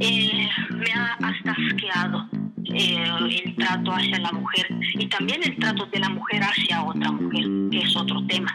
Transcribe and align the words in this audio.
eh, 0.00 0.48
me 0.70 0.92
ha 0.92 1.14
hasta 1.14 1.52
asqueado 1.52 2.28
eh, 2.64 3.04
el 3.44 3.56
trato 3.56 3.92
hacia 3.92 4.18
la 4.18 4.32
mujer 4.32 4.66
y 4.98 5.06
también 5.08 5.40
el 5.44 5.56
trato 5.56 5.86
de 5.86 5.98
la 6.00 6.08
mujer 6.08 6.42
hacia 6.42 6.82
otra 6.82 7.12
mujer, 7.12 7.44
que 7.70 7.78
es 7.78 7.96
otro 7.96 8.26
tema. 8.26 8.54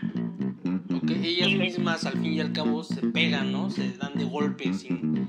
Ok, 0.94 1.12
ellas 1.12 1.52
mismas 1.54 2.06
al 2.06 2.14
fin 2.14 2.34
y 2.34 2.40
al 2.42 2.52
cabo 2.52 2.84
se 2.84 3.02
pegan, 3.08 3.52
¿no? 3.52 3.70
Se 3.70 3.98
dan 3.98 4.14
de 4.16 4.26
golpe 4.26 4.74
sin, 4.74 5.28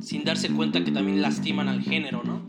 sin 0.00 0.24
darse 0.24 0.50
cuenta 0.50 0.84
que 0.84 0.92
también 0.92 1.22
lastiman 1.22 1.68
al 1.68 1.82
género, 1.82 2.22
¿no? 2.24 2.44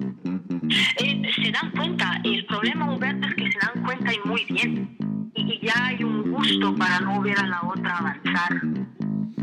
Eh, 0.99 1.21
se 1.35 1.51
dan 1.51 1.71
cuenta, 1.71 2.21
el 2.23 2.45
problema 2.45 2.91
Humberto 2.91 3.27
es 3.27 3.35
que 3.35 3.51
se 3.51 3.57
dan 3.59 3.83
cuenta 3.83 4.13
y 4.13 4.27
muy 4.27 4.45
bien. 4.45 4.97
Y, 5.33 5.41
y 5.41 5.59
ya 5.65 5.85
hay 5.85 6.03
un 6.03 6.31
gusto 6.31 6.75
para 6.75 6.99
no 6.99 7.21
ver 7.21 7.39
a 7.39 7.47
la 7.47 7.61
otra 7.63 7.97
avanzar. 7.97 8.61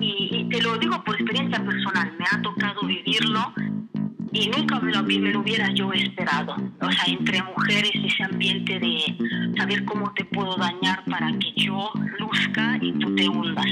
Y, 0.00 0.29
y 0.32 0.48
te 0.48 0.62
lo 0.62 0.79
digo 0.79 1.02
por 1.02 1.16
experiencia 1.16 1.64
personal, 1.64 2.12
me 2.18 2.25
ha 2.30 2.40
tocado 2.43 2.57
vivirlo 3.09 3.52
y 4.32 4.48
nunca 4.48 4.79
me 4.80 4.93
lo, 4.93 5.02
me 5.02 5.32
lo 5.32 5.40
hubiera 5.40 5.72
yo 5.72 5.93
esperado. 5.93 6.54
O 6.80 6.93
sea, 6.93 7.04
entre 7.07 7.43
mujeres 7.43 7.90
ese 7.94 8.22
ambiente 8.25 8.79
de 8.79 9.53
saber 9.57 9.84
cómo 9.84 10.12
te 10.14 10.25
puedo 10.26 10.57
dañar 10.57 11.03
para 11.07 11.32
que 11.39 11.53
yo 11.57 11.90
luzca 12.18 12.79
y 12.81 12.93
tú 12.93 13.14
te 13.14 13.29
hundas. 13.29 13.67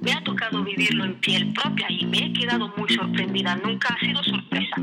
Me 0.00 0.12
ha 0.12 0.22
tocado 0.22 0.62
vivirlo 0.62 1.04
en 1.04 1.14
piel 1.16 1.52
propia 1.52 1.86
y 1.90 2.06
me 2.06 2.18
he 2.26 2.32
quedado 2.32 2.72
muy 2.76 2.88
sorprendida. 2.90 3.56
Nunca 3.56 3.88
ha 3.94 3.98
sido 4.06 4.22
sorpresa. 4.22 4.76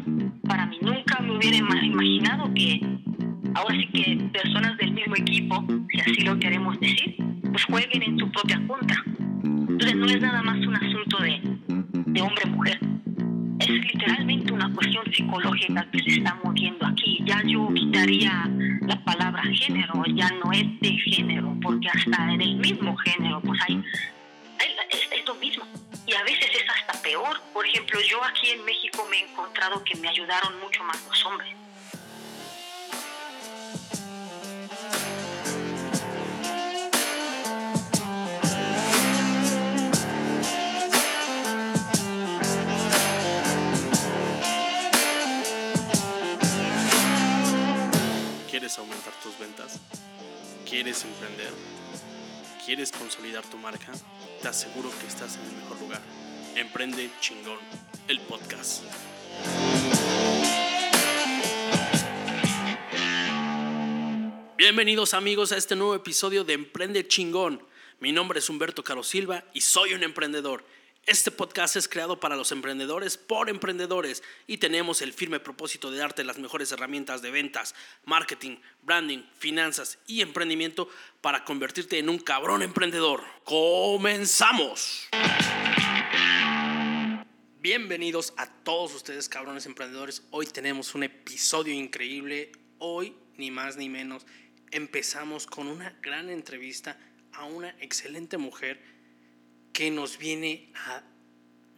Para 0.47 0.65
mí 0.65 0.77
nunca 0.81 1.19
me 1.21 1.37
hubiera 1.37 1.57
ima- 1.57 1.83
imaginado 1.83 2.53
que 2.53 2.81
ahora 3.53 3.75
sí 3.77 3.87
que 3.87 4.17
personas 4.33 4.77
del 4.77 4.91
mismo 4.91 5.15
equipo, 5.15 5.65
si 5.89 6.01
así 6.01 6.21
lo 6.25 6.37
queremos 6.37 6.77
decir, 6.81 7.15
pues 7.51 7.63
jueguen 7.63 8.03
en 8.03 8.19
su 8.19 8.29
propia 8.31 8.61
contra. 8.67 9.01
Entonces 9.43 9.95
no 9.95 10.05
es 10.07 10.21
nada 10.21 10.43
más 10.43 10.57
un 10.67 10.75
asunto 10.75 11.17
de, 11.19 11.41
de 12.07 12.21
hombre-mujer. 12.21 12.79
Es 13.59 13.69
literalmente 13.69 14.53
una 14.53 14.71
cuestión 14.73 15.05
psicológica 15.13 15.87
que 15.91 15.99
se 15.99 16.09
está 16.17 16.35
moviendo 16.43 16.85
aquí. 16.85 17.19
Ya 17.25 17.41
yo 17.45 17.69
quitaría 17.73 18.49
la 18.81 19.03
palabra 19.03 19.43
género, 19.53 20.03
ya 20.07 20.29
no 20.43 20.51
es 20.51 20.65
de 20.81 20.97
género, 20.97 21.55
porque 21.61 21.87
hasta 21.87 22.33
en 22.33 22.41
el 22.41 22.55
mismo 22.57 22.95
género, 22.97 23.41
pues 23.41 23.59
hay, 23.67 23.83
es, 24.89 25.11
es 25.11 25.25
lo 25.25 25.35
mismo. 25.35 25.65
Y 26.05 26.13
a 26.13 26.23
veces 26.23 26.49
es 26.53 26.69
hasta 26.69 27.01
peor. 27.01 27.41
Por 27.53 27.65
ejemplo, 27.65 27.99
yo 28.07 28.23
aquí 28.23 28.49
en 28.49 28.65
México 28.65 29.07
me 29.09 29.17
he 29.17 29.31
encontrado 29.31 29.83
que 29.83 29.95
me 29.95 30.09
ayudaron 30.09 30.59
mucho 30.59 30.83
más 30.83 31.03
los 31.07 31.25
hombres. 31.25 31.49
¿Quieres 50.75 51.05
emprender? 51.05 51.53
¿Quieres 52.65 52.91
consolidar 52.91 53.49
tu 53.49 53.57
marca? 53.57 53.93
Te 54.41 54.47
aseguro 54.49 54.91
que 54.99 55.07
estás 55.07 55.37
en 55.37 55.45
el 55.45 55.55
mejor 55.61 55.79
lugar. 55.79 56.01
Emprende 56.53 57.09
chingón, 57.21 57.59
el 58.09 58.19
podcast. 58.19 58.83
Bienvenidos 64.57 65.13
amigos 65.13 65.53
a 65.53 65.55
este 65.55 65.77
nuevo 65.77 65.95
episodio 65.95 66.43
de 66.43 66.55
Emprende 66.55 67.07
chingón. 67.07 67.65
Mi 68.01 68.11
nombre 68.11 68.39
es 68.39 68.49
Humberto 68.49 68.83
Caro 68.83 69.03
Silva 69.03 69.45
y 69.53 69.61
soy 69.61 69.93
un 69.93 70.03
emprendedor. 70.03 70.65
Este 71.07 71.29
podcast 71.29 71.75
es 71.75 71.87
creado 71.87 72.19
para 72.19 72.35
los 72.35 72.51
emprendedores 72.51 73.15
por 73.15 73.47
emprendedores 73.47 74.23
y 74.47 74.57
tenemos 74.57 75.03
el 75.03 75.13
firme 75.13 75.39
propósito 75.39 75.91
de 75.91 75.99
darte 75.99 76.23
las 76.23 76.39
mejores 76.39 76.71
herramientas 76.71 77.21
de 77.21 77.29
ventas, 77.29 77.75
marketing, 78.05 78.57
branding, 78.81 79.21
finanzas 79.37 79.99
y 80.07 80.21
emprendimiento 80.21 80.89
para 81.21 81.43
convertirte 81.43 81.99
en 81.99 82.09
un 82.09 82.17
cabrón 82.17 82.63
emprendedor. 82.63 83.21
¡Comenzamos! 83.43 85.07
Bienvenidos 87.59 88.33
a 88.37 88.47
todos 88.63 88.95
ustedes 88.95 89.29
cabrones 89.29 89.67
emprendedores. 89.67 90.23
Hoy 90.31 90.47
tenemos 90.47 90.95
un 90.95 91.03
episodio 91.03 91.75
increíble. 91.75 92.51
Hoy, 92.79 93.15
ni 93.37 93.51
más 93.51 93.77
ni 93.77 93.89
menos, 93.89 94.25
empezamos 94.71 95.45
con 95.45 95.67
una 95.67 95.91
gran 96.01 96.31
entrevista 96.31 96.97
a 97.31 97.45
una 97.45 97.69
excelente 97.79 98.39
mujer 98.39 98.94
que 99.75 99.91
nos 99.91 100.17
viene 100.17 100.71
a 100.73 101.03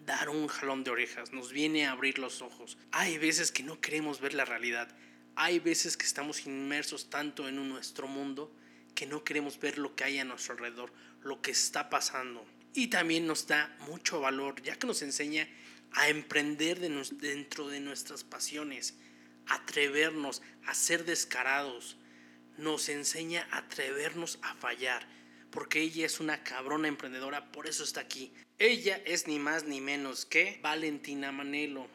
dar 0.06 0.30
un 0.30 0.46
jalón 0.46 0.84
de 0.84 0.92
orejas, 0.92 1.34
nos 1.34 1.52
viene 1.52 1.88
a 1.88 1.94
abrir 1.94 2.20
los 2.20 2.44
ojos. 2.44 2.78
Hay 2.92 3.18
veces 3.18 3.52
que 3.52 3.64
no 3.64 3.82
queremos 3.82 4.22
ver 4.22 4.36
la 4.36 4.46
realidad. 4.46 4.96
Hay 5.36 5.58
veces 5.58 5.98
que 5.98 6.06
estamos 6.06 6.46
inmersos 6.46 7.10
tanto 7.10 7.48
en 7.48 7.56
nuestro 7.68 8.08
mundo 8.08 8.56
que 8.94 9.08
no 9.08 9.24
queremos 9.24 9.60
ver 9.60 9.80
lo 9.80 9.96
que 9.96 10.04
hay 10.04 10.20
a 10.20 10.26
nuestro 10.26 10.54
alrededor, 10.54 10.94
lo 11.24 11.42
que 11.42 11.50
está 11.50 11.90
pasando. 11.90 12.46
Y 12.76 12.90
también 12.90 13.26
nos 13.26 13.48
da 13.48 13.76
mucho 13.88 14.22
valor, 14.22 14.62
ya 14.62 14.76
que 14.76 14.86
nos 14.86 15.02
enseña 15.02 15.50
a 15.94 16.08
emprender 16.10 16.80
dentro 16.80 17.68
de 17.68 17.80
nuestras 17.80 18.24
pasiones, 18.24 18.96
atrevernos 19.48 20.44
a 20.68 20.76
ser 20.76 21.04
descarados. 21.04 21.98
Nos 22.60 22.90
enseña 22.90 23.48
a 23.50 23.58
atrevernos 23.58 24.38
a 24.44 24.54
fallar, 24.54 25.17
porque 25.52 25.82
ella 25.82 26.06
es 26.06 26.20
una 26.20 26.44
cabrona 26.44 26.88
emprendedora, 26.88 27.52
por 27.52 27.68
eso 27.68 27.84
está 27.84 28.02
aquí. 28.02 28.34
Ella 28.60 29.02
es 29.06 29.28
ni 29.28 29.40
más 29.40 29.66
ni 29.66 29.82
menos 29.82 30.26
que 30.26 30.60
Valentina 30.62 31.32
Manelo. 31.32 31.88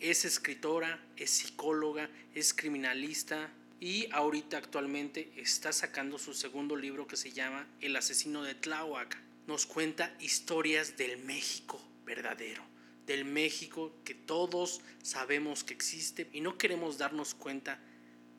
Es 0.00 0.24
escritora, 0.24 1.02
es 1.16 1.30
psicóloga, 1.30 2.10
es 2.34 2.54
criminalista 2.54 3.52
y 3.80 4.08
ahorita 4.12 4.58
actualmente 4.58 5.32
está 5.36 5.72
sacando 5.72 6.18
su 6.18 6.34
segundo 6.34 6.76
libro 6.76 7.06
que 7.06 7.16
se 7.16 7.32
llama 7.32 7.66
El 7.80 7.96
asesino 7.96 8.42
de 8.42 8.54
Tláhuac. 8.54 9.20
Nos 9.46 9.66
cuenta 9.66 10.14
historias 10.20 10.96
del 10.96 11.18
México 11.24 11.80
verdadero, 12.04 12.62
del 13.06 13.24
México 13.24 13.94
que 14.04 14.14
todos 14.14 14.82
sabemos 15.02 15.64
que 15.64 15.74
existe 15.74 16.28
y 16.32 16.40
no 16.40 16.58
queremos 16.58 16.98
darnos 16.98 17.34
cuenta 17.34 17.80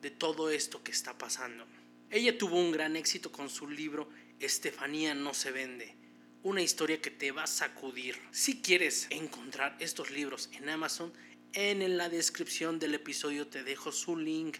de 0.00 0.10
todo 0.10 0.50
esto 0.50 0.82
que 0.82 0.92
está 0.92 1.18
pasando. 1.18 1.66
Ella 2.10 2.36
tuvo 2.36 2.56
un 2.56 2.72
gran 2.72 2.96
éxito 2.96 3.30
con 3.30 3.48
su 3.48 3.68
libro 3.68 4.08
Estefanía 4.40 5.14
no 5.14 5.34
se 5.34 5.52
vende, 5.52 5.94
una 6.42 6.62
historia 6.62 7.00
que 7.00 7.10
te 7.10 7.30
va 7.30 7.44
a 7.44 7.46
sacudir. 7.46 8.18
Si 8.30 8.62
quieres 8.62 9.06
encontrar 9.10 9.76
estos 9.80 10.10
libros 10.10 10.48
en 10.52 10.68
Amazon, 10.70 11.12
en 11.52 11.96
la 11.96 12.08
descripción 12.08 12.78
del 12.78 12.94
episodio 12.94 13.46
te 13.48 13.62
dejo 13.62 13.92
su 13.92 14.16
link 14.16 14.58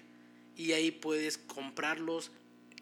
y 0.54 0.72
ahí 0.72 0.90
puedes 0.90 1.38
comprarlos 1.38 2.30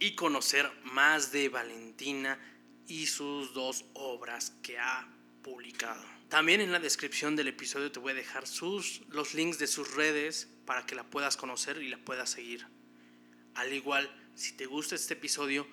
y 0.01 0.15
conocer 0.15 0.71
más 0.83 1.31
de 1.31 1.49
Valentina 1.49 2.39
y 2.87 3.07
sus 3.07 3.55
dos 3.55 3.85
obras 3.95 4.53
que 4.63 4.79
ha 4.79 5.09
publicado. 5.43 6.03
También 6.29 6.61
en 6.61 6.73
la 6.73 6.81
descripción 6.81 7.37
del 7.37 7.49
episodio 7.49 7.93
te 7.93 8.01
voy 8.01 8.13
a 8.13 8.17
dejar 8.17 8.47
sus, 8.47 9.03
los 9.09 9.35
links 9.35 9.59
de 9.59 9.67
sus 9.67 9.95
redes 9.95 10.49
para 10.67 10.85
que 10.85 10.95
la 10.95 11.09
puedas 11.09 11.37
conocer 11.37 11.81
y 11.81 11.89
la 11.89 11.99
puedas 11.99 12.31
seguir. 12.31 12.67
Al 13.55 13.73
igual, 13.73 14.11
si 14.35 14.53
te 14.53 14.67
gusta 14.67 14.95
este 14.95 15.15
episodio, 15.15 15.67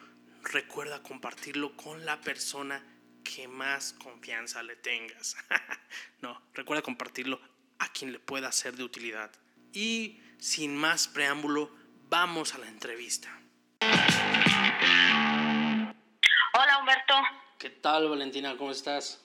recuerda 0.52 1.02
compartirlo 1.02 1.76
con 1.76 2.06
la 2.06 2.22
persona 2.22 2.84
que 3.24 3.48
más 3.48 3.94
confianza 3.94 4.64
le 4.64 4.76
tengas. 4.76 5.36
no, 6.22 6.42
recuerda 6.54 6.82
compartirlo 6.82 7.42
a 7.80 7.92
quien 7.92 8.12
le 8.12 8.20
pueda 8.20 8.52
ser 8.52 8.76
de 8.76 8.84
utilidad. 8.84 9.32
Y 9.74 10.22
sin 10.40 10.76
más 10.76 11.08
preámbulo, 11.08 11.72
vamos 12.04 12.54
a 12.54 12.60
la 12.60 12.68
entrevista. 12.68 13.30
Hola 16.54 16.78
Humberto. 16.80 17.16
¿Qué 17.58 17.70
tal, 17.70 18.08
Valentina? 18.08 18.56
¿Cómo 18.58 18.72
estás? 18.72 19.22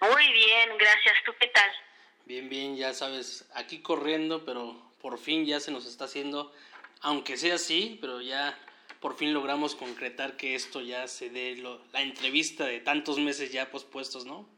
Muy 0.00 0.32
bien, 0.32 0.70
gracias. 0.78 1.14
¿Tú 1.24 1.32
qué 1.38 1.48
tal? 1.48 1.70
Bien, 2.24 2.48
bien, 2.48 2.76
ya 2.76 2.92
sabes, 2.92 3.48
aquí 3.54 3.80
corriendo, 3.80 4.44
pero 4.44 4.90
por 5.00 5.18
fin 5.18 5.46
ya 5.46 5.60
se 5.60 5.70
nos 5.70 5.86
está 5.86 6.06
haciendo, 6.06 6.52
aunque 7.00 7.36
sea 7.36 7.54
así, 7.54 7.98
pero 8.00 8.20
ya 8.20 8.58
por 9.00 9.16
fin 9.16 9.32
logramos 9.34 9.74
concretar 9.74 10.36
que 10.36 10.54
esto 10.54 10.80
ya 10.80 11.06
se 11.08 11.30
dé 11.30 11.56
lo- 11.56 11.80
la 11.92 12.02
entrevista 12.02 12.64
de 12.64 12.80
tantos 12.80 13.18
meses 13.18 13.52
ya 13.52 13.70
pospuestos, 13.70 14.24
¿no? 14.24 14.48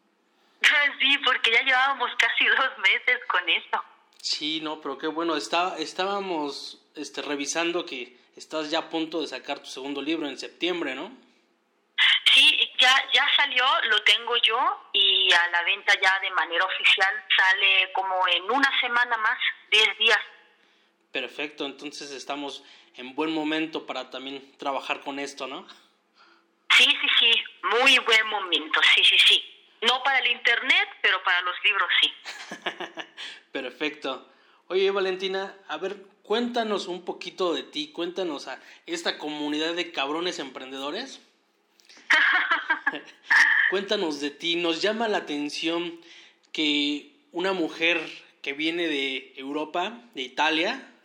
Sí, 0.99 1.19
porque 1.25 1.53
ya 1.53 1.63
llevábamos 1.63 2.11
casi 2.19 2.45
dos 2.47 2.79
meses 2.79 3.19
con 3.31 3.49
esto. 3.49 3.83
Sí, 4.21 4.61
no, 4.61 4.81
pero 4.81 4.99
qué 4.99 5.07
bueno, 5.07 5.37
está, 5.37 5.77
estábamos 5.79 6.83
este, 6.97 7.23
revisando 7.23 7.87
que 7.87 8.17
estás 8.37 8.71
ya 8.71 8.81
a 8.81 8.89
punto 8.91 9.21
de 9.21 9.29
sacar 9.29 9.61
tu 9.61 9.67
segundo 9.67 10.03
libro 10.03 10.27
en 10.29 10.39
septiembre, 10.39 10.95
¿no? 10.95 11.13
Sí, 12.35 12.71
ya, 12.79 12.95
ya 13.13 13.27
salió, 13.37 13.65
lo 13.89 14.03
tengo 14.03 14.37
yo 14.39 14.59
y 14.93 15.33
a 15.33 15.49
la 15.51 15.63
venta 15.63 15.93
ya 16.01 16.19
de 16.21 16.31
manera 16.31 16.65
oficial 16.65 17.25
sale 17.37 17.93
como 17.93 18.15
en 18.29 18.51
una 18.51 18.81
semana 18.81 19.17
más, 19.17 19.39
10 19.71 19.99
días. 19.99 20.19
Perfecto, 21.13 21.65
entonces 21.67 22.11
estamos 22.11 22.63
en 22.99 23.15
buen 23.15 23.33
momento 23.33 23.87
para 23.87 24.11
también 24.11 24.53
trabajar 24.59 25.01
con 25.01 25.19
esto, 25.19 25.47
¿no? 25.47 25.67
Sí, 26.77 26.85
sí, 26.85 27.09
sí, 27.19 27.33
muy 27.81 27.99
buen 28.01 28.27
momento, 28.27 28.81
sí, 28.95 29.03
sí, 29.05 29.17
sí. 29.19 29.45
No 29.81 30.03
para 30.03 30.19
el 30.19 30.33
internet, 30.33 30.89
pero 31.01 31.23
para 31.23 31.41
los 31.43 31.55
libros 31.65 31.89
sí. 32.01 32.13
Perfecto. 33.53 34.29
Oye, 34.67 34.91
Valentina, 34.91 35.57
a 35.69 35.77
ver, 35.77 36.05
cuéntanos 36.25 36.89
un 36.89 37.05
poquito 37.05 37.55
de 37.55 37.63
ti, 37.63 37.93
cuéntanos 37.93 38.49
a 38.49 38.61
esta 38.87 39.17
comunidad 39.17 39.75
de 39.75 39.93
cabrones 39.93 40.41
emprendedores. 40.41 41.21
cuéntanos 43.71 44.21
de 44.21 44.31
ti, 44.31 44.57
nos 44.57 44.83
llama 44.83 45.07
la 45.07 45.19
atención 45.19 46.01
que 46.53 47.13
una 47.31 47.53
mujer 47.53 48.01
que 48.43 48.53
viene 48.55 48.89
de 48.89 49.35
Europa, 49.37 50.01
de 50.15 50.23
Italia, 50.23 50.98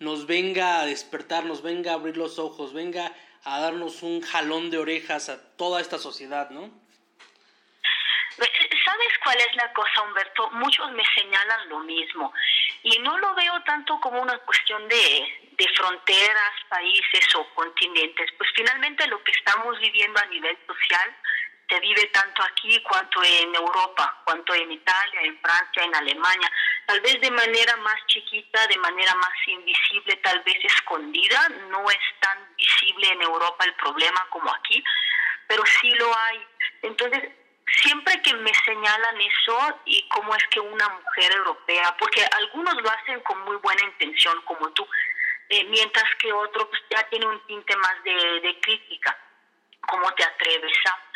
nos 0.00 0.26
venga 0.26 0.80
a 0.80 0.86
despertar, 0.86 1.44
nos 1.44 1.62
venga 1.62 1.92
a 1.92 1.94
abrir 1.94 2.16
los 2.16 2.38
ojos, 2.38 2.72
venga 2.72 3.12
a 3.44 3.60
darnos 3.60 4.02
un 4.02 4.20
jalón 4.20 4.70
de 4.70 4.78
orejas 4.78 5.28
a 5.28 5.56
toda 5.56 5.80
esta 5.80 5.98
sociedad, 5.98 6.50
¿no? 6.50 6.70
¿Sabes 8.38 9.08
cuál 9.22 9.36
es 9.38 9.56
la 9.56 9.72
cosa, 9.72 10.02
Humberto? 10.02 10.50
Muchos 10.52 10.90
me 10.92 11.02
señalan 11.14 11.68
lo 11.68 11.80
mismo 11.80 12.32
y 12.82 12.98
no 13.00 13.18
lo 13.18 13.34
veo 13.34 13.62
tanto 13.64 13.98
como 14.00 14.22
una 14.22 14.38
cuestión 14.38 14.88
de, 14.88 15.50
de 15.52 15.68
fronteras, 15.76 16.52
países 16.68 17.34
o 17.34 17.46
continentes, 17.54 18.30
pues 18.38 18.48
finalmente 18.54 19.06
lo 19.08 19.22
que 19.24 19.32
estamos 19.32 19.78
viviendo 19.80 20.20
a 20.20 20.26
nivel 20.26 20.56
social 20.66 21.16
se 21.68 21.80
vive 21.80 22.06
tanto 22.06 22.42
aquí 22.42 22.80
cuanto 22.82 23.22
en 23.22 23.54
Europa, 23.54 24.20
cuanto 24.24 24.54
en 24.54 24.72
Italia, 24.72 25.20
en 25.22 25.38
Francia, 25.40 25.82
en 25.84 25.94
Alemania, 25.94 26.50
tal 26.86 27.00
vez 27.00 27.20
de 27.20 27.30
manera 27.30 27.76
más 27.76 28.06
chiquita, 28.06 28.66
de 28.66 28.78
manera 28.78 29.14
más 29.16 29.34
invisible, 29.46 30.16
tal 30.16 30.40
vez 30.44 30.56
escondida, 30.64 31.48
no 31.70 31.88
es 31.90 32.20
tan 32.20 32.56
visible 32.56 33.08
en 33.08 33.22
Europa 33.22 33.64
el 33.64 33.74
problema 33.74 34.26
como 34.30 34.52
aquí, 34.54 34.82
pero 35.46 35.62
sí 35.66 35.90
lo 35.90 36.16
hay. 36.16 36.46
Entonces, 36.82 37.30
siempre 37.82 38.22
que 38.22 38.32
me 38.34 38.52
señalan 38.64 39.20
eso 39.20 39.80
y 39.84 40.08
cómo 40.08 40.34
es 40.34 40.46
que 40.48 40.60
una 40.60 40.88
mujer 40.88 41.32
europea, 41.32 41.94
porque 41.98 42.24
algunos 42.24 42.74
lo 42.82 42.90
hacen 42.90 43.20
con 43.20 43.40
muy 43.42 43.56
buena 43.56 43.84
intención 43.84 44.40
como 44.42 44.70
tú, 44.72 44.88
eh, 45.50 45.64
mientras 45.64 46.14
que 46.16 46.32
otro 46.32 46.68
pues, 46.68 46.82
ya 46.90 47.02
tiene 47.10 47.26
un 47.26 47.46
tinte 47.46 47.76
más 47.76 48.02
de, 48.04 48.40
de 48.40 48.60
crítica, 48.60 49.18
¿cómo 49.86 50.10
te 50.14 50.24
atreves 50.24 50.76
a? 50.86 51.07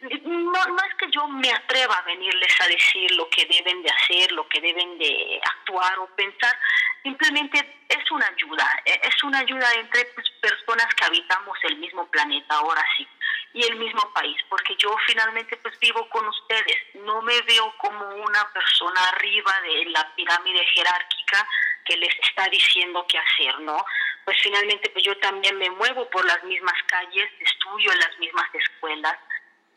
No, 0.00 0.64
no 0.66 0.76
es 0.88 0.94
que 0.96 1.10
yo 1.10 1.26
me 1.28 1.50
atreva 1.52 1.96
a 1.96 2.02
venirles 2.02 2.60
a 2.60 2.68
decir 2.68 3.10
lo 3.12 3.28
que 3.30 3.46
deben 3.46 3.82
de 3.82 3.90
hacer, 3.90 4.32
lo 4.32 4.48
que 4.48 4.60
deben 4.60 4.98
de 4.98 5.40
actuar 5.42 5.98
o 5.98 6.06
pensar, 6.14 6.56
simplemente 7.02 7.84
es 7.88 8.10
una 8.10 8.26
ayuda, 8.26 8.82
e, 8.84 9.00
es 9.02 9.24
una 9.24 9.40
ayuda 9.40 9.72
entre 9.74 10.04
pues, 10.06 10.28
personas 10.40 10.86
que 10.94 11.04
habitamos 11.04 11.58
el 11.64 11.76
mismo 11.78 12.08
planeta, 12.10 12.54
ahora 12.56 12.84
sí, 12.96 13.08
y 13.54 13.64
el 13.64 13.76
mismo 13.76 14.12
país, 14.12 14.36
porque 14.48 14.76
yo 14.76 14.94
finalmente 15.06 15.56
pues 15.56 15.78
vivo 15.80 16.08
con 16.10 16.26
ustedes, 16.28 16.76
no 16.94 17.22
me 17.22 17.40
veo 17.42 17.74
como 17.78 18.06
una 18.16 18.48
persona 18.52 19.08
arriba 19.08 19.52
de 19.62 19.86
la 19.86 20.14
pirámide 20.14 20.64
jerárquica 20.74 21.46
que 21.84 21.96
les 21.96 22.14
está 22.20 22.46
diciendo 22.48 23.06
qué 23.08 23.18
hacer, 23.18 23.58
¿no? 23.60 23.84
Pues 24.24 24.36
finalmente 24.42 24.90
pues 24.90 25.04
yo 25.04 25.16
también 25.18 25.56
me 25.56 25.70
muevo 25.70 26.08
por 26.10 26.24
las 26.26 26.44
mismas 26.44 26.76
calles, 26.86 27.30
estudio 27.40 27.90
en 27.92 27.98
las 27.98 28.18
mismas 28.18 28.46
escuelas, 28.54 29.16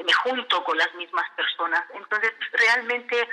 me 0.03 0.13
junto 0.13 0.63
con 0.63 0.77
las 0.77 0.94
mismas 0.95 1.30
personas. 1.31 1.83
Entonces, 1.94 2.33
realmente 2.51 3.30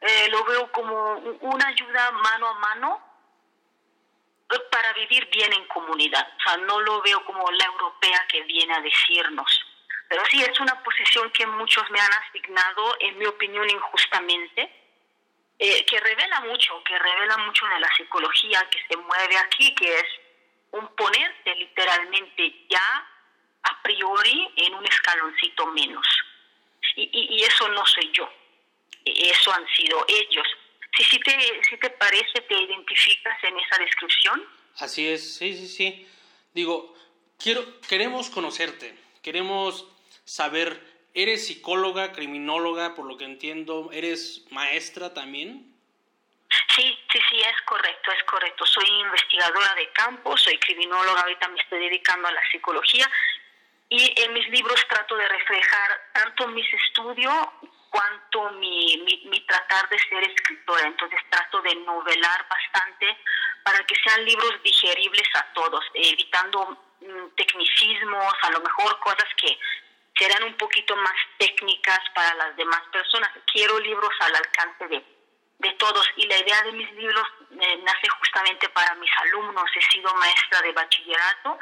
eh, 0.00 0.28
lo 0.30 0.44
veo 0.44 0.70
como 0.72 1.14
una 1.40 1.68
ayuda 1.68 2.10
mano 2.10 2.48
a 2.48 2.54
mano 2.54 3.12
para 4.70 4.92
vivir 4.94 5.28
bien 5.30 5.52
en 5.52 5.66
comunidad. 5.66 6.28
O 6.38 6.42
sea, 6.42 6.56
no 6.58 6.80
lo 6.80 7.00
veo 7.02 7.24
como 7.24 7.50
la 7.50 7.64
europea 7.64 8.26
que 8.28 8.42
viene 8.42 8.74
a 8.74 8.80
decirnos. 8.80 9.64
Pero 10.08 10.22
sí 10.26 10.42
es 10.42 10.60
una 10.60 10.82
posición 10.82 11.30
que 11.30 11.46
muchos 11.46 11.88
me 11.90 12.00
han 12.00 12.12
asignado, 12.12 12.96
en 13.00 13.18
mi 13.18 13.26
opinión, 13.26 13.68
injustamente, 13.70 14.70
eh, 15.58 15.86
que 15.86 16.00
revela 16.00 16.40
mucho, 16.40 16.82
que 16.84 16.98
revela 16.98 17.38
mucho 17.38 17.66
de 17.66 17.80
la 17.80 17.88
psicología 17.94 18.68
que 18.70 18.84
se 18.88 18.96
mueve 18.96 19.38
aquí, 19.38 19.74
que 19.74 20.00
es 20.00 20.06
un 20.72 20.88
ponerte 20.96 21.54
literalmente 21.54 22.66
ya 22.68 23.08
a 23.62 23.82
priori 23.82 24.48
en 24.56 24.74
un 24.74 24.84
escaloncito 24.86 25.66
menos. 25.66 26.06
Y, 26.96 27.08
y, 27.12 27.42
eso 27.42 27.68
no 27.68 27.86
soy 27.86 28.10
yo, 28.12 28.28
eso 29.04 29.52
han 29.52 29.66
sido 29.68 30.04
ellos. 30.08 30.46
Si, 30.96 31.04
si, 31.04 31.18
te, 31.20 31.62
si 31.68 31.76
te 31.78 31.90
parece, 31.90 32.40
te 32.42 32.54
identificas 32.54 33.42
en 33.44 33.58
esa 33.58 33.78
descripción. 33.78 34.46
Así 34.76 35.08
es, 35.08 35.36
sí, 35.36 35.56
sí, 35.56 35.68
sí. 35.68 36.08
Digo, 36.52 36.94
quiero, 37.38 37.80
queremos 37.80 38.28
conocerte, 38.28 38.94
queremos 39.22 39.86
saber, 40.24 40.80
¿eres 41.14 41.46
psicóloga, 41.46 42.12
criminóloga, 42.12 42.94
por 42.94 43.06
lo 43.06 43.16
que 43.16 43.24
entiendo? 43.24 43.90
¿Eres 43.92 44.44
maestra 44.50 45.14
también? 45.14 45.72
Sí, 46.76 46.98
sí, 47.10 47.18
sí, 47.30 47.40
es 47.40 47.62
correcto, 47.64 48.12
es 48.12 48.24
correcto. 48.24 48.66
Soy 48.66 48.86
investigadora 48.86 49.74
de 49.74 49.90
campo, 49.92 50.36
soy 50.36 50.58
criminóloga, 50.58 51.22
ahorita 51.22 51.48
me 51.48 51.60
estoy 51.60 51.80
dedicando 51.80 52.28
a 52.28 52.32
la 52.32 52.50
psicología 52.50 53.10
y 53.92 54.10
en 54.22 54.32
mis 54.32 54.48
libros 54.48 54.82
trato 54.88 55.14
de 55.16 55.28
reflejar 55.28 56.00
tanto 56.14 56.48
mis 56.48 56.66
estudios 56.72 57.34
cuanto 57.90 58.50
mi, 58.52 58.96
mi, 59.26 59.40
tratar 59.42 59.86
de 59.90 59.98
ser 59.98 60.24
escritora. 60.24 60.86
Entonces 60.86 61.20
trato 61.28 61.60
de 61.60 61.74
novelar 61.74 62.48
bastante 62.48 63.18
para 63.62 63.84
que 63.84 63.94
sean 64.02 64.24
libros 64.24 64.62
digeribles 64.62 65.28
a 65.34 65.44
todos, 65.52 65.84
evitando 65.92 66.70
mm, 67.00 67.36
tecnicismos, 67.36 68.34
a 68.40 68.50
lo 68.52 68.60
mejor 68.60 68.98
cosas 69.00 69.28
que 69.36 69.58
serán 70.16 70.44
un 70.44 70.56
poquito 70.56 70.96
más 70.96 71.16
técnicas 71.36 72.00
para 72.14 72.34
las 72.36 72.56
demás 72.56 72.80
personas. 72.90 73.28
Quiero 73.52 73.78
libros 73.78 74.14
al 74.20 74.36
alcance 74.36 74.88
de, 74.88 75.04
de 75.58 75.72
todos 75.72 76.08
y 76.16 76.26
la 76.28 76.38
idea 76.38 76.62
de 76.62 76.72
mis 76.72 76.90
libros 76.92 77.28
eh, 77.60 77.76
nace 77.84 78.08
justamente 78.08 78.70
para 78.70 78.94
mis 78.94 79.10
alumnos. 79.18 79.70
He 79.76 79.92
sido 79.92 80.14
maestra 80.14 80.62
de 80.62 80.72
bachillerato 80.72 81.58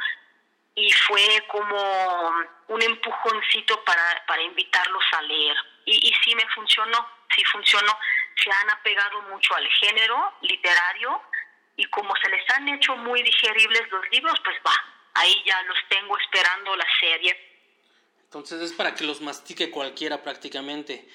y 0.75 0.91
fue 0.91 1.45
como 1.47 2.31
un 2.69 2.81
empujoncito 2.81 3.83
para, 3.83 4.25
para 4.25 4.41
invitarlos 4.41 5.03
a 5.11 5.21
leer. 5.23 5.57
Y, 5.85 6.09
y 6.09 6.13
sí 6.23 6.35
me 6.35 6.47
funcionó, 6.55 7.07
sí 7.35 7.43
funcionó. 7.45 7.97
Se 8.43 8.49
han 8.51 8.69
apegado 8.71 9.21
mucho 9.23 9.53
al 9.55 9.67
género 9.67 10.33
literario 10.41 11.21
y 11.75 11.85
como 11.85 12.13
se 12.21 12.29
les 12.29 12.49
han 12.51 12.67
hecho 12.69 12.95
muy 12.95 13.21
digeribles 13.23 13.89
los 13.91 14.09
libros, 14.11 14.39
pues 14.43 14.57
va, 14.65 14.73
ahí 15.15 15.43
ya 15.45 15.61
los 15.63 15.77
tengo 15.89 16.17
esperando 16.17 16.75
la 16.75 16.87
serie. 16.99 17.37
Entonces 18.23 18.61
es 18.61 18.73
para 18.73 18.95
que 18.95 19.03
los 19.03 19.19
mastique 19.21 19.71
cualquiera 19.71 20.23
prácticamente. 20.23 21.09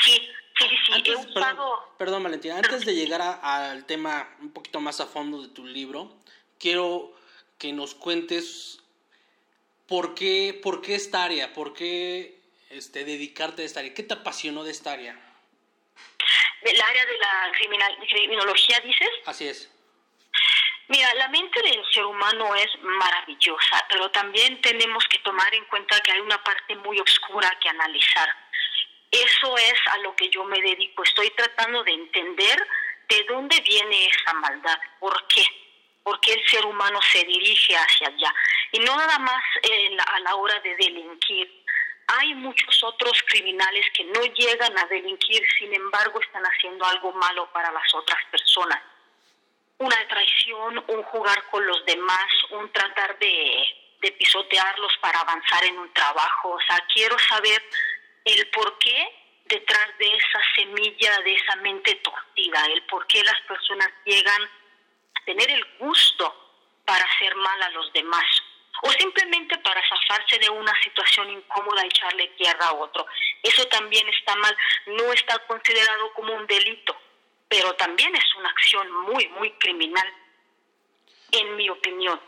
Sí, 0.00 0.30
sí, 0.58 0.78
sí, 0.86 1.02
he 1.04 1.16
usado... 1.16 1.94
Perdón, 1.98 2.22
Valentina, 2.22 2.56
antes 2.56 2.86
de 2.86 2.94
llegar 2.94 3.20
al 3.42 3.84
tema 3.84 4.28
un 4.40 4.52
poquito 4.52 4.80
más 4.80 5.00
a 5.00 5.06
fondo 5.06 5.42
de 5.42 5.48
tu 5.48 5.66
libro, 5.66 6.16
quiero 6.58 7.17
que 7.58 7.72
nos 7.72 7.94
cuentes 7.94 8.80
por 9.88 10.14
qué, 10.14 10.58
por 10.62 10.80
qué 10.80 10.94
esta 10.94 11.24
área, 11.24 11.52
por 11.52 11.74
qué 11.74 12.40
este, 12.70 13.04
dedicarte 13.04 13.62
a 13.62 13.64
esta 13.64 13.80
área, 13.80 13.94
qué 13.94 14.02
te 14.02 14.14
apasionó 14.14 14.64
de 14.64 14.70
esta 14.70 14.92
área. 14.92 15.18
¿Del 16.62 16.80
área 16.80 17.06
de 17.06 17.18
la 17.18 17.52
criminal, 17.56 17.98
criminología 18.08 18.80
dices? 18.80 19.08
Así 19.26 19.48
es. 19.48 19.70
Mira, 20.88 21.12
la 21.14 21.28
mente 21.28 21.60
del 21.62 21.84
ser 21.92 22.04
humano 22.04 22.54
es 22.54 22.68
maravillosa, 22.80 23.86
pero 23.90 24.10
también 24.10 24.60
tenemos 24.62 25.04
que 25.08 25.18
tomar 25.18 25.52
en 25.54 25.64
cuenta 25.66 26.00
que 26.00 26.12
hay 26.12 26.20
una 26.20 26.42
parte 26.42 26.74
muy 26.76 26.98
oscura 26.98 27.58
que 27.60 27.68
analizar. 27.68 28.28
Eso 29.10 29.56
es 29.58 29.74
a 29.92 29.98
lo 29.98 30.14
que 30.16 30.30
yo 30.30 30.44
me 30.44 30.60
dedico. 30.60 31.02
Estoy 31.02 31.30
tratando 31.30 31.82
de 31.84 31.92
entender 31.92 32.66
de 33.08 33.24
dónde 33.24 33.60
viene 33.60 34.06
esa 34.06 34.32
maldad, 34.34 34.78
por 35.00 35.26
qué 35.28 35.44
el 36.26 36.46
ser 36.46 36.64
humano 36.66 37.00
se 37.02 37.24
dirige 37.24 37.76
hacia 37.76 38.08
allá. 38.08 38.34
Y 38.72 38.80
no 38.80 38.96
nada 38.96 39.18
más 39.18 39.42
eh, 39.62 39.96
a 40.06 40.20
la 40.20 40.34
hora 40.34 40.58
de 40.60 40.76
delinquir. 40.76 41.64
Hay 42.08 42.34
muchos 42.34 42.82
otros 42.84 43.22
criminales 43.26 43.84
que 43.94 44.04
no 44.04 44.22
llegan 44.22 44.78
a 44.78 44.86
delinquir, 44.86 45.42
sin 45.58 45.74
embargo 45.74 46.20
están 46.20 46.42
haciendo 46.42 46.84
algo 46.84 47.12
malo 47.12 47.50
para 47.52 47.70
las 47.70 47.94
otras 47.94 48.18
personas. 48.30 48.82
Una 49.78 50.08
traición, 50.08 50.84
un 50.88 51.02
jugar 51.04 51.44
con 51.50 51.66
los 51.66 51.84
demás, 51.84 52.26
un 52.50 52.70
tratar 52.72 53.18
de, 53.18 53.64
de 54.00 54.12
pisotearlos 54.12 54.96
para 55.00 55.20
avanzar 55.20 55.64
en 55.64 55.78
un 55.78 55.92
trabajo. 55.92 56.50
O 56.50 56.60
sea, 56.62 56.78
quiero 56.92 57.18
saber 57.18 57.62
el 58.24 58.48
por 58.50 58.78
qué 58.78 59.08
detrás 59.44 59.98
de 59.98 60.14
esa 60.14 60.40
semilla, 60.54 61.18
de 61.24 61.34
esa 61.34 61.56
mente 61.56 61.94
torcida, 61.96 62.66
el 62.66 62.82
por 62.84 63.06
qué 63.06 63.22
las 63.24 63.40
personas 63.42 63.88
llegan 64.04 64.48
tener 65.28 65.50
el 65.50 65.64
gusto 65.78 66.24
para 66.86 67.04
hacer 67.04 67.36
mal 67.36 67.62
a 67.62 67.68
los 67.70 67.92
demás 67.92 68.24
o 68.80 68.90
simplemente 68.92 69.58
para 69.58 69.82
zafarse 69.86 70.38
de 70.38 70.48
una 70.48 70.72
situación 70.82 71.30
incómoda 71.30 71.84
y 71.84 71.88
echarle 71.88 72.28
tierra 72.38 72.68
a 72.68 72.72
otro. 72.72 73.06
Eso 73.42 73.66
también 73.66 74.08
está 74.08 74.34
mal, 74.36 74.56
no 74.86 75.12
está 75.12 75.38
considerado 75.40 76.14
como 76.14 76.32
un 76.32 76.46
delito, 76.46 76.96
pero 77.46 77.74
también 77.74 78.14
es 78.16 78.34
una 78.36 78.48
acción 78.48 78.90
muy, 79.02 79.28
muy 79.28 79.50
criminal, 79.58 80.10
en 81.32 81.56
mi 81.56 81.68
opinión. 81.68 82.18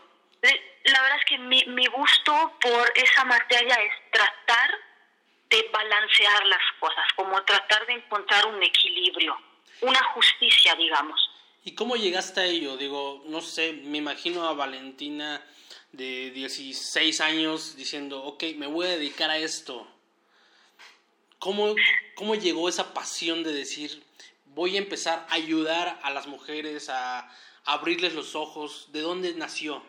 La 0.83 1.01
verdad 1.01 1.17
es 1.17 1.25
que 1.25 1.37
mi, 1.39 1.63
mi 1.65 1.87
gusto 1.87 2.53
por 2.61 2.91
esa 2.95 3.25
materia 3.25 3.75
es 3.75 4.11
tratar 4.11 4.77
de 5.49 5.69
balancear 5.73 6.45
las 6.45 6.63
cosas, 6.79 7.05
como 7.15 7.41
tratar 7.45 7.83
de 7.87 7.93
encontrar 7.93 8.45
un 8.45 8.61
equilibrio, 8.61 9.41
una 9.81 10.03
justicia, 10.13 10.75
digamos. 10.75 11.30
¿Y 11.63 11.75
cómo 11.75 11.95
llegaste 11.95 12.39
a 12.41 12.45
ello? 12.45 12.75
Digo, 12.75 13.23
no 13.27 13.41
sé, 13.41 13.73
me 13.73 13.99
imagino 13.99 14.47
a 14.47 14.53
Valentina 14.53 15.45
de 15.91 16.31
16 16.31 17.21
años 17.21 17.75
diciendo, 17.75 18.23
ok, 18.23 18.43
me 18.55 18.65
voy 18.65 18.87
a 18.87 18.97
dedicar 18.97 19.29
a 19.29 19.37
esto. 19.37 19.87
¿Cómo, 21.37 21.75
cómo 22.15 22.33
llegó 22.33 22.67
esa 22.67 22.95
pasión 22.95 23.43
de 23.43 23.53
decir, 23.53 24.03
voy 24.45 24.75
a 24.75 24.79
empezar 24.79 25.27
a 25.29 25.35
ayudar 25.35 25.99
a 26.01 26.09
las 26.09 26.25
mujeres, 26.25 26.89
a, 26.89 27.29
abrirles 27.65 28.15
los 28.15 28.33
ojos? 28.33 28.91
¿De 28.91 29.01
dónde 29.01 29.35
nació? 29.35 29.83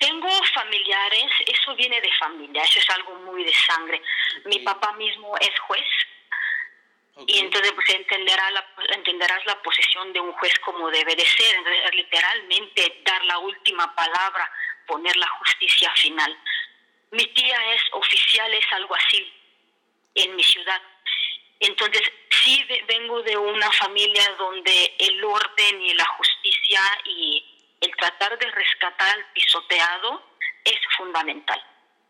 Tengo 0.00 0.28
familiares, 0.52 1.30
eso 1.46 1.76
viene 1.76 2.00
de 2.00 2.10
familia, 2.18 2.64
eso 2.64 2.80
es 2.80 2.90
algo 2.90 3.14
muy 3.20 3.44
de 3.44 3.52
sangre. 3.54 4.02
Mi 4.46 4.58
papá 4.58 4.94
mismo 4.94 5.36
es 5.38 5.56
juez 5.60 5.86
y 7.26 7.38
entonces 7.38 7.72
pues 7.72 7.88
entenderá 7.90 8.50
la, 8.50 8.66
entenderás 8.88 9.46
la 9.46 9.62
posición 9.62 10.12
de 10.12 10.20
un 10.20 10.32
juez 10.32 10.52
como 10.60 10.90
debe 10.90 11.14
de 11.14 11.24
ser, 11.24 11.54
entonces 11.54 11.94
literalmente 11.94 13.02
dar 13.04 13.24
la 13.24 13.38
última 13.38 13.94
palabra, 13.94 14.50
poner 14.86 15.16
la 15.16 15.28
justicia 15.28 15.92
final. 15.94 16.36
Mi 17.12 17.24
tía 17.26 17.74
es 17.74 17.82
oficial, 17.92 18.52
es 18.52 18.66
algo 18.72 18.94
así 18.96 19.32
en 20.16 20.34
mi 20.34 20.42
ciudad. 20.42 20.82
Entonces 21.60 22.02
sí 22.30 22.66
vengo 22.88 23.22
de 23.22 23.36
una 23.36 23.70
familia 23.70 24.28
donde 24.36 24.96
el 24.98 25.24
orden 25.24 25.82
y 25.82 25.94
la 25.94 26.06
justicia 26.06 26.80
y 27.04 27.76
el 27.80 27.94
tratar 27.94 28.36
de 28.38 28.50
rescatar 28.50 29.14
al 29.14 29.24
pisoteado 29.32 30.36
es 30.64 30.80
fundamental, 30.96 31.62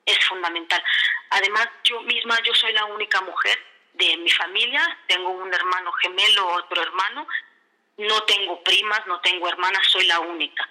es 0.06 0.18
fundamental. 0.24 0.82
Además, 1.28 1.68
yo 1.84 2.00
misma, 2.02 2.38
yo 2.42 2.54
soy 2.54 2.72
la 2.72 2.86
única 2.86 3.20
mujer 3.20 3.73
de 3.94 4.16
mi 4.18 4.30
familia, 4.30 4.98
tengo 5.06 5.30
un 5.30 5.52
hermano 5.52 5.92
gemelo, 5.92 6.46
otro 6.48 6.82
hermano, 6.82 7.26
no 7.96 8.22
tengo 8.24 8.62
primas, 8.62 9.06
no 9.06 9.20
tengo 9.20 9.48
hermanas, 9.48 9.86
soy 9.86 10.06
la 10.06 10.20
única. 10.20 10.68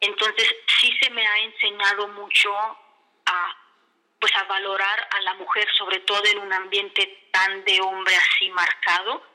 Entonces, 0.00 0.48
sí 0.80 0.96
se 1.02 1.10
me 1.10 1.26
ha 1.26 1.38
enseñado 1.40 2.08
mucho 2.08 2.54
a 3.26 3.56
pues 4.20 4.36
a 4.36 4.44
valorar 4.44 5.08
a 5.12 5.20
la 5.22 5.34
mujer, 5.34 5.66
sobre 5.78 6.00
todo 6.00 6.22
en 6.26 6.40
un 6.40 6.52
ambiente 6.52 7.28
tan 7.32 7.64
de 7.64 7.80
hombre 7.80 8.14
así 8.14 8.50
marcado. 8.50 9.26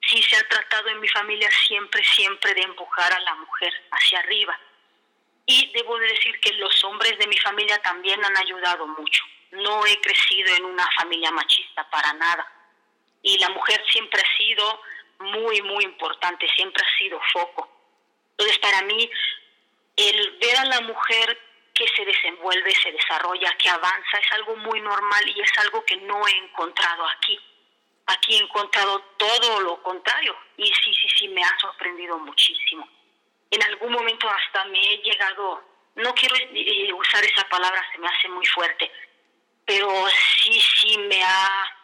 Sí 0.00 0.22
se 0.22 0.36
ha 0.36 0.48
tratado 0.48 0.88
en 0.88 1.00
mi 1.00 1.08
familia 1.08 1.50
siempre, 1.66 2.02
siempre 2.02 2.54
de 2.54 2.62
empujar 2.62 3.12
a 3.12 3.20
la 3.20 3.34
mujer 3.34 3.70
hacia 3.90 4.20
arriba. 4.20 4.58
Y 5.44 5.70
debo 5.74 5.98
de 5.98 6.06
decir 6.06 6.40
que 6.40 6.54
los 6.54 6.84
hombres 6.84 7.18
de 7.18 7.26
mi 7.26 7.36
familia 7.36 7.76
también 7.82 8.24
han 8.24 8.36
ayudado 8.38 8.86
mucho. 8.86 9.22
No 9.50 9.84
he 9.84 10.00
crecido 10.00 10.54
en 10.56 10.64
una 10.64 10.88
familia 10.96 11.30
machista 11.30 11.88
para 11.90 12.14
nada 12.14 12.53
y 13.24 13.38
la 13.38 13.48
mujer 13.48 13.82
siempre 13.90 14.20
ha 14.20 14.36
sido 14.36 14.82
muy, 15.18 15.62
muy 15.62 15.82
importante, 15.84 16.46
siempre 16.54 16.84
ha 16.84 16.98
sido 16.98 17.18
foco. 17.32 17.68
Entonces, 18.32 18.58
para 18.58 18.82
mí, 18.82 19.10
el 19.96 20.38
ver 20.38 20.56
a 20.58 20.64
la 20.66 20.80
mujer 20.82 21.40
que 21.72 21.86
se 21.96 22.04
desenvuelve, 22.04 22.72
se 22.74 22.92
desarrolla, 22.92 23.56
que 23.56 23.70
avanza, 23.70 24.18
es 24.18 24.32
algo 24.32 24.56
muy 24.56 24.80
normal 24.80 25.22
y 25.26 25.40
es 25.40 25.50
algo 25.58 25.84
que 25.84 25.96
no 25.96 26.26
he 26.28 26.36
encontrado 26.36 27.06
aquí. 27.16 27.40
Aquí 28.06 28.36
he 28.36 28.42
encontrado 28.42 29.00
todo 29.16 29.60
lo 29.60 29.82
contrario 29.82 30.36
y 30.58 30.66
sí, 30.66 30.94
sí, 30.94 31.08
sí, 31.18 31.28
me 31.28 31.42
ha 31.42 31.58
sorprendido 31.58 32.18
muchísimo. 32.18 32.86
En 33.50 33.62
algún 33.62 33.92
momento 33.92 34.28
hasta 34.28 34.66
me 34.66 34.78
he 34.78 34.98
llegado, 34.98 35.62
no 35.94 36.14
quiero 36.14 36.36
usar 36.96 37.24
esa 37.24 37.48
palabra, 37.48 37.82
se 37.90 37.98
me 37.98 38.08
hace 38.08 38.28
muy 38.28 38.44
fuerte, 38.46 38.92
pero 39.64 39.88
sí, 40.42 40.60
sí 40.60 40.98
me 40.98 41.22
ha 41.24 41.83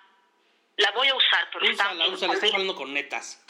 la 0.80 0.90
voy 0.92 1.08
a 1.08 1.14
usar, 1.14 1.48
pero 1.52 1.70
úsala, 1.70 1.92
está... 1.92 2.14
Úsala, 2.14 2.34
estoy 2.34 2.50
hablando 2.50 2.74
con 2.74 2.92
netas. 2.92 3.42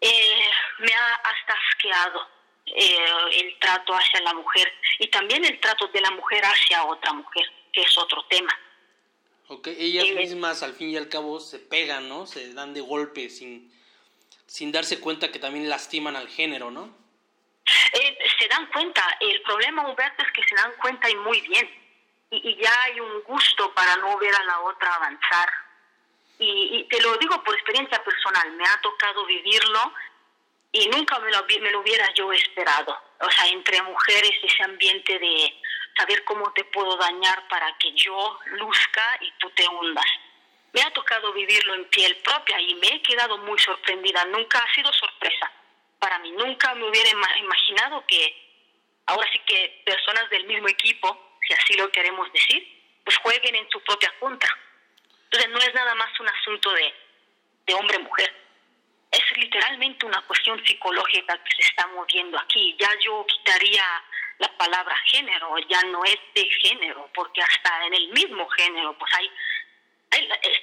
Eh, 0.00 0.50
me 0.78 0.94
ha 0.94 1.14
hasta 1.14 1.52
asqueado 1.52 2.26
eh, 2.66 2.98
el 3.32 3.58
trato 3.58 3.92
hacia 3.92 4.20
la 4.20 4.32
mujer 4.32 4.72
y 4.98 5.08
también 5.08 5.44
el 5.44 5.60
trato 5.60 5.88
de 5.88 6.00
la 6.00 6.10
mujer 6.12 6.42
hacia 6.44 6.84
otra 6.84 7.12
mujer, 7.12 7.44
que 7.72 7.82
es 7.82 7.98
otro 7.98 8.24
tema. 8.26 8.56
Ok, 9.48 9.66
ellas 9.66 10.06
eh, 10.06 10.14
mismas 10.14 10.62
al 10.62 10.74
fin 10.74 10.90
y 10.90 10.96
al 10.96 11.08
cabo 11.08 11.40
se 11.40 11.58
pegan, 11.58 12.08
¿no? 12.08 12.26
Se 12.26 12.54
dan 12.54 12.72
de 12.72 12.80
golpe 12.80 13.28
sin, 13.28 13.70
sin 14.46 14.72
darse 14.72 15.00
cuenta 15.00 15.30
que 15.30 15.38
también 15.38 15.68
lastiman 15.68 16.16
al 16.16 16.28
género, 16.28 16.70
¿no? 16.70 16.98
se 18.38 18.48
dan 18.48 18.66
cuenta, 18.72 19.04
el 19.20 19.42
problema, 19.42 19.86
Humberto, 19.86 20.24
es 20.24 20.32
que 20.32 20.42
se 20.42 20.54
dan 20.54 20.72
cuenta 20.80 21.08
y 21.10 21.14
muy 21.16 21.40
bien. 21.42 21.70
y 22.30 22.56
ya 22.56 22.82
hay 22.84 22.98
un 22.98 23.22
gusto 23.22 23.72
para 23.74 23.96
no 23.96 24.16
ver 24.18 24.34
a 24.34 24.44
la 24.44 24.60
otra 24.60 24.94
avanzar, 24.94 25.50
y, 26.40 26.84
te 26.84 27.00
lo 27.02 27.16
digo 27.18 27.42
por 27.44 27.54
experiencia 27.54 28.02
personal, 28.02 28.50
me 28.52 28.64
ha 28.64 28.80
tocado 28.80 29.26
vivirlo 29.26 29.92
y 30.72 30.88
nunca 30.88 31.18
me 31.18 31.30
lo, 31.30 31.44
me 31.60 31.70
lo 31.70 31.80
hubiera 31.80 32.12
yo 32.14 32.32
esperado. 32.32 32.96
O 33.20 33.30
sea, 33.30 33.46
entre 33.48 33.82
mujeres 33.82 34.32
ese 34.42 34.62
ambiente 34.62 35.18
de 35.18 35.54
saber 35.96 36.24
cómo 36.24 36.50
te 36.54 36.64
puedo 36.64 36.96
dañar 36.96 37.46
para 37.48 37.76
que 37.78 37.92
yo 37.92 38.38
luzca 38.46 39.18
y 39.20 39.30
tú 39.38 39.50
te 39.50 39.68
hundas. 39.68 40.06
Me 40.72 40.80
ha 40.82 40.90
tocado 40.92 41.32
vivirlo 41.32 41.74
en 41.74 41.84
piel 41.86 42.16
propia 42.18 42.58
y 42.60 42.74
me 42.76 42.86
he 42.86 43.02
quedado 43.02 43.36
muy 43.38 43.58
sorprendida. 43.58 44.24
Nunca 44.26 44.60
ha 44.60 44.74
sido 44.74 44.90
sorpresa 44.92 45.52
para 45.98 46.18
mí. 46.20 46.32
Nunca 46.32 46.74
me 46.74 46.88
hubiera 46.88 47.10
imaginado 47.10 48.04
que 48.06 49.02
ahora 49.06 49.28
sí 49.32 49.40
que 49.40 49.82
personas 49.84 50.30
del 50.30 50.46
mismo 50.46 50.68
equipo, 50.68 51.36
si 51.46 51.52
así 51.52 51.74
lo 51.74 51.90
queremos 51.90 52.32
decir, 52.32 52.66
pues 53.04 53.16
jueguen 53.18 53.56
en 53.56 53.68
su 53.68 53.82
propia 53.82 54.10
contra. 54.20 54.56
Entonces 55.30 55.50
no 55.50 55.58
es 55.58 55.74
nada 55.74 55.94
más 55.94 56.18
un 56.18 56.28
asunto 56.28 56.72
de, 56.72 56.92
de 57.66 57.74
hombre-mujer, 57.74 58.34
es 59.10 59.36
literalmente 59.36 60.06
una 60.06 60.24
cuestión 60.26 60.64
psicológica 60.64 61.42
que 61.42 61.56
se 61.56 61.68
está 61.68 61.86
moviendo 61.88 62.38
aquí. 62.38 62.76
Ya 62.78 62.90
yo 63.04 63.24
quitaría 63.26 63.84
la 64.38 64.56
palabra 64.56 64.96
género, 65.06 65.56
ya 65.68 65.82
no 65.84 66.04
es 66.04 66.18
de 66.34 66.48
género, 66.62 67.10
porque 67.14 67.42
hasta 67.42 67.86
en 67.86 67.94
el 67.94 68.08
mismo 68.08 68.48
género, 68.50 68.96
pues 68.98 69.12
hay, 69.14 69.30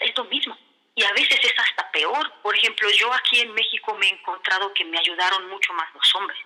es, 0.01 0.17
lo 0.17 0.25
mismo. 0.25 0.57
Y 0.95 1.03
a 1.03 1.13
veces 1.13 1.39
es 1.43 1.53
hasta 1.57 1.91
peor. 1.91 2.33
Por 2.41 2.55
ejemplo, 2.55 2.89
yo 2.89 3.13
aquí 3.13 3.39
en 3.39 3.53
México 3.53 3.95
me 3.95 4.07
he 4.07 4.13
encontrado 4.13 4.73
que 4.73 4.83
me 4.85 4.97
ayudaron 4.97 5.47
mucho 5.49 5.73
más 5.73 5.93
los 5.93 6.15
hombres. 6.15 6.39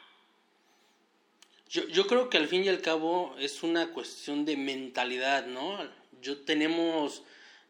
Yo, 1.70 1.88
yo 1.88 2.06
creo 2.06 2.30
que 2.30 2.38
al 2.38 2.48
fin 2.48 2.66
y 2.66 2.70
al 2.70 2.82
cabo 2.82 3.36
es 3.40 3.64
una 3.64 3.92
cuestión 3.92 4.44
de 4.44 4.58
mentalidad, 4.58 5.46
¿no? 5.46 5.80
Yo 6.20 6.44
tenemos 6.44 7.24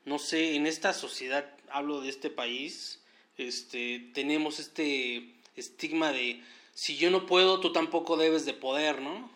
no 0.05 0.19
sé, 0.19 0.55
en 0.55 0.67
esta 0.67 0.93
sociedad, 0.93 1.45
hablo 1.69 2.01
de 2.01 2.09
este 2.09 2.29
país, 2.29 3.03
este, 3.37 4.11
tenemos 4.13 4.59
este 4.59 5.35
estigma 5.55 6.11
de 6.11 6.43
si 6.73 6.97
yo 6.97 7.09
no 7.11 7.25
puedo, 7.25 7.59
tú 7.59 7.71
tampoco 7.71 8.17
debes 8.17 8.45
de 8.45 8.53
poder, 8.53 9.01
¿no? 9.01 9.29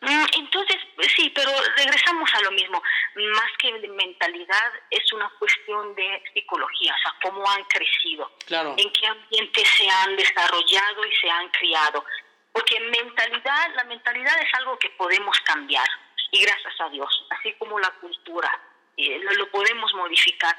Mm, 0.00 0.26
entonces, 0.32 0.76
sí, 1.16 1.30
pero 1.34 1.50
regresamos 1.76 2.30
a 2.34 2.40
lo 2.42 2.52
mismo. 2.52 2.80
Más 3.16 3.50
que 3.58 3.72
de 3.80 3.88
mentalidad, 3.88 4.72
es 4.90 5.12
una 5.12 5.28
cuestión 5.38 5.94
de 5.96 6.22
psicología, 6.32 6.94
o 6.94 7.02
sea, 7.02 7.14
cómo 7.22 7.48
han 7.50 7.64
crecido, 7.64 8.30
claro. 8.46 8.74
en 8.76 8.92
qué 8.92 9.06
ambiente 9.06 9.64
se 9.64 9.88
han 9.88 10.16
desarrollado 10.16 11.04
y 11.04 11.16
se 11.16 11.28
han 11.28 11.48
criado. 11.50 12.04
Porque 12.52 12.78
mentalidad, 12.80 13.74
la 13.74 13.84
mentalidad 13.84 14.40
es 14.40 14.54
algo 14.54 14.78
que 14.78 14.90
podemos 14.90 15.36
cambiar, 15.40 15.88
y 16.30 16.42
gracias 16.42 16.74
a 16.80 16.88
Dios, 16.90 17.26
así 17.30 17.54
como 17.54 17.78
la 17.80 17.90
cultura, 18.00 18.50
lo, 18.98 19.50
podemos 19.50 19.92
modificar. 19.94 20.56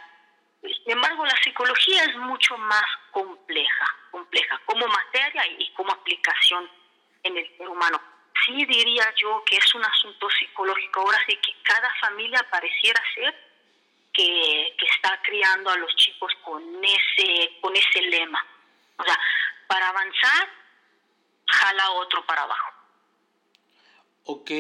Sin 0.62 0.92
embargo, 0.92 1.26
la 1.26 1.36
psicología 1.44 2.04
es 2.04 2.16
mucho 2.18 2.58
más 2.58 2.86
compleja, 3.12 3.86
compleja 4.12 4.60
como 4.66 4.88
materia 4.88 5.46
y 5.58 5.72
como 5.74 5.92
aplicación 5.92 6.70
en 7.24 7.38
el 7.38 7.58
ser 7.58 7.68
humano. 7.68 8.02
Sí 8.46 8.66
diría 8.66 9.14
yo 9.22 9.44
que 9.46 9.58
es 9.58 9.76
un 9.76 9.84
asunto 9.84 10.30
psicológico. 10.30 11.02
Ahora 11.02 11.20
sí 11.28 11.36
que 11.38 11.54
cada 11.64 11.94
familia 12.02 12.46
pareciera 12.50 13.02
ser 13.14 13.36
que, 14.14 14.76
que 14.78 14.86
está 14.86 15.22
criando 15.22 15.70
a 15.70 15.78
los 15.78 15.94
chicos 15.96 16.32
con 16.44 16.64
ese, 16.84 17.60
con 17.62 17.76
ese 17.76 18.02
lema. 18.02 18.46
O 18.98 19.04
sea, 19.04 19.18
para 19.68 19.90
avanzar, 19.90 20.50
jala 21.46 21.92
otro 21.92 22.26
para 22.26 22.44
abajo. 22.44 22.72
Ok, 24.26 24.52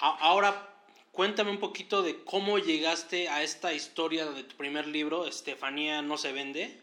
ahora 0.00 0.75
Cuéntame 1.16 1.50
un 1.50 1.60
poquito 1.60 2.02
de 2.02 2.22
cómo 2.24 2.58
llegaste 2.58 3.30
a 3.30 3.42
esta 3.42 3.72
historia 3.72 4.26
de 4.26 4.42
tu 4.42 4.54
primer 4.54 4.86
libro, 4.86 5.26
Estefanía 5.26 6.02
no 6.02 6.18
se 6.18 6.30
vende. 6.30 6.78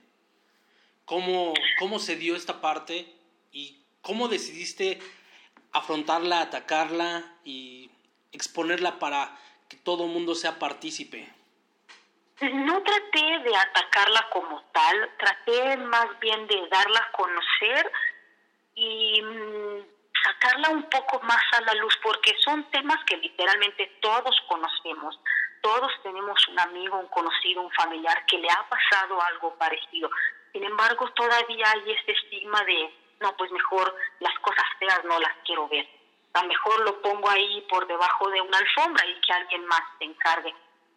¿Cómo, 1.06 1.54
cómo 1.78 2.00
se 2.00 2.16
dio 2.16 2.36
esta 2.36 2.60
parte 2.60 3.14
y 3.52 3.78
cómo 4.02 4.30
decidiste 4.30 4.98
afrontarla, 5.72 6.42
atacarla 6.42 7.24
y 7.44 7.92
exponerla 8.32 8.98
para 8.98 9.38
que 9.70 9.78
todo 9.78 10.06
el 10.06 10.12
mundo 10.12 10.34
sea 10.34 10.58
partícipe? 10.58 11.32
No 12.42 12.82
traté 12.82 13.40
de 13.44 13.56
atacarla 13.56 14.30
como 14.32 14.64
tal, 14.72 15.12
traté 15.20 15.78
más 15.78 16.08
bien 16.20 16.48
de 16.48 16.68
darla 16.70 17.02
a 17.02 17.12
conocer 17.12 17.92
y 18.74 19.22
mm, 19.22 19.93
sacarla 20.24 20.70
un 20.70 20.84
poco 20.90 21.20
más 21.22 21.42
a 21.54 21.62
la 21.62 21.74
luz 21.76 21.94
porque 22.02 22.34
son 22.44 22.64
temas 22.72 22.98
que 23.06 23.18
literalmente 23.18 23.98
todos 24.02 24.36
conocemos. 24.48 25.20
todos 25.62 25.92
tenemos 26.04 26.46
un 26.50 26.60
amigo, 26.60 27.00
un 27.00 27.08
conocido, 27.08 27.62
un 27.62 27.72
familiar 27.72 28.26
que 28.26 28.38
le 28.38 28.50
ha 28.50 28.68
pasado 28.68 29.22
algo 29.22 29.56
parecido. 29.56 30.10
Sin 30.52 30.62
embargo, 30.62 31.10
todavía 31.12 31.66
hay 31.74 31.92
este 31.92 32.12
estigma 32.12 32.62
de, 32.66 32.94
no, 33.22 33.36
pues 33.38 33.50
mejor 33.50 33.96
las 34.20 34.38
cosas 34.40 34.66
feas 34.78 35.06
no 35.06 35.18
las 35.22 35.34
quiero 35.46 35.70
ver. 35.70 35.88
A 36.34 36.44
mejor 36.44 36.82
lo 36.82 37.02
pongo 37.02 37.30
ahí 37.30 37.66
por 37.70 37.88
debajo 37.88 38.30
de 38.30 38.42
una 38.42 38.58
alfombra 38.58 39.06
y 39.06 39.22
que 39.22 39.34
alguien 39.34 39.66
más 39.68 39.84
se 40.00 40.06
encargue. 40.06 40.54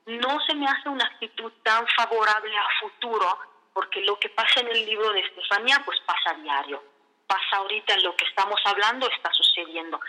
No 0.07 0.41
se 0.47 0.55
me 0.55 0.67
hace 0.67 0.89
una 0.89 1.05
actitud 1.05 1.53
tan 1.63 1.87
favorable 1.97 2.57
a 2.57 2.67
futuro, 2.81 3.39
porque 3.73 4.01
lo 4.01 4.19
que 4.19 4.31
pasa 4.31 4.61
en 4.61 4.69
el 4.69 4.85
libro 4.85 5.13
de 5.13 5.21
Estefanía, 5.21 5.81
pues 5.85 6.01
pasa 6.01 6.31
a 6.31 6.35
diario. 6.35 6.83
Pasa 7.27 7.57
ahorita 7.57 7.95
en 7.95 8.03
lo 8.05 8.15
que 8.17 8.25
estamos 8.25 8.61
hablando, 8.65 9.09
está 9.11 9.33
sucediendo. 9.33 10.01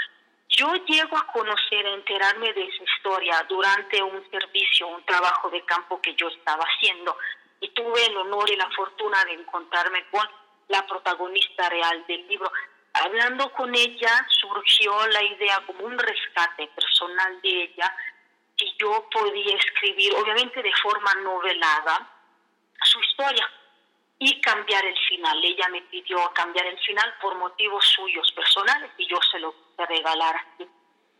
Yo 0.49 0.73
llego 0.85 1.17
a 1.17 1.27
conocer, 1.27 1.85
a 1.85 1.93
enterarme 1.93 2.53
de 2.53 2.63
esa 2.63 2.83
historia 2.83 3.45
durante 3.49 4.01
un 4.01 4.29
servicio, 4.29 4.87
un 4.87 5.03
trabajo 5.05 5.49
de 5.49 5.63
campo 5.65 5.99
que 6.01 6.15
yo 6.15 6.27
estaba 6.29 6.63
haciendo 6.63 7.17
y 7.59 7.69
tuve 7.69 8.05
el 8.05 8.17
honor 8.17 8.49
y 8.49 8.55
la 8.55 8.69
fortuna 8.71 9.23
de 9.25 9.33
encontrarme 9.33 10.05
con 10.09 10.27
la 10.69 10.85
protagonista 10.85 11.69
real 11.69 12.05
del 12.07 12.27
libro. 12.27 12.51
Hablando 12.93 13.51
con 13.53 13.73
ella 13.75 14.25
surgió 14.29 15.07
la 15.07 15.23
idea 15.23 15.63
como 15.65 15.85
un 15.85 15.97
rescate 15.97 16.67
personal 16.67 17.41
de 17.41 17.63
ella 17.63 17.95
que 18.55 18.65
yo 18.79 19.07
podía 19.11 19.55
escribir, 19.55 20.13
obviamente 20.15 20.61
de 20.63 20.73
forma 20.81 21.13
novelada, 21.15 22.09
su 22.83 22.99
historia 22.99 23.47
y 24.19 24.41
cambiar 24.41 24.85
el 24.85 24.97
final. 25.07 25.43
Ella 25.43 25.67
me 25.69 25.81
pidió 25.83 26.17
cambiar 26.33 26.65
el 26.65 26.79
final 26.79 27.13
por 27.21 27.35
motivos 27.35 27.85
suyos 27.85 28.31
personales 28.31 28.91
y 28.97 29.07
yo 29.07 29.19
se 29.31 29.39
lo 29.39 29.53
regalar 29.77 30.35
así. 30.35 30.67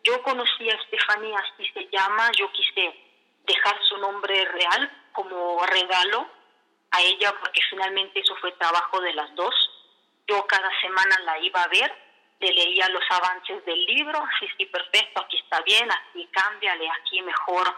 Yo 0.04 0.22
conocí 0.24 0.70
a 0.70 0.76
Estefanía, 0.76 1.38
así 1.40 1.70
se 1.74 1.88
llama, 1.92 2.32
yo 2.32 2.52
quise 2.52 2.96
dejar 3.46 3.78
su 3.84 3.98
nombre 3.98 4.46
real 4.46 5.10
como 5.12 5.66
regalo 5.66 6.28
a 6.92 7.02
ella 7.02 7.36
porque 7.40 7.62
finalmente 7.70 8.20
eso 8.20 8.36
fue 8.38 8.52
trabajo 8.54 9.00
de 9.02 9.14
las 9.14 9.34
dos. 9.36 9.54
Yo 10.28 10.46
cada 10.48 10.70
semana 10.82 11.20
la 11.20 11.40
iba 11.40 11.62
a 11.62 11.68
ver, 11.68 11.94
le 12.40 12.52
leía 12.52 12.90
los 12.90 13.04
avances 13.10 13.64
del 13.66 13.86
libro, 13.86 14.24
sí, 14.40 14.48
sí, 14.58 14.66
perfecto, 14.66 15.22
aquí 15.22 15.38
está 15.38 15.62
bien, 15.62 15.90
aquí 15.92 16.28
cámbiale, 16.32 16.90
aquí 17.02 17.22
mejor, 17.22 17.74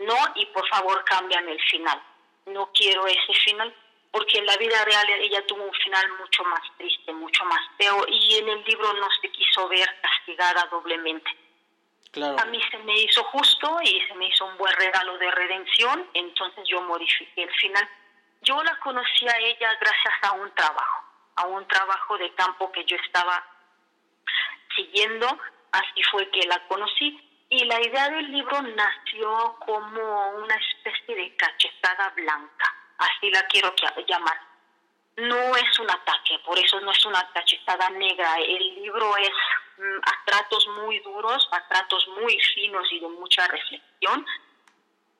no, 0.00 0.16
y 0.34 0.46
por 0.46 0.66
favor 0.68 1.04
cámbiame 1.04 1.52
el 1.52 1.62
final. 1.62 2.00
No 2.46 2.70
quiero 2.72 3.06
ese 3.06 3.32
final 3.44 3.74
porque 4.14 4.38
en 4.38 4.46
la 4.46 4.56
vida 4.58 4.84
real 4.84 5.08
ella 5.10 5.44
tuvo 5.44 5.64
un 5.64 5.72
final 5.72 6.08
mucho 6.20 6.44
más 6.44 6.60
triste, 6.78 7.12
mucho 7.12 7.44
más 7.46 7.60
feo, 7.76 8.06
y 8.06 8.36
en 8.36 8.48
el 8.48 8.62
libro 8.62 8.92
no 8.92 9.08
se 9.20 9.28
quiso 9.28 9.68
ver 9.68 9.88
castigada 10.00 10.68
doblemente. 10.70 11.28
Claro. 12.12 12.38
A 12.38 12.44
mí 12.44 12.62
se 12.70 12.78
me 12.78 12.96
hizo 12.96 13.24
justo 13.24 13.76
y 13.82 14.00
se 14.06 14.14
me 14.14 14.28
hizo 14.28 14.46
un 14.46 14.56
buen 14.56 14.72
regalo 14.76 15.18
de 15.18 15.28
redención, 15.32 16.08
entonces 16.14 16.64
yo 16.68 16.80
modifiqué 16.82 17.42
el 17.42 17.52
final. 17.56 17.88
Yo 18.42 18.62
la 18.62 18.78
conocí 18.78 19.26
a 19.26 19.36
ella 19.36 19.76
gracias 19.80 20.14
a 20.22 20.32
un 20.34 20.54
trabajo, 20.54 21.04
a 21.34 21.46
un 21.48 21.66
trabajo 21.66 22.16
de 22.16 22.32
campo 22.34 22.70
que 22.70 22.84
yo 22.84 22.96
estaba 23.04 23.44
siguiendo, 24.76 25.26
así 25.72 26.02
fue 26.12 26.30
que 26.30 26.46
la 26.46 26.64
conocí. 26.68 27.20
Y 27.50 27.64
la 27.64 27.80
idea 27.80 28.10
del 28.10 28.30
libro 28.30 28.62
nació 28.62 29.56
como 29.66 30.30
una 30.36 30.54
especie 30.54 31.16
de 31.16 31.34
cachetada 31.34 32.10
blanca 32.10 32.83
así 33.04 33.30
la 33.30 33.46
quiero 33.46 33.74
llamar. 34.06 34.38
No 35.16 35.56
es 35.56 35.78
un 35.78 35.90
ataque, 35.90 36.38
por 36.44 36.58
eso 36.58 36.80
no 36.80 36.90
es 36.90 37.06
una 37.06 37.30
cachetada 37.32 37.88
negra. 37.90 38.36
El 38.38 38.82
libro 38.82 39.16
es 39.16 39.30
mm, 39.78 39.98
a 40.02 40.24
tratos 40.24 40.66
muy 40.82 40.98
duros, 41.00 41.48
a 41.52 41.68
tratos 41.68 42.08
muy 42.20 42.36
finos 42.54 42.86
y 42.90 43.00
de 43.00 43.08
mucha 43.08 43.46
reflexión. 43.46 44.26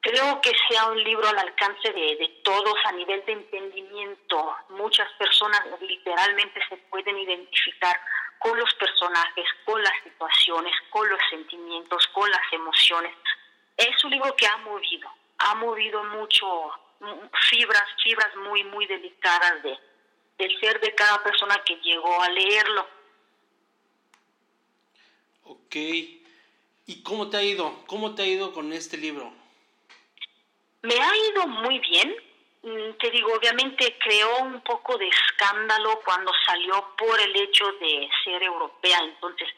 Creo 0.00 0.40
que 0.40 0.52
sea 0.68 0.86
un 0.86 1.02
libro 1.02 1.28
al 1.28 1.38
alcance 1.38 1.92
de, 1.92 2.16
de 2.16 2.28
todos 2.42 2.74
a 2.84 2.92
nivel 2.92 3.24
de 3.24 3.32
entendimiento. 3.32 4.56
Muchas 4.70 5.10
personas 5.12 5.62
literalmente 5.80 6.60
se 6.68 6.76
pueden 6.76 7.16
identificar 7.16 7.98
con 8.44 8.58
los 8.58 8.74
personajes, 8.74 9.46
con 9.64 9.82
las 9.82 9.94
situaciones, 10.02 10.74
con 10.90 11.08
los 11.08 11.20
sentimientos, 11.30 12.06
con 12.08 12.30
las 12.30 12.52
emociones. 12.52 13.14
Es 13.76 14.04
un 14.04 14.10
libro 14.10 14.36
que 14.36 14.46
ha 14.46 14.56
movido, 14.58 15.08
ha 15.38 15.54
movido 15.54 16.04
mucho 16.04 16.46
fibras, 17.50 17.84
fibras 18.02 18.34
muy, 18.36 18.64
muy 18.64 18.86
delicadas 18.86 19.62
de, 19.62 19.78
del 20.38 20.60
ser 20.60 20.80
de 20.80 20.94
cada 20.94 21.22
persona 21.22 21.62
que 21.64 21.76
llegó 21.76 22.20
a 22.20 22.28
leerlo. 22.30 22.86
Ok. 25.44 25.76
¿Y 26.86 27.02
cómo 27.02 27.30
te 27.30 27.36
ha 27.36 27.42
ido? 27.42 27.84
¿Cómo 27.86 28.14
te 28.14 28.22
ha 28.22 28.26
ido 28.26 28.52
con 28.52 28.72
este 28.72 28.96
libro? 28.96 29.32
Me 30.82 30.94
ha 30.94 31.16
ido 31.30 31.46
muy 31.46 31.78
bien. 31.78 32.14
Mm, 32.62 32.92
te 32.98 33.10
digo, 33.10 33.32
obviamente 33.34 33.96
creó 33.98 34.38
un 34.40 34.60
poco 34.62 34.96
de 34.98 35.08
escándalo 35.08 36.00
cuando 36.04 36.32
salió 36.46 36.94
por 36.96 37.20
el 37.20 37.34
hecho 37.36 37.64
de 37.72 38.08
ser 38.24 38.42
europea. 38.42 38.98
Entonces, 39.02 39.48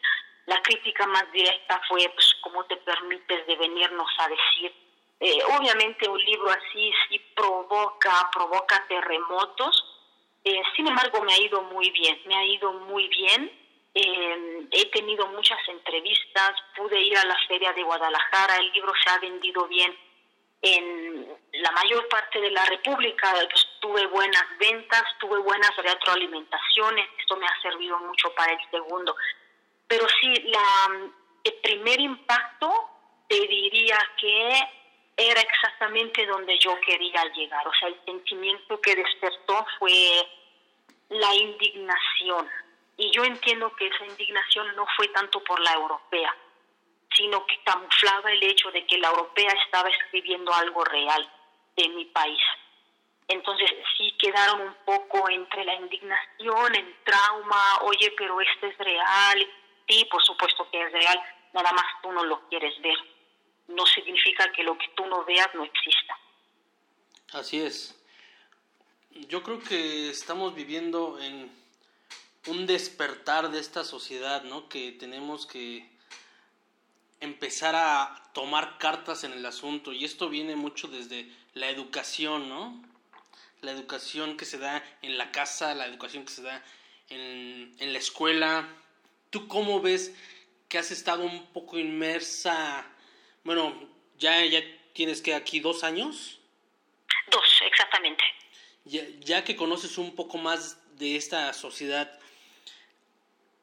la 0.45 0.61
crítica 0.61 1.05
más 1.07 1.29
directa 1.31 1.81
fue, 1.89 2.09
pues, 2.13 2.33
¿cómo 2.41 2.65
te 2.65 2.77
permites 2.77 3.45
de 3.45 3.55
venirnos 3.57 4.09
a 4.19 4.29
decir 4.29 4.86
eh, 5.19 5.39
obviamente 5.57 6.07
un 6.07 6.19
libro 6.23 6.49
así 6.49 6.91
sí 7.09 7.19
provoca, 7.35 8.29
provoca 8.33 8.85
terremotos, 8.87 9.85
eh, 10.43 10.61
sin 10.75 10.87
embargo 10.87 11.21
me 11.23 11.33
ha 11.33 11.39
ido 11.39 11.61
muy 11.63 11.89
bien, 11.91 12.19
me 12.25 12.35
ha 12.35 12.45
ido 12.45 12.71
muy 12.73 13.07
bien. 13.09 13.51
Eh, 13.93 14.67
he 14.71 14.85
tenido 14.91 15.25
muchas 15.27 15.57
entrevistas, 15.67 16.51
pude 16.75 17.01
ir 17.01 17.17
a 17.17 17.25
la 17.25 17.37
feria 17.47 17.73
de 17.73 17.81
Guadalajara, 17.81 18.57
el 18.57 18.71
libro 18.71 18.93
se 19.03 19.09
ha 19.09 19.17
vendido 19.17 19.67
bien 19.67 19.97
en 20.61 21.27
la 21.53 21.71
mayor 21.71 22.07
parte 22.07 22.41
de 22.41 22.51
la 22.51 22.65
República, 22.65 23.33
pues, 23.51 23.67
tuve 23.79 24.05
buenas 24.07 24.45
ventas, 24.59 25.03
tuve 25.19 25.37
buenas 25.39 25.75
retroalimentaciones, 25.77 27.07
esto 27.19 27.37
me 27.37 27.45
ha 27.45 27.61
servido 27.61 27.97
mucho 27.99 28.33
para 28.33 28.53
el 28.53 28.59
segundo. 28.71 29.15
Pero 29.87 30.07
sí, 30.19 30.33
la, 30.45 31.11
el 31.43 31.53
primer 31.61 31.99
impacto 31.99 32.71
te 33.27 33.39
diría 33.47 33.97
que 34.19 34.67
era 35.17 35.41
exactamente 35.41 36.25
donde 36.27 36.57
yo 36.59 36.79
quería 36.81 37.23
llegar. 37.33 37.67
O 37.67 37.73
sea, 37.73 37.89
el 37.89 37.99
sentimiento 38.05 38.79
que 38.79 38.95
despertó 38.95 39.65
fue 39.79 39.91
la 41.09 41.33
indignación. 41.33 42.47
Y 42.97 43.11
yo 43.11 43.23
entiendo 43.23 43.75
que 43.75 43.87
esa 43.87 44.05
indignación 44.05 44.75
no 44.75 44.85
fue 44.95 45.07
tanto 45.09 45.43
por 45.43 45.59
la 45.59 45.73
europea, 45.73 46.35
sino 47.15 47.45
que 47.47 47.59
camuflaba 47.63 48.31
el 48.31 48.43
hecho 48.43 48.69
de 48.71 48.85
que 48.85 48.99
la 48.99 49.09
europea 49.09 49.51
estaba 49.65 49.89
escribiendo 49.89 50.53
algo 50.53 50.83
real 50.83 51.31
de 51.75 51.89
mi 51.89 52.05
país. 52.05 52.41
Entonces 53.27 53.71
sí 53.97 54.15
quedaron 54.19 54.61
un 54.61 54.75
poco 54.85 55.29
entre 55.29 55.65
la 55.65 55.75
indignación, 55.75 56.75
el 56.75 56.95
trauma, 57.03 57.79
oye, 57.81 58.13
pero 58.17 58.39
esto 58.39 58.67
es 58.67 58.77
real. 58.77 59.47
Sí, 59.87 60.05
por 60.11 60.23
supuesto 60.23 60.69
que 60.71 60.81
es 60.81 60.91
real, 60.91 61.21
nada 61.53 61.71
más 61.71 61.85
tú 62.01 62.11
no 62.11 62.23
lo 62.23 62.47
quieres 62.49 62.79
ver 62.81 63.16
no 63.67 63.85
significa 63.85 64.51
que 64.51 64.63
lo 64.63 64.77
que 64.77 64.87
tú 64.95 65.05
no 65.05 65.25
veas 65.25 65.49
no 65.53 65.63
exista. 65.63 66.17
Así 67.33 67.59
es. 67.59 67.95
Yo 69.11 69.43
creo 69.43 69.59
que 69.59 70.09
estamos 70.09 70.55
viviendo 70.55 71.19
en 71.19 71.51
un 72.47 72.65
despertar 72.65 73.51
de 73.51 73.59
esta 73.59 73.83
sociedad, 73.83 74.43
¿no? 74.43 74.69
Que 74.69 74.91
tenemos 74.93 75.45
que 75.45 75.89
empezar 77.19 77.75
a 77.75 78.23
tomar 78.33 78.77
cartas 78.77 79.23
en 79.23 79.33
el 79.33 79.45
asunto 79.45 79.91
y 79.91 80.05
esto 80.05 80.29
viene 80.29 80.55
mucho 80.55 80.87
desde 80.87 81.29
la 81.53 81.69
educación, 81.69 82.47
¿no? 82.47 82.81
La 83.61 83.71
educación 83.71 84.37
que 84.37 84.45
se 84.45 84.59
da 84.59 84.83
en 85.01 85.17
la 85.17 85.31
casa, 85.31 85.73
la 85.73 85.87
educación 85.87 86.23
que 86.25 86.31
se 86.31 86.43
da 86.43 86.63
en, 87.09 87.75
en 87.79 87.91
la 87.91 87.99
escuela. 87.99 88.69
¿Tú 89.31 89.47
cómo 89.47 89.81
ves 89.81 90.15
que 90.69 90.77
has 90.77 90.91
estado 90.91 91.23
un 91.23 91.47
poco 91.47 91.77
inmersa 91.79 92.85
bueno, 93.47 93.73
ya, 94.17 94.43
ya 94.43 94.61
tienes 94.91 95.21
que 95.21 95.33
aquí 95.33 95.61
dos 95.61 95.85
años. 95.85 96.37
Dos, 97.27 97.61
exactamente. 97.65 98.21
Ya, 98.83 99.03
ya 99.19 99.45
que 99.45 99.55
conoces 99.55 99.97
un 99.97 100.13
poco 100.17 100.37
más 100.37 100.77
de 100.97 101.15
esta 101.15 101.53
sociedad, 101.53 102.19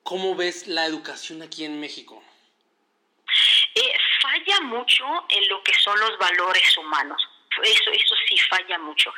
¿cómo 0.03 0.35
ves 0.37 0.69
la 0.69 0.87
educación 0.87 1.43
aquí 1.43 1.67
en 1.67 1.79
México? 1.81 2.23
Eh, 3.75 3.95
falla 4.23 4.63
mucho 4.63 5.05
en 5.29 5.49
lo 5.51 5.63
que 5.63 5.75
son 5.75 6.01
los 6.01 6.17
valores 6.17 6.79
humanos. 6.79 7.23
Eso, 7.63 7.91
eso 7.91 8.15
sí 8.27 8.39
falla 8.49 8.79
mucho. 8.79 9.13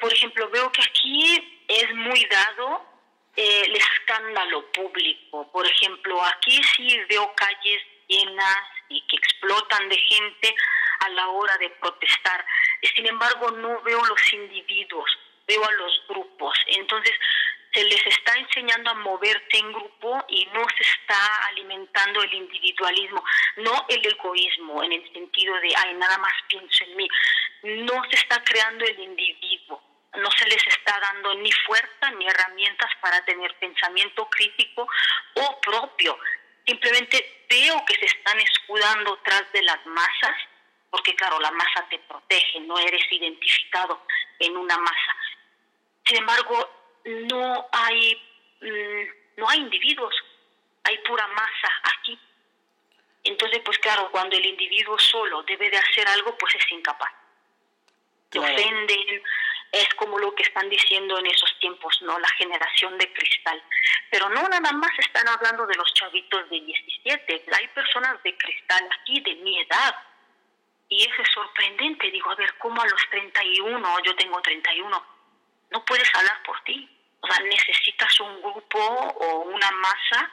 Por 0.00 0.10
ejemplo, 0.14 0.48
veo 0.48 0.72
que 0.72 0.80
aquí 0.80 1.62
es 1.68 1.94
muy 1.94 2.24
dado 2.24 2.86
eh, 3.36 3.64
el 3.66 3.76
escándalo 3.76 4.72
público. 4.72 5.52
Por 5.52 5.66
ejemplo, 5.66 6.24
aquí 6.24 6.58
sí 6.74 6.98
veo 7.06 7.34
calles 7.34 7.82
llenas 8.08 8.58
y 8.88 9.00
que 9.06 9.16
explotan 9.16 9.88
de 9.88 9.98
gente 9.98 10.54
a 11.00 11.08
la 11.10 11.28
hora 11.28 11.56
de 11.58 11.70
protestar. 11.70 12.44
Sin 12.94 13.06
embargo, 13.06 13.50
no 13.50 13.80
veo 13.82 14.04
los 14.04 14.32
individuos, 14.32 15.10
veo 15.46 15.64
a 15.64 15.72
los 15.72 16.02
grupos. 16.08 16.58
Entonces, 16.66 17.14
se 17.76 17.84
les 17.84 18.06
está 18.06 18.32
enseñando 18.38 18.90
a 18.90 18.94
moverse 18.94 19.58
en 19.58 19.70
grupo 19.70 20.24
y 20.28 20.46
no 20.46 20.64
se 20.76 20.82
está 20.82 21.46
alimentando 21.48 22.22
el 22.22 22.32
individualismo, 22.32 23.22
no 23.56 23.84
el 23.90 24.06
egoísmo 24.06 24.82
en 24.82 24.92
el 24.92 25.12
sentido 25.12 25.54
de, 25.60 25.74
ay, 25.76 25.94
nada 25.94 26.16
más 26.18 26.32
pienso 26.48 26.84
en 26.84 26.96
mí. 26.96 27.08
No 27.62 28.02
se 28.08 28.16
está 28.16 28.42
creando 28.44 28.84
el 28.84 28.98
individuo, 28.98 29.82
no 30.14 30.30
se 30.30 30.46
les 30.46 30.66
está 30.68 30.98
dando 31.00 31.34
ni 31.34 31.52
fuerza 31.52 32.10
ni 32.12 32.26
herramientas 32.26 32.90
para 33.02 33.22
tener 33.26 33.54
pensamiento 33.58 34.26
crítico 34.30 34.88
o 35.34 35.60
propio. 35.60 36.18
Simplemente 36.66 37.44
veo 37.48 37.84
que 37.84 37.94
se 37.94 38.06
están 38.06 38.38
escudando 38.40 39.18
tras 39.24 39.50
de 39.52 39.62
las 39.62 39.84
masas, 39.86 40.36
porque 40.90 41.14
claro, 41.14 41.38
la 41.40 41.50
masa 41.52 41.86
te 41.88 41.98
protege, 42.00 42.60
no 42.60 42.78
eres 42.78 43.02
identificado 43.10 44.02
en 44.40 44.56
una 44.56 44.76
masa. 44.78 45.16
Sin 46.04 46.18
embargo, 46.18 46.70
no 47.04 47.68
hay, 47.72 48.14
mm, 48.60 49.40
no 49.40 49.48
hay 49.48 49.60
individuos, 49.60 50.14
hay 50.84 50.98
pura 50.98 51.26
masa 51.28 51.68
aquí. 51.84 52.18
Entonces, 53.24 53.60
pues 53.64 53.78
claro, 53.78 54.08
cuando 54.10 54.36
el 54.36 54.46
individuo 54.46 54.98
solo 54.98 55.42
debe 55.42 55.68
de 55.70 55.78
hacer 55.78 56.06
algo, 56.08 56.36
pues 56.38 56.54
es 56.54 56.72
incapaz. 56.72 57.12
Te 58.30 58.38
ofenden, 58.38 59.22
es 59.80 59.94
como 59.94 60.18
lo 60.18 60.34
que 60.34 60.42
están 60.42 60.68
diciendo 60.68 61.18
en 61.18 61.26
esos 61.26 61.58
tiempos, 61.60 62.00
¿no? 62.02 62.18
La 62.18 62.28
generación 62.30 62.96
de 62.98 63.12
cristal. 63.12 63.62
Pero 64.10 64.28
no 64.30 64.48
nada 64.48 64.72
más 64.72 64.98
están 64.98 65.28
hablando 65.28 65.66
de 65.66 65.74
los 65.74 65.92
chavitos 65.94 66.48
de 66.50 66.60
17, 66.60 67.44
hay 67.52 67.68
personas 67.68 68.22
de 68.22 68.36
cristal 68.36 68.88
aquí 69.00 69.20
de 69.20 69.34
mi 69.36 69.60
edad. 69.60 69.96
Y 70.88 71.02
eso 71.02 71.22
es 71.22 71.28
sorprendente, 71.34 72.10
digo, 72.10 72.30
a 72.30 72.36
ver, 72.36 72.56
¿cómo 72.58 72.80
a 72.80 72.86
los 72.86 73.02
31, 73.10 73.98
yo 74.04 74.14
tengo 74.14 74.40
31, 74.40 75.06
no 75.70 75.84
puedes 75.84 76.14
hablar 76.14 76.42
por 76.44 76.62
ti? 76.62 76.88
O 77.20 77.26
sea, 77.26 77.44
necesitas 77.44 78.20
un 78.20 78.40
grupo 78.40 78.78
o 78.78 79.40
una 79.40 79.70
masa 79.72 80.30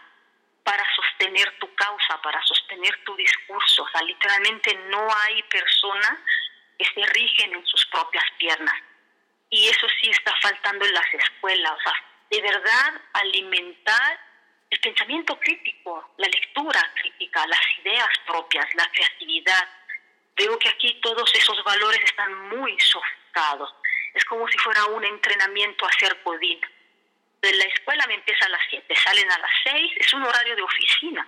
para 0.64 0.84
sostener 0.96 1.58
tu 1.60 1.74
causa, 1.76 2.22
para 2.22 2.42
sostener 2.44 3.04
tu 3.04 3.16
discurso. 3.16 3.84
O 3.84 3.90
sea, 3.90 4.02
literalmente 4.04 4.76
no 4.90 5.08
hay 5.26 5.42
personas 5.44 6.18
que 6.78 6.86
se 6.86 7.06
rigen 7.14 7.54
en 7.56 7.66
sus 7.66 7.86
propias 7.88 8.26
piernas. 8.38 8.76
Y 9.54 9.70
eso 9.70 9.88
sí 10.02 10.10
está 10.10 10.34
faltando 10.42 10.84
en 10.86 10.94
las 10.94 11.14
escuelas. 11.14 11.74
O 11.74 11.82
sea, 11.84 11.94
de 12.32 12.42
verdad 12.42 13.02
alimentar 13.14 14.20
el 14.70 14.80
pensamiento 14.80 15.40
crítico, 15.40 16.14
la 16.18 16.28
lectura 16.28 16.82
crítica, 16.96 17.46
las 17.46 17.62
ideas 17.84 18.10
propias, 18.26 18.66
la 18.74 18.90
creatividad. 18.92 19.70
Veo 20.36 20.58
que 20.58 20.70
aquí 20.70 21.00
todos 21.02 21.32
esos 21.36 21.64
valores 21.64 22.02
están 22.04 22.50
muy 22.50 22.76
sofocados. 22.80 23.76
Es 24.16 24.26
como 24.26 24.48
si 24.48 24.58
fuera 24.58 24.86
un 24.86 25.04
entrenamiento 25.04 25.86
a 25.86 25.94
ser 26.00 26.20
godín 26.24 26.60
la 27.52 27.66
escuela 27.66 28.06
me 28.08 28.16
empieza 28.16 28.46
a 28.46 28.50
las 28.50 28.62
7, 28.70 28.96
salen 28.96 29.30
a 29.30 29.38
las 29.38 29.52
6, 29.66 29.92
es 29.98 30.14
un 30.14 30.24
horario 30.24 30.56
de 30.56 30.62
oficina, 30.62 31.28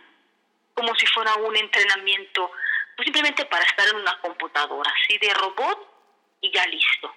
como 0.74 0.96
si 0.96 1.06
fuera 1.08 1.36
un 1.36 1.56
entrenamiento, 1.58 2.52
pues 2.96 3.06
simplemente 3.06 3.46
para 3.46 3.66
estar 3.66 3.88
en 3.90 3.98
una 3.98 4.18
computadora, 4.22 4.94
así 5.04 5.18
de 5.18 5.34
robot 5.34 6.40
y 6.42 6.52
ya 6.52 6.66
listo. 6.68 7.14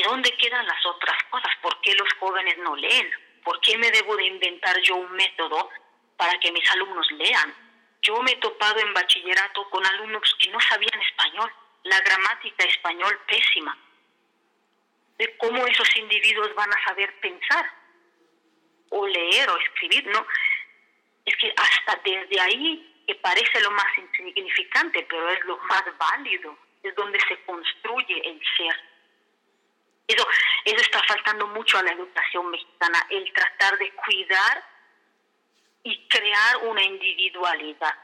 ¿Y 0.00 0.02
dónde 0.02 0.34
quedan 0.38 0.66
las 0.66 0.86
otras 0.86 1.22
cosas? 1.24 1.54
¿Por 1.60 1.78
qué 1.82 1.94
los 1.94 2.10
jóvenes 2.14 2.56
no 2.58 2.74
leen? 2.74 3.10
¿Por 3.44 3.60
qué 3.60 3.76
me 3.76 3.90
debo 3.90 4.16
de 4.16 4.24
inventar 4.24 4.80
yo 4.80 4.96
un 4.96 5.12
método 5.12 5.68
para 6.16 6.40
que 6.40 6.50
mis 6.52 6.66
alumnos 6.70 7.06
lean? 7.12 7.54
Yo 8.00 8.22
me 8.22 8.30
he 8.30 8.36
topado 8.36 8.80
en 8.80 8.94
bachillerato 8.94 9.68
con 9.68 9.84
alumnos 9.84 10.34
que 10.40 10.48
no 10.48 10.58
sabían 10.58 10.98
español, 11.02 11.52
la 11.82 12.00
gramática 12.00 12.64
español 12.64 13.20
pésima. 13.26 13.76
De 15.18 15.36
cómo 15.36 15.66
esos 15.66 15.94
individuos 15.96 16.54
van 16.54 16.72
a 16.72 16.82
saber 16.84 17.20
pensar 17.20 17.70
o 18.88 19.06
leer 19.06 19.50
o 19.50 19.58
escribir, 19.58 20.06
no. 20.06 20.26
Es 21.26 21.36
que 21.36 21.52
hasta 21.54 22.00
desde 22.02 22.40
ahí, 22.40 23.04
que 23.06 23.16
parece 23.16 23.60
lo 23.60 23.70
más 23.72 23.98
insignificante, 23.98 25.06
pero 25.10 25.28
es 25.28 25.44
lo 25.44 25.58
más 25.58 25.84
válido, 25.98 26.56
es 26.82 26.94
donde 26.94 27.20
se 27.28 27.36
construye 27.42 28.22
el 28.26 28.40
ser. 28.56 28.89
Eso, 30.10 30.26
eso 30.64 30.80
está 30.80 31.02
faltando 31.04 31.46
mucho 31.48 31.78
a 31.78 31.82
la 31.82 31.92
educación 31.92 32.50
mexicana, 32.50 33.06
el 33.10 33.32
tratar 33.32 33.78
de 33.78 33.92
cuidar 33.92 34.64
y 35.84 36.08
crear 36.08 36.56
una 36.62 36.82
individualidad. 36.82 37.94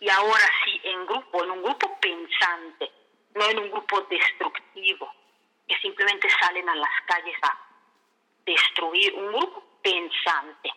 Y 0.00 0.08
ahora 0.08 0.48
sí, 0.64 0.80
en 0.82 1.06
grupo, 1.06 1.44
en 1.44 1.50
un 1.50 1.62
grupo 1.62 1.98
pensante, 2.00 2.90
no 3.34 3.44
en 3.50 3.58
un 3.58 3.70
grupo 3.70 4.00
destructivo, 4.02 5.12
que 5.68 5.76
simplemente 5.78 6.28
salen 6.40 6.68
a 6.68 6.74
las 6.74 6.90
calles 7.06 7.36
a 7.42 7.58
destruir. 8.46 9.14
Un 9.14 9.28
grupo 9.28 9.78
pensante, 9.82 10.70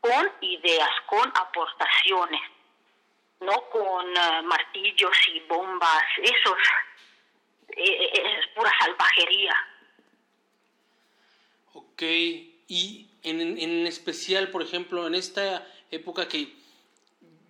con 0.00 0.32
ideas, 0.42 0.90
con 1.06 1.28
aportaciones, 1.36 2.40
no 3.40 3.68
con 3.70 4.16
eh, 4.16 4.42
martillos 4.42 5.16
y 5.28 5.40
bombas, 5.40 6.04
eso 6.22 6.56
es, 6.56 6.68
eh, 6.68 6.89
es, 7.76 8.46
pura 8.54 8.72
salvajería. 8.80 9.54
Ok, 11.72 12.02
y 12.02 13.08
en, 13.22 13.40
en 13.58 13.86
especial, 13.86 14.50
por 14.50 14.62
ejemplo, 14.62 15.06
en 15.06 15.14
esta 15.14 15.66
época 15.90 16.28
que 16.28 16.52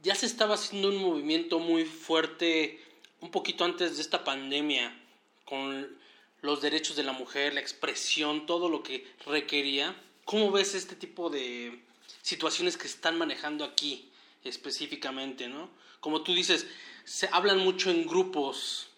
ya 0.03 0.15
se 0.15 0.27
estaba 0.27 0.55
haciendo 0.55 0.89
un 0.89 0.97
movimiento 0.97 1.59
muy 1.59 1.85
fuerte 1.85 2.83
un 3.21 3.31
poquito 3.31 3.65
antes 3.65 3.97
de 3.97 4.03
esta 4.03 4.25
pandemia, 4.25 4.97
con 5.45 5.99
los 6.41 6.63
derechos 6.63 6.97
de 6.97 7.03
la 7.03 7.13
mujer, 7.13 7.53
la 7.53 7.61
expresión, 7.61 8.47
todo 8.47 8.69
lo 8.71 8.83
que 8.83 9.07
requería, 9.27 9.95
¿Cómo 10.31 10.53
ves 10.53 10.77
este 10.77 10.95
tipo 10.95 11.29
de 11.29 11.83
situaciones 12.23 12.77
que 12.77 12.87
están 12.87 13.19
manejando 13.19 13.65
aquí 13.65 14.13
específicamente, 14.45 15.49
no? 15.49 15.69
Como 15.99 16.23
tú 16.23 16.35
dices, 16.35 16.69
se 17.03 17.29
hablan 17.33 17.59
mucho 17.59 17.91
en 17.91 18.07
grupos, 18.07 18.90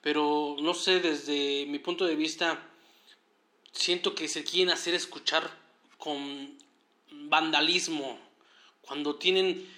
pero 0.00 0.56
no 0.60 0.74
sé, 0.74 1.00
desde 1.00 1.66
mi 1.66 1.78
punto 1.78 2.06
de 2.06 2.16
vista, 2.16 2.58
siento 3.72 4.14
que 4.14 4.28
se 4.28 4.44
quieren 4.44 4.72
hacer 4.72 4.94
escuchar 4.94 5.50
con 5.98 6.58
vandalismo, 7.10 8.18
cuando 8.82 9.16
tienen 9.16 9.68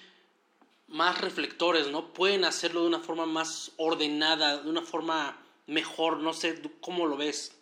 más 0.87 1.19
reflectores, 1.19 1.87
¿no? 1.87 2.13
Pueden 2.13 2.45
hacerlo 2.45 2.81
de 2.81 2.87
una 2.87 2.99
forma 2.99 3.25
más 3.25 3.71
ordenada, 3.77 4.57
de 4.57 4.69
una 4.69 4.81
forma 4.81 5.37
mejor, 5.67 6.17
no 6.17 6.33
sé, 6.33 6.61
¿cómo 6.81 7.05
lo 7.05 7.17
ves? 7.17 7.57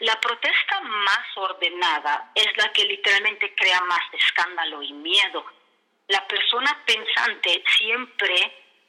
La 0.00 0.20
protesta 0.20 0.80
más 0.80 1.36
ordenada 1.36 2.32
es 2.34 2.46
la 2.56 2.72
que 2.72 2.84
literalmente 2.84 3.54
crea 3.54 3.80
más 3.82 4.02
escándalo 4.12 4.82
y 4.82 4.92
miedo. 4.92 5.44
La 6.08 6.26
persona 6.26 6.82
pensante 6.84 7.62
siempre 7.78 8.34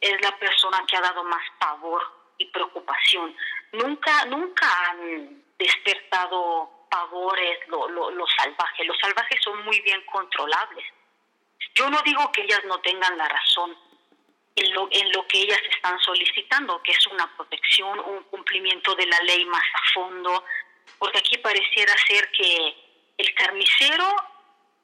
es 0.01 0.21
la 0.21 0.37
persona 0.37 0.83
que 0.87 0.97
ha 0.97 1.01
dado 1.01 1.23
más 1.23 1.43
pavor 1.59 2.14
y 2.37 2.45
preocupación. 2.45 3.35
Nunca, 3.73 4.25
nunca 4.25 4.67
han 4.89 5.43
despertado 5.57 6.87
pavores 6.89 7.59
lo, 7.67 7.87
lo, 7.89 8.11
lo 8.11 8.25
salvaje. 8.27 8.83
Los 8.85 8.97
salvajes 8.99 9.41
son 9.43 9.63
muy 9.65 9.79
bien 9.81 10.01
controlables. 10.05 10.85
Yo 11.73 11.89
no 11.89 12.01
digo 12.03 12.31
que 12.31 12.43
ellas 12.43 12.61
no 12.65 12.79
tengan 12.79 13.17
la 13.17 13.27
razón 13.27 13.75
en 14.55 14.73
lo, 14.73 14.87
en 14.91 15.11
lo 15.11 15.27
que 15.27 15.41
ellas 15.41 15.61
están 15.69 15.99
solicitando, 15.99 16.81
que 16.83 16.91
es 16.91 17.07
una 17.07 17.27
protección, 17.35 17.99
un 17.99 18.23
cumplimiento 18.23 18.95
de 18.95 19.05
la 19.05 19.19
ley 19.19 19.45
más 19.45 19.63
a 19.73 19.93
fondo, 19.93 20.45
porque 20.97 21.19
aquí 21.19 21.37
pareciera 21.37 21.93
ser 22.07 22.31
que 22.31 22.75
el 23.17 23.33
carnicero 23.35 24.15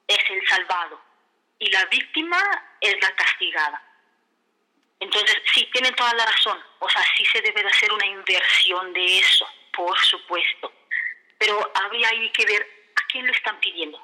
es 0.06 0.18
el 0.28 0.46
salvado 0.48 1.00
y 1.58 1.70
la 1.70 1.84
víctima 1.86 2.38
es 2.80 2.94
la 3.00 3.14
castigada. 3.14 3.82
Entonces, 5.02 5.36
sí, 5.52 5.68
tienen 5.72 5.92
toda 5.96 6.14
la 6.14 6.24
razón. 6.24 6.62
O 6.78 6.88
sea, 6.88 7.02
sí 7.16 7.24
se 7.26 7.40
debe 7.40 7.60
de 7.60 7.68
hacer 7.68 7.92
una 7.92 8.06
inversión 8.06 8.92
de 8.92 9.18
eso, 9.18 9.44
por 9.72 9.98
supuesto. 9.98 10.72
Pero 11.38 11.72
habría 11.74 12.08
ahí 12.08 12.30
que 12.30 12.46
ver 12.46 12.62
a 12.94 13.06
quién 13.08 13.26
lo 13.26 13.32
están 13.32 13.58
pidiendo, 13.58 14.00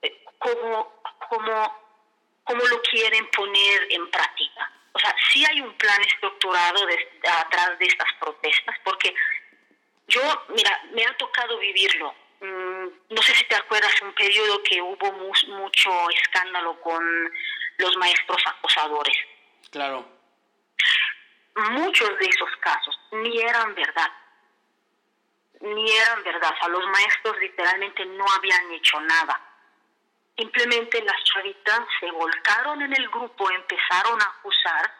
eh, 0.00 0.24
cómo, 0.38 1.02
cómo, 1.28 2.40
cómo 2.42 2.64
lo 2.68 2.80
quieren 2.80 3.28
poner 3.32 3.86
en 3.90 4.10
práctica. 4.10 4.72
O 4.92 4.98
sea, 4.98 5.14
sí 5.30 5.44
hay 5.44 5.60
un 5.60 5.74
plan 5.74 6.00
estructurado 6.00 6.86
atrás 7.28 7.78
de 7.78 7.84
estas 7.84 8.10
protestas, 8.18 8.76
porque 8.82 9.14
yo, 10.08 10.22
mira, 10.48 10.82
me 10.92 11.04
ha 11.04 11.14
tocado 11.18 11.58
vivirlo. 11.58 12.14
Mm, 12.40 12.86
no 13.10 13.20
sé 13.20 13.34
si 13.34 13.44
te 13.44 13.56
acuerdas 13.56 13.92
un 14.00 14.14
periodo 14.14 14.62
que 14.62 14.80
hubo 14.80 15.12
mucho 15.12 16.10
escándalo 16.10 16.80
con 16.80 17.04
los 17.76 17.94
maestros 17.98 18.42
acosadores. 18.46 19.16
Claro. 19.70 20.19
Muchos 21.70 22.08
de 22.18 22.26
esos 22.26 22.56
casos 22.60 22.98
ni 23.12 23.40
eran 23.40 23.74
verdad. 23.74 24.10
Ni 25.60 25.90
eran 25.90 26.22
verdad. 26.24 26.52
O 26.54 26.58
sea, 26.58 26.68
los 26.68 26.86
maestros 26.86 27.36
literalmente 27.38 28.04
no 28.06 28.24
habían 28.36 28.70
hecho 28.72 29.00
nada. 29.00 29.40
Simplemente 30.36 31.02
las 31.02 31.22
chavitas 31.24 31.80
se 31.98 32.10
volcaron 32.12 32.80
en 32.82 32.94
el 32.94 33.08
grupo, 33.08 33.50
empezaron 33.50 34.20
a 34.22 34.24
acusar 34.24 34.90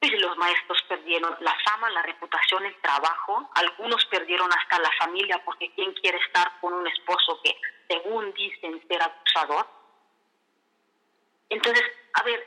y 0.00 0.10
los 0.18 0.36
maestros 0.36 0.80
perdieron 0.88 1.36
la 1.40 1.56
fama, 1.64 1.90
la 1.90 2.02
reputación, 2.02 2.64
el 2.64 2.76
trabajo, 2.80 3.50
algunos 3.54 4.04
perdieron 4.06 4.48
hasta 4.52 4.78
la 4.78 4.90
familia 4.98 5.42
porque 5.44 5.72
quién 5.74 5.92
quiere 5.94 6.18
estar 6.18 6.52
con 6.60 6.72
un 6.72 6.86
esposo 6.86 7.40
que 7.42 7.56
según 7.88 8.32
dicen 8.34 8.80
ser 8.86 9.02
acusador. 9.02 9.66
Entonces, 11.48 11.84
a 12.14 12.22
ver, 12.22 12.46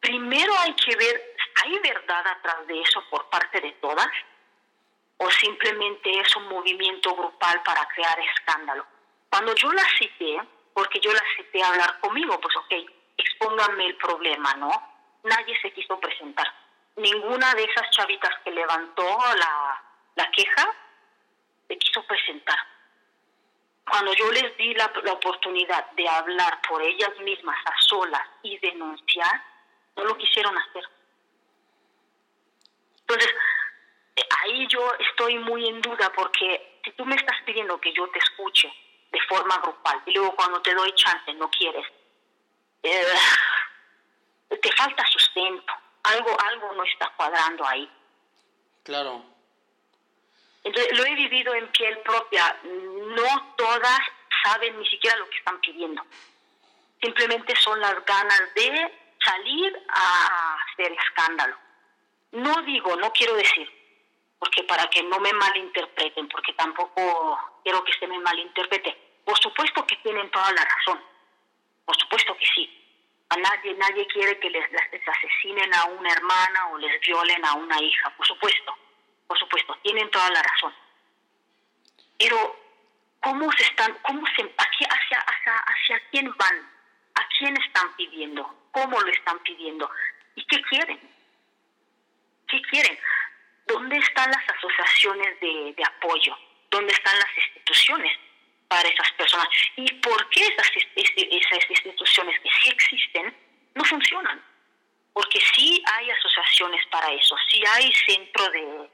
primero 0.00 0.52
hay 0.58 0.74
que 0.74 0.96
ver, 0.96 1.31
¿hay 1.62 1.78
verdad 1.78 2.26
atrás 2.26 2.66
de 2.66 2.80
eso 2.80 3.02
por 3.10 3.28
parte 3.28 3.60
de 3.60 3.72
todas? 3.72 4.08
¿O 5.18 5.30
simplemente 5.30 6.10
es 6.20 6.36
un 6.36 6.48
movimiento 6.48 7.14
grupal 7.14 7.62
para 7.62 7.86
crear 7.88 8.18
escándalo? 8.20 8.86
Cuando 9.30 9.54
yo 9.54 9.72
la 9.72 9.84
cité, 9.98 10.40
porque 10.74 11.00
yo 11.00 11.12
la 11.12 11.22
cité 11.36 11.62
a 11.62 11.68
hablar 11.68 12.00
conmigo, 12.00 12.38
pues 12.40 12.56
ok, 12.56 12.72
expónganme 13.16 13.86
el 13.86 13.96
problema, 13.96 14.54
¿no? 14.54 14.70
Nadie 15.24 15.58
se 15.60 15.72
quiso 15.72 15.98
presentar. 16.00 16.52
Ninguna 16.96 17.54
de 17.54 17.64
esas 17.64 17.90
chavitas 17.90 18.32
que 18.44 18.50
levantó 18.50 19.18
la, 19.36 19.82
la 20.16 20.30
queja 20.32 20.68
se 21.68 21.78
quiso 21.78 22.02
presentar. 22.04 22.58
Cuando 23.88 24.12
yo 24.14 24.30
les 24.32 24.56
di 24.56 24.74
la, 24.74 24.92
la 25.02 25.12
oportunidad 25.12 25.90
de 25.92 26.08
hablar 26.08 26.60
por 26.68 26.82
ellas 26.82 27.18
mismas 27.20 27.56
a 27.64 27.72
solas 27.80 28.22
y 28.42 28.58
denunciar, 28.58 29.42
no 29.96 30.04
lo 30.04 30.16
quisieron 30.16 30.56
hacer. 30.56 30.84
Entonces, 33.06 33.30
ahí 34.42 34.66
yo 34.68 34.80
estoy 34.98 35.38
muy 35.38 35.68
en 35.68 35.80
duda 35.80 36.12
porque 36.14 36.80
si 36.84 36.92
tú 36.92 37.04
me 37.04 37.16
estás 37.16 37.36
pidiendo 37.44 37.80
que 37.80 37.92
yo 37.92 38.08
te 38.08 38.18
escuche 38.18 38.72
de 39.10 39.20
forma 39.28 39.58
grupal 39.58 40.02
y 40.06 40.12
luego 40.12 40.34
cuando 40.34 40.60
te 40.62 40.74
doy 40.74 40.92
chance 40.94 41.32
no 41.34 41.50
quieres, 41.50 41.86
eh, 42.82 43.06
te 44.60 44.72
falta 44.72 45.04
sustento, 45.06 45.72
algo, 46.04 46.36
algo 46.48 46.72
no 46.72 46.84
está 46.84 47.12
cuadrando 47.16 47.66
ahí. 47.66 47.90
Claro. 48.82 49.24
Entonces, 50.64 50.96
lo 50.96 51.04
he 51.04 51.14
vivido 51.14 51.54
en 51.54 51.68
piel 51.68 51.98
propia. 51.98 52.56
No 52.62 53.54
todas 53.56 54.00
saben 54.44 54.78
ni 54.78 54.88
siquiera 54.88 55.16
lo 55.16 55.28
que 55.28 55.38
están 55.38 55.60
pidiendo. 55.60 56.02
Simplemente 57.00 57.54
son 57.56 57.80
las 57.80 58.04
ganas 58.04 58.54
de 58.54 58.98
salir 59.24 59.86
a 59.88 60.56
hacer 60.56 60.92
escándalo. 60.92 61.56
No 62.32 62.62
digo, 62.62 62.96
no 62.96 63.12
quiero 63.12 63.34
decir, 63.34 63.70
porque 64.38 64.64
para 64.64 64.88
que 64.88 65.02
no 65.02 65.18
me 65.20 65.32
malinterpreten, 65.32 66.28
porque 66.28 66.52
tampoco 66.54 67.60
quiero 67.62 67.84
que 67.84 67.92
se 67.92 68.06
me 68.06 68.18
malinterprete. 68.18 69.20
Por 69.24 69.38
supuesto 69.38 69.86
que 69.86 69.96
tienen 69.96 70.30
toda 70.30 70.50
la 70.52 70.64
razón. 70.64 71.00
Por 71.84 71.96
supuesto 71.96 72.36
que 72.36 72.46
sí. 72.54 72.78
A 73.28 73.36
nadie, 73.36 73.74
nadie 73.74 74.06
quiere 74.08 74.38
que 74.38 74.50
les, 74.50 74.70
les 74.70 75.08
asesinen 75.08 75.74
a 75.74 75.84
una 75.84 76.12
hermana 76.12 76.68
o 76.72 76.78
les 76.78 77.00
violen 77.00 77.44
a 77.44 77.54
una 77.54 77.80
hija, 77.80 78.10
por 78.16 78.26
supuesto 78.26 78.76
por 79.32 79.38
supuesto, 79.38 79.74
tienen 79.82 80.10
toda 80.10 80.28
la 80.28 80.42
razón. 80.42 80.74
Pero, 82.18 82.54
¿cómo 83.20 83.50
se 83.52 83.62
están, 83.62 83.96
cómo 84.02 84.26
se, 84.36 84.42
hacia, 84.42 84.88
hacia, 84.88 85.58
hacia 85.58 86.02
quién 86.10 86.30
van? 86.36 86.70
¿A 87.14 87.26
quién 87.38 87.56
están 87.56 87.96
pidiendo? 87.96 88.54
¿Cómo 88.72 89.00
lo 89.00 89.10
están 89.10 89.38
pidiendo? 89.38 89.90
¿Y 90.34 90.44
qué 90.44 90.60
quieren? 90.64 91.00
¿Qué 92.52 92.60
quieren? 92.70 92.98
¿Dónde 93.66 93.96
están 93.96 94.30
las 94.30 94.44
asociaciones 94.46 95.40
de, 95.40 95.72
de 95.74 95.84
apoyo? 95.84 96.36
¿Dónde 96.70 96.92
están 96.92 97.18
las 97.18 97.30
instituciones 97.34 98.12
para 98.68 98.86
esas 98.86 99.10
personas? 99.12 99.48
¿Y 99.76 99.90
por 99.94 100.28
qué 100.28 100.40
esas, 100.46 100.70
esas 100.94 101.70
instituciones 101.70 102.38
que 102.40 102.50
sí 102.60 102.68
existen 102.68 103.34
no 103.74 103.82
funcionan? 103.84 104.44
Porque 105.14 105.40
sí 105.54 105.82
hay 105.94 106.10
asociaciones 106.10 106.84
para 106.88 107.10
eso, 107.12 107.34
sí 107.48 107.62
hay 107.66 107.90
centro 108.06 108.46
de, 108.50 108.90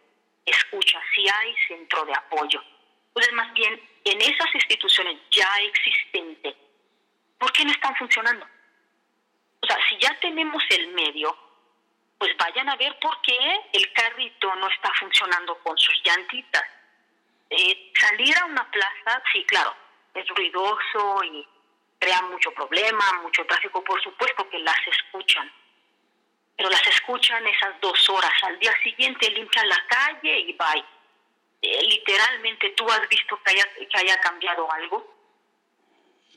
escucha, 0.46 1.02
si 1.16 1.28
hay 1.28 1.56
centro 1.66 2.04
de 2.04 2.14
apoyo. 2.14 2.62
Entonces, 3.08 3.32
más 3.32 3.52
bien, 3.54 3.82
en 4.04 4.20
esas 4.20 4.54
instituciones 4.54 5.18
ya 5.32 5.50
existentes, 5.62 6.54
¿por 7.38 7.52
qué 7.52 7.64
no 7.64 7.72
están 7.72 7.96
funcionando? 7.96 8.46
O 9.62 9.66
sea, 9.66 9.76
si 9.88 9.98
ya 9.98 10.16
tenemos 10.20 10.62
el 10.70 10.88
medio, 10.94 11.47
pues 12.18 12.36
vayan 12.36 12.68
a 12.68 12.76
ver 12.76 12.98
por 13.00 13.20
qué 13.22 13.38
el 13.72 13.92
carrito 13.92 14.54
no 14.56 14.68
está 14.68 14.92
funcionando 14.98 15.56
con 15.58 15.76
sus 15.78 15.94
llantitas. 16.04 16.64
Eh, 17.50 17.92
salir 17.98 18.36
a 18.36 18.44
una 18.44 18.70
plaza, 18.70 19.22
sí, 19.32 19.44
claro, 19.44 19.74
es 20.14 20.26
ruidoso 20.28 21.24
y 21.24 21.46
crea 21.98 22.22
mucho 22.22 22.52
problema, 22.52 23.20
mucho 23.22 23.44
tráfico, 23.46 23.82
por 23.82 24.02
supuesto 24.02 24.48
que 24.50 24.58
las 24.58 24.76
escuchan 24.86 25.50
pero 26.58 26.70
las 26.70 26.84
escuchan 26.88 27.46
esas 27.46 27.80
dos 27.80 28.10
horas. 28.10 28.32
Al 28.42 28.58
día 28.58 28.74
siguiente 28.82 29.30
limpian 29.30 29.68
la 29.68 29.86
calle 29.86 30.40
y 30.40 30.52
bye. 30.54 30.84
Eh, 31.62 31.82
literalmente, 31.84 32.70
¿tú 32.70 32.84
has 32.90 33.08
visto 33.08 33.40
que 33.44 33.52
haya, 33.52 33.64
que 33.74 33.96
haya 33.96 34.20
cambiado 34.20 34.70
algo? 34.72 35.14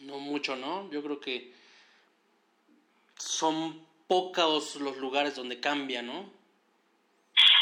No 0.01 0.19
mucho, 0.19 0.55
¿no? 0.55 0.89
Yo 0.91 1.01
creo 1.01 1.19
que 1.19 1.51
son 3.17 3.83
pocos 4.11 4.75
los 4.75 4.97
lugares 4.97 5.37
donde 5.37 5.61
cambia, 5.61 6.01
¿no? 6.01 6.29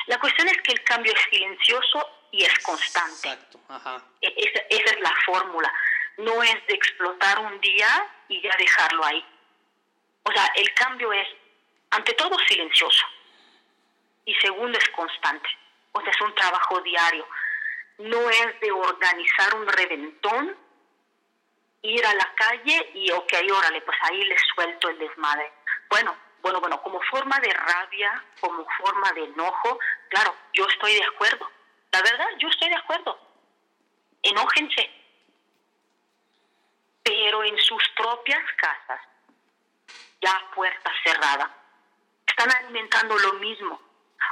La 0.08 0.20
cuestión 0.20 0.48
es 0.48 0.60
que 0.64 0.72
el 0.72 0.84
cambio 0.84 1.14
es 1.14 1.22
silencioso 1.30 2.10
y 2.32 2.44
es 2.44 2.58
constante. 2.64 3.30
Exacto, 3.30 3.60
ajá. 3.70 4.04
E, 4.20 4.34
esa, 4.36 4.60
esa 4.68 4.96
es 4.96 5.00
la 5.00 5.14
fórmula. 5.28 5.72
No 6.18 6.42
es 6.42 6.56
de 6.66 6.74
explotar 6.74 7.38
un 7.38 7.62
día 7.62 7.88
y 8.30 8.42
ya 8.42 8.50
dejarlo 8.58 9.06
ahí. 9.06 9.24
O 10.24 10.32
sea, 10.32 10.52
el 10.56 10.74
cambio 10.74 11.14
es 11.14 11.28
ante 11.92 12.14
todo 12.14 12.36
silencioso 12.48 13.06
y 14.26 14.34
segundo 14.34 14.80
es 14.80 14.90
constante. 14.90 15.50
O 15.92 16.02
sea, 16.02 16.10
es 16.10 16.22
un 16.22 16.34
trabajo 16.34 16.82
diario. 16.82 17.28
No 18.00 18.28
es 18.28 18.60
de 18.60 18.72
organizar 18.72 19.54
un 19.54 19.68
reventón, 19.68 20.58
ir 21.84 22.04
a 22.08 22.14
la 22.16 22.34
calle 22.34 22.90
y, 22.96 23.12
ok, 23.12 23.34
órale, 23.56 23.82
pues 23.82 23.98
ahí 24.02 24.24
les 24.24 24.42
suelto 24.56 24.90
el 24.90 24.98
desmadre. 24.98 25.54
Bueno, 25.92 26.18
bueno, 26.42 26.60
bueno, 26.62 26.82
como 26.82 27.02
forma 27.04 27.40
de 27.40 27.52
rabia, 27.52 28.24
como 28.40 28.66
forma 28.78 29.12
de 29.14 29.26
enojo, 29.26 29.80
claro, 30.10 30.36
yo 30.54 30.66
estoy 30.68 30.94
de 30.94 31.04
acuerdo. 31.04 31.50
La 31.92 32.02
verdad, 32.02 32.28
yo 32.40 32.48
estoy 32.50 32.70
de 32.70 32.76
acuerdo. 32.76 33.20
Enójense. 34.22 34.90
Pero 37.04 37.44
en 37.44 37.58
sus 37.58 37.84
propias 37.96 38.44
casas, 38.58 39.02
ya 40.22 40.52
puerta 40.54 40.92
cerrada, 41.04 41.56
están 42.26 42.52
alimentando 42.52 43.18
lo 43.18 43.34
mismo. 43.34 43.82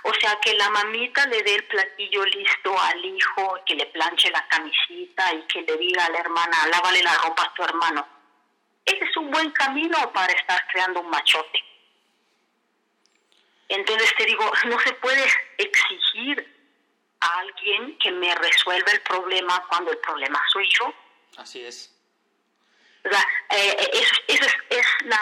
O 0.04 0.14
sea, 0.14 0.40
que 0.42 0.54
la 0.54 0.70
mamita 0.70 1.26
le 1.28 1.42
dé 1.44 1.56
el 1.56 1.64
platillo 1.66 2.24
listo 2.26 2.80
al 2.80 3.04
hijo, 3.04 3.60
que 3.66 3.76
le 3.76 3.86
planche 3.88 4.30
la 4.30 4.48
camisita 4.48 5.34
y 5.34 5.42
que 5.44 5.62
le 5.62 5.78
diga 5.78 6.06
a 6.06 6.10
la 6.10 6.20
hermana, 6.20 6.68
lávale 6.68 7.02
la 7.02 7.14
ropa 7.16 7.44
a 7.44 7.54
tu 7.54 7.64
hermano. 7.64 8.08
Ese 8.86 9.04
es 9.04 9.18
un 9.18 9.32
buen 9.32 9.52
camino 9.52 9.98
para 10.14 10.32
estar 10.32 10.66
creando 10.72 11.02
un 11.02 11.10
machote. 11.10 11.67
Entonces 13.70 14.14
te 14.18 14.26
digo, 14.26 14.50
no 14.66 14.80
se 14.80 14.94
puede 14.94 15.26
exigir 15.58 16.56
a 17.20 17.40
alguien 17.40 17.98
que 18.00 18.12
me 18.12 18.34
resuelva 18.36 18.92
el 18.92 19.02
problema 19.02 19.66
cuando 19.70 19.92
el 19.92 19.98
problema 19.98 20.42
soy 20.52 20.70
yo. 20.70 20.94
Así 21.38 21.64
es. 21.64 21.94
O 23.04 23.10
sea, 23.10 23.22
eh, 23.52 23.78
eh, 23.80 23.90
eso, 23.94 24.16
eso 24.28 24.46
es, 24.46 24.56
es 24.70 24.86
la 25.06 25.18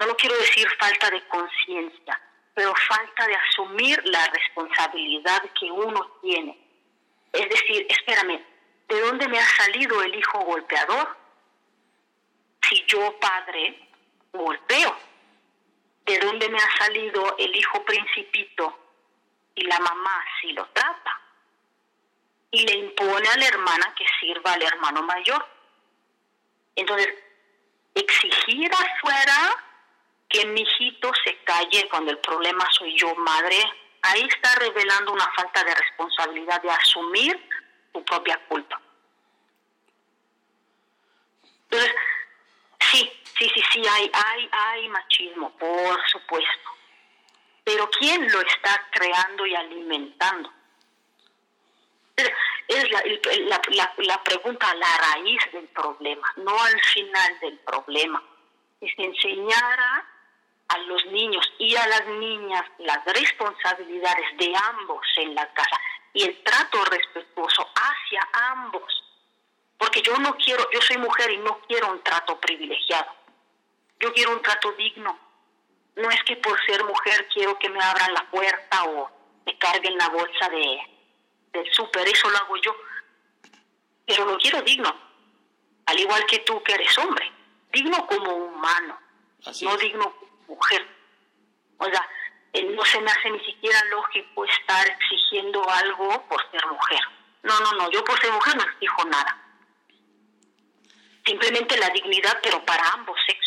no 0.00 0.06
lo 0.06 0.16
quiero 0.16 0.36
decir 0.36 0.68
falta 0.78 1.10
de 1.10 1.26
conciencia, 1.28 2.20
pero 2.54 2.74
falta 2.88 3.26
de 3.26 3.36
asumir 3.36 4.00
la 4.06 4.26
responsabilidad 4.26 5.42
que 5.58 5.70
uno 5.70 6.18
tiene. 6.20 6.58
Es 7.32 7.48
decir, 7.48 7.86
espérame, 7.88 8.44
¿de 8.88 9.00
dónde 9.00 9.28
me 9.28 9.38
ha 9.38 9.46
salido 9.46 10.02
el 10.02 10.14
hijo 10.14 10.40
golpeador? 10.40 11.16
Si 12.68 12.84
yo, 12.86 13.18
padre, 13.20 13.88
golpeo. 14.32 14.96
¿De 16.06 16.18
dónde 16.18 16.48
me 16.48 16.58
ha 16.58 16.76
salido 16.78 17.36
el 17.38 17.54
hijo 17.54 17.84
principito 17.84 18.78
y 19.54 19.64
la 19.64 19.78
mamá 19.78 20.24
si 20.40 20.52
lo 20.52 20.66
trata? 20.70 21.20
Y 22.50 22.66
le 22.66 22.74
impone 22.74 23.28
a 23.28 23.36
la 23.36 23.46
hermana 23.46 23.94
que 23.96 24.04
sirva 24.20 24.52
al 24.52 24.62
hermano 24.62 25.02
mayor. 25.02 25.46
Entonces, 26.74 27.08
exigir 27.94 28.70
afuera 28.72 29.64
que 30.28 30.46
mi 30.46 30.62
hijito 30.62 31.12
se 31.24 31.36
calle 31.44 31.88
cuando 31.90 32.10
el 32.10 32.18
problema 32.18 32.66
soy 32.72 32.96
yo, 32.96 33.14
madre, 33.16 33.56
ahí 34.02 34.22
está 34.22 34.54
revelando 34.56 35.12
una 35.12 35.30
falta 35.32 35.62
de 35.62 35.74
responsabilidad 35.74 36.60
de 36.62 36.70
asumir 36.70 37.48
tu 37.92 38.04
propia 38.04 38.38
culpa. 38.48 38.80
Entonces, 41.64 41.94
sí, 42.80 43.21
sí, 43.38 43.50
sí, 43.54 43.62
sí, 43.72 43.82
hay, 43.88 44.10
hay, 44.12 44.50
hay 44.52 44.88
machismo, 44.88 45.50
por 45.58 46.08
supuesto. 46.08 46.70
Pero 47.64 47.88
¿quién 47.90 48.30
lo 48.30 48.40
está 48.40 48.88
creando 48.90 49.46
y 49.46 49.54
alimentando? 49.54 50.52
Es 52.68 52.90
la, 52.90 53.02
la, 53.48 53.92
la, 53.98 54.22
pregunta 54.22 54.70
a 54.70 54.74
la 54.74 54.98
raíz 54.98 55.40
del 55.52 55.68
problema, 55.68 56.26
no 56.36 56.62
al 56.62 56.80
final 56.80 57.40
del 57.40 57.58
problema. 57.60 58.22
Si 58.80 58.88
se 58.90 59.02
enseñara 59.02 60.06
a 60.68 60.78
los 60.78 61.04
niños 61.06 61.52
y 61.58 61.74
a 61.76 61.86
las 61.86 62.06
niñas 62.06 62.64
las 62.78 63.04
responsabilidades 63.04 64.36
de 64.38 64.52
ambos 64.56 65.06
en 65.16 65.34
la 65.34 65.52
casa 65.52 65.80
y 66.14 66.24
el 66.24 66.42
trato 66.42 66.84
respetuoso 66.84 67.68
hacia 67.74 68.28
ambos, 68.32 68.82
Porque 69.78 70.00
yo 70.00 70.16
no 70.18 70.36
quiero, 70.36 70.68
yo 70.70 70.80
soy 70.80 70.96
mujer 70.98 71.32
y 71.32 71.38
no 71.38 71.58
quiero 71.66 71.90
un 71.90 72.00
trato 72.04 72.38
privilegiado. 72.38 73.21
Yo 74.02 74.12
quiero 74.12 74.32
un 74.32 74.42
trato 74.42 74.72
digno. 74.72 75.16
No 75.94 76.10
es 76.10 76.22
que 76.24 76.36
por 76.36 76.60
ser 76.66 76.82
mujer 76.84 77.28
quiero 77.32 77.56
que 77.58 77.68
me 77.68 77.82
abran 77.82 78.12
la 78.12 78.28
puerta 78.30 78.84
o 78.84 79.08
me 79.46 79.56
carguen 79.58 79.96
la 79.96 80.08
bolsa 80.08 80.48
de, 80.48 80.80
del 81.52 81.72
súper, 81.72 82.08
eso 82.08 82.28
lo 82.28 82.36
hago 82.38 82.56
yo. 82.56 82.74
Pero 84.04 84.24
lo 84.24 84.38
quiero 84.38 84.60
digno. 84.62 84.92
Al 85.86 86.00
igual 86.00 86.26
que 86.26 86.40
tú 86.40 86.60
que 86.64 86.72
eres 86.72 86.98
hombre. 86.98 87.30
Digno 87.72 88.04
como 88.08 88.32
humano. 88.34 88.98
no 89.62 89.76
digno 89.76 90.12
como 90.16 90.32
mujer. 90.48 90.84
O 91.78 91.84
sea, 91.84 92.08
eh, 92.54 92.64
no 92.64 92.84
se 92.84 93.00
me 93.00 93.10
hace 93.10 93.30
ni 93.30 93.40
siquiera 93.44 93.84
lógico 93.84 94.44
estar 94.46 94.86
exigiendo 94.88 95.68
algo 95.70 96.26
por 96.28 96.50
ser 96.50 96.66
mujer. 96.66 97.00
No, 97.44 97.60
no, 97.60 97.72
no, 97.72 97.90
yo 97.90 98.02
por 98.02 98.20
ser 98.20 98.32
mujer 98.32 98.56
no 98.56 98.64
exijo 98.64 99.04
nada. 99.04 99.38
Simplemente 101.24 101.76
la 101.76 101.88
dignidad, 101.90 102.40
pero 102.42 102.64
para 102.64 102.88
ambos 102.90 103.16
sexos, 103.26 103.41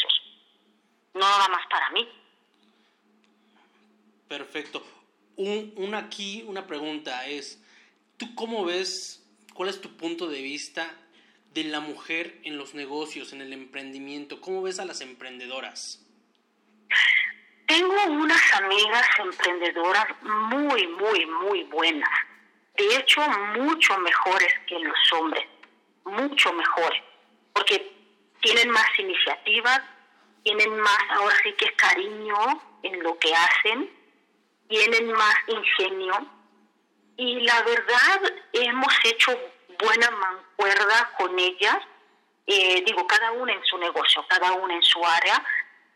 no 1.15 1.21
nada 1.21 1.47
más 1.47 1.65
para 1.67 1.89
mí. 1.91 2.07
Perfecto. 4.27 4.85
Un, 5.37 5.73
una 5.77 5.97
aquí, 5.99 6.43
una 6.47 6.67
pregunta 6.67 7.25
es, 7.27 7.61
¿tú 8.17 8.35
cómo 8.35 8.65
ves, 8.65 9.25
cuál 9.53 9.69
es 9.69 9.81
tu 9.81 9.95
punto 9.97 10.27
de 10.27 10.41
vista 10.41 10.93
de 11.53 11.63
la 11.63 11.79
mujer 11.79 12.39
en 12.43 12.57
los 12.57 12.73
negocios, 12.73 13.33
en 13.33 13.41
el 13.41 13.53
emprendimiento? 13.53 14.41
¿Cómo 14.41 14.61
ves 14.61 14.79
a 14.79 14.85
las 14.85 15.01
emprendedoras? 15.01 16.05
Tengo 17.65 17.95
unas 18.07 18.53
amigas 18.53 19.07
emprendedoras 19.17 20.05
muy, 20.21 20.85
muy, 20.87 21.25
muy 21.25 21.63
buenas. 21.63 22.09
De 22.77 22.97
hecho, 22.97 23.21
mucho 23.57 23.97
mejores 23.99 24.53
que 24.67 24.77
los 24.79 25.13
hombres. 25.13 25.45
Mucho 26.03 26.53
mejores. 26.53 27.01
Porque 27.53 27.91
tienen 28.41 28.69
más 28.69 28.87
iniciativas, 28.99 29.81
tienen 30.45 30.79
más, 30.79 30.99
ahora 31.09 31.35
sí 31.43 31.51
que 31.53 31.73
cariño 31.73 32.37
en 32.83 33.03
lo 33.03 33.19
que 33.19 33.35
hacen, 33.35 33.91
tienen 34.69 35.11
más 35.11 35.35
ingenio. 35.47 36.25
Y 37.17 37.41
la 37.41 37.61
verdad, 37.63 38.33
hemos 38.53 38.93
hecho 39.03 39.37
buena 39.77 40.09
mancuerda 40.11 41.11
con 41.17 41.37
ellas. 41.37 41.79
Eh, 42.47 42.81
digo, 42.85 43.05
cada 43.05 43.33
una 43.33 43.51
en 43.51 43.65
su 43.65 43.77
negocio, 43.77 44.25
cada 44.29 44.53
una 44.53 44.75
en 44.75 44.83
su 44.83 45.03
área 45.03 45.43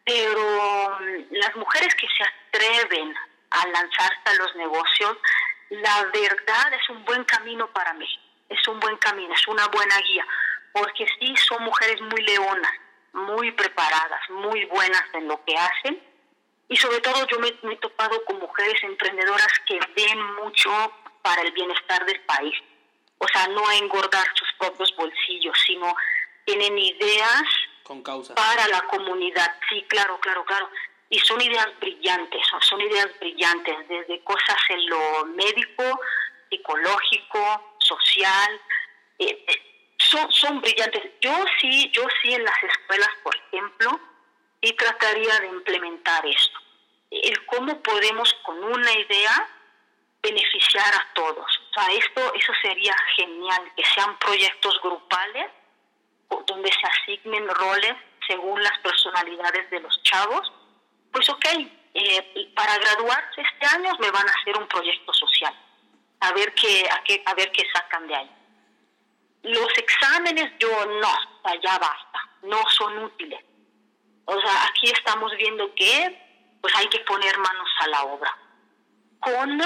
pero 0.10 0.98
mm, 1.00 1.36
las 1.36 1.56
mujeres 1.56 1.94
que 1.96 2.08
se 2.08 2.24
atreven 2.24 3.14
a 3.52 3.68
lanzarse 3.68 4.22
a 4.26 4.34
los 4.34 4.56
negocios, 4.56 5.18
la 5.70 6.04
verdad 6.06 6.74
es 6.74 6.90
un 6.90 7.06
buen 7.06 7.24
camino 7.26 7.68
para 7.68 7.94
mí, 7.94 8.08
es 8.50 8.68
un 8.68 8.80
buen 8.80 8.98
camino, 8.98 9.34
es 9.34 9.48
una 9.48 9.68
buena 9.68 9.98
guía, 10.00 10.26
porque 10.74 11.06
sí 11.20 11.36
son 11.38 11.64
mujeres 11.64 12.02
muy 12.02 12.22
leonas, 12.24 12.72
muy 13.14 13.52
preparadas, 13.52 14.30
muy 14.30 14.66
buenas 14.66 15.04
en 15.14 15.28
lo 15.28 15.44
que 15.46 15.56
hacen, 15.56 16.02
y 16.68 16.76
sobre 16.76 17.02
todo 17.02 17.26
yo 17.28 17.40
me, 17.40 17.48
he 17.48 17.78
topado 17.78 18.24
con 18.26 18.40
mujeres 18.40 18.82
emprendedoras 18.84 19.48
que 19.68 19.80
ven 19.96 20.36
mucho 20.36 20.70
para 21.22 21.42
el 21.42 21.52
bienestar 21.52 22.06
del 22.06 22.22
país, 22.22 22.56
o 23.18 23.28
sea, 23.28 23.48
no 23.48 23.68
a 23.68 23.76
engordar 23.76 24.26
sus 24.36 24.48
propios 24.60 24.96
bolsillos, 24.96 25.58
sino 25.66 25.94
tienen 26.46 26.78
ideas 26.78 27.44
con 27.84 28.04
causa. 28.04 28.36
Para 28.36 28.68
la 28.68 28.82
comunidad, 28.84 29.52
sí, 29.68 29.84
claro, 29.90 30.20
claro, 30.20 30.46
claro. 30.46 30.70
Y 31.10 31.18
son 31.20 31.42
ideas 31.42 31.68
brillantes, 31.80 32.42
son 32.62 32.80
ideas 32.82 33.10
brillantes, 33.20 33.76
desde 33.88 34.24
cosas 34.24 34.58
en 34.70 34.88
lo 34.88 35.26
médico, 35.26 36.00
psicológico, 36.52 37.76
social, 37.80 38.62
eh, 39.18 39.44
eh, 39.48 39.79
son, 40.10 40.32
son 40.32 40.62
brillantes. 40.62 41.04
Yo 41.22 41.34
sí, 41.60 41.92
yo 41.92 42.04
sí 42.22 42.34
en 42.34 42.44
las 42.44 42.64
escuelas, 42.64 43.10
por 43.24 43.36
ejemplo, 43.36 44.00
y 44.62 44.74
trataría 44.74 45.40
de 45.40 45.48
implementar 45.48 46.26
esto. 46.26 46.60
El 47.12 47.46
cómo 47.46 47.82
podemos 47.82 48.34
con 48.44 48.64
una 48.64 48.92
idea 48.92 49.50
beneficiar 50.22 50.94
a 50.94 51.14
todos. 51.14 51.60
O 51.70 51.74
sea, 51.74 51.92
esto, 51.94 52.34
eso 52.34 52.54
sería 52.62 52.96
genial, 53.16 53.72
que 53.76 53.84
sean 53.86 54.18
proyectos 54.20 54.80
grupales 54.82 55.50
donde 56.46 56.72
se 56.72 56.88
asignen 56.88 57.48
roles 57.48 57.96
según 58.28 58.62
las 58.62 58.78
personalidades 58.80 59.70
de 59.70 59.80
los 59.80 60.02
chavos, 60.04 60.52
pues 61.12 61.28
ok, 61.30 61.46
eh, 61.94 62.52
para 62.56 62.78
graduarse 62.78 63.42
este 63.42 63.66
año 63.76 63.96
me 64.00 64.12
van 64.12 64.28
a 64.28 64.32
hacer 64.32 64.58
un 64.58 64.68
proyecto 64.68 65.14
social, 65.14 65.54
a 66.20 66.32
ver 66.34 66.54
qué, 66.54 66.88
a, 66.90 67.04
qué, 67.04 67.24
a 67.26 67.34
ver 67.34 67.52
qué 67.52 67.64
sacan 67.74 68.08
de 68.08 68.16
ahí. 68.16 68.32
Los 69.44 69.78
exámenes 69.78 70.52
yo 70.60 70.86
no, 70.86 71.14
ya 71.64 71.80
basta, 71.80 72.30
no 72.44 72.62
son 72.70 73.04
útiles. 73.04 73.40
O 74.26 74.40
sea, 74.40 74.66
aquí 74.68 74.92
estamos 74.92 75.32
viendo 75.38 75.74
que 75.76 76.58
pues 76.62 76.76
hay 76.76 76.88
que 76.88 77.00
poner 77.00 77.38
manos 77.38 77.70
a 77.80 77.88
la 77.88 78.04
obra. 78.04 78.38
Con, 79.20 79.62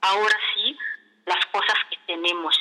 ahora 0.00 0.38
sí, 0.54 0.76
las 1.26 1.44
cosas 1.46 1.76
que 1.90 1.96
tenemos 2.06 2.56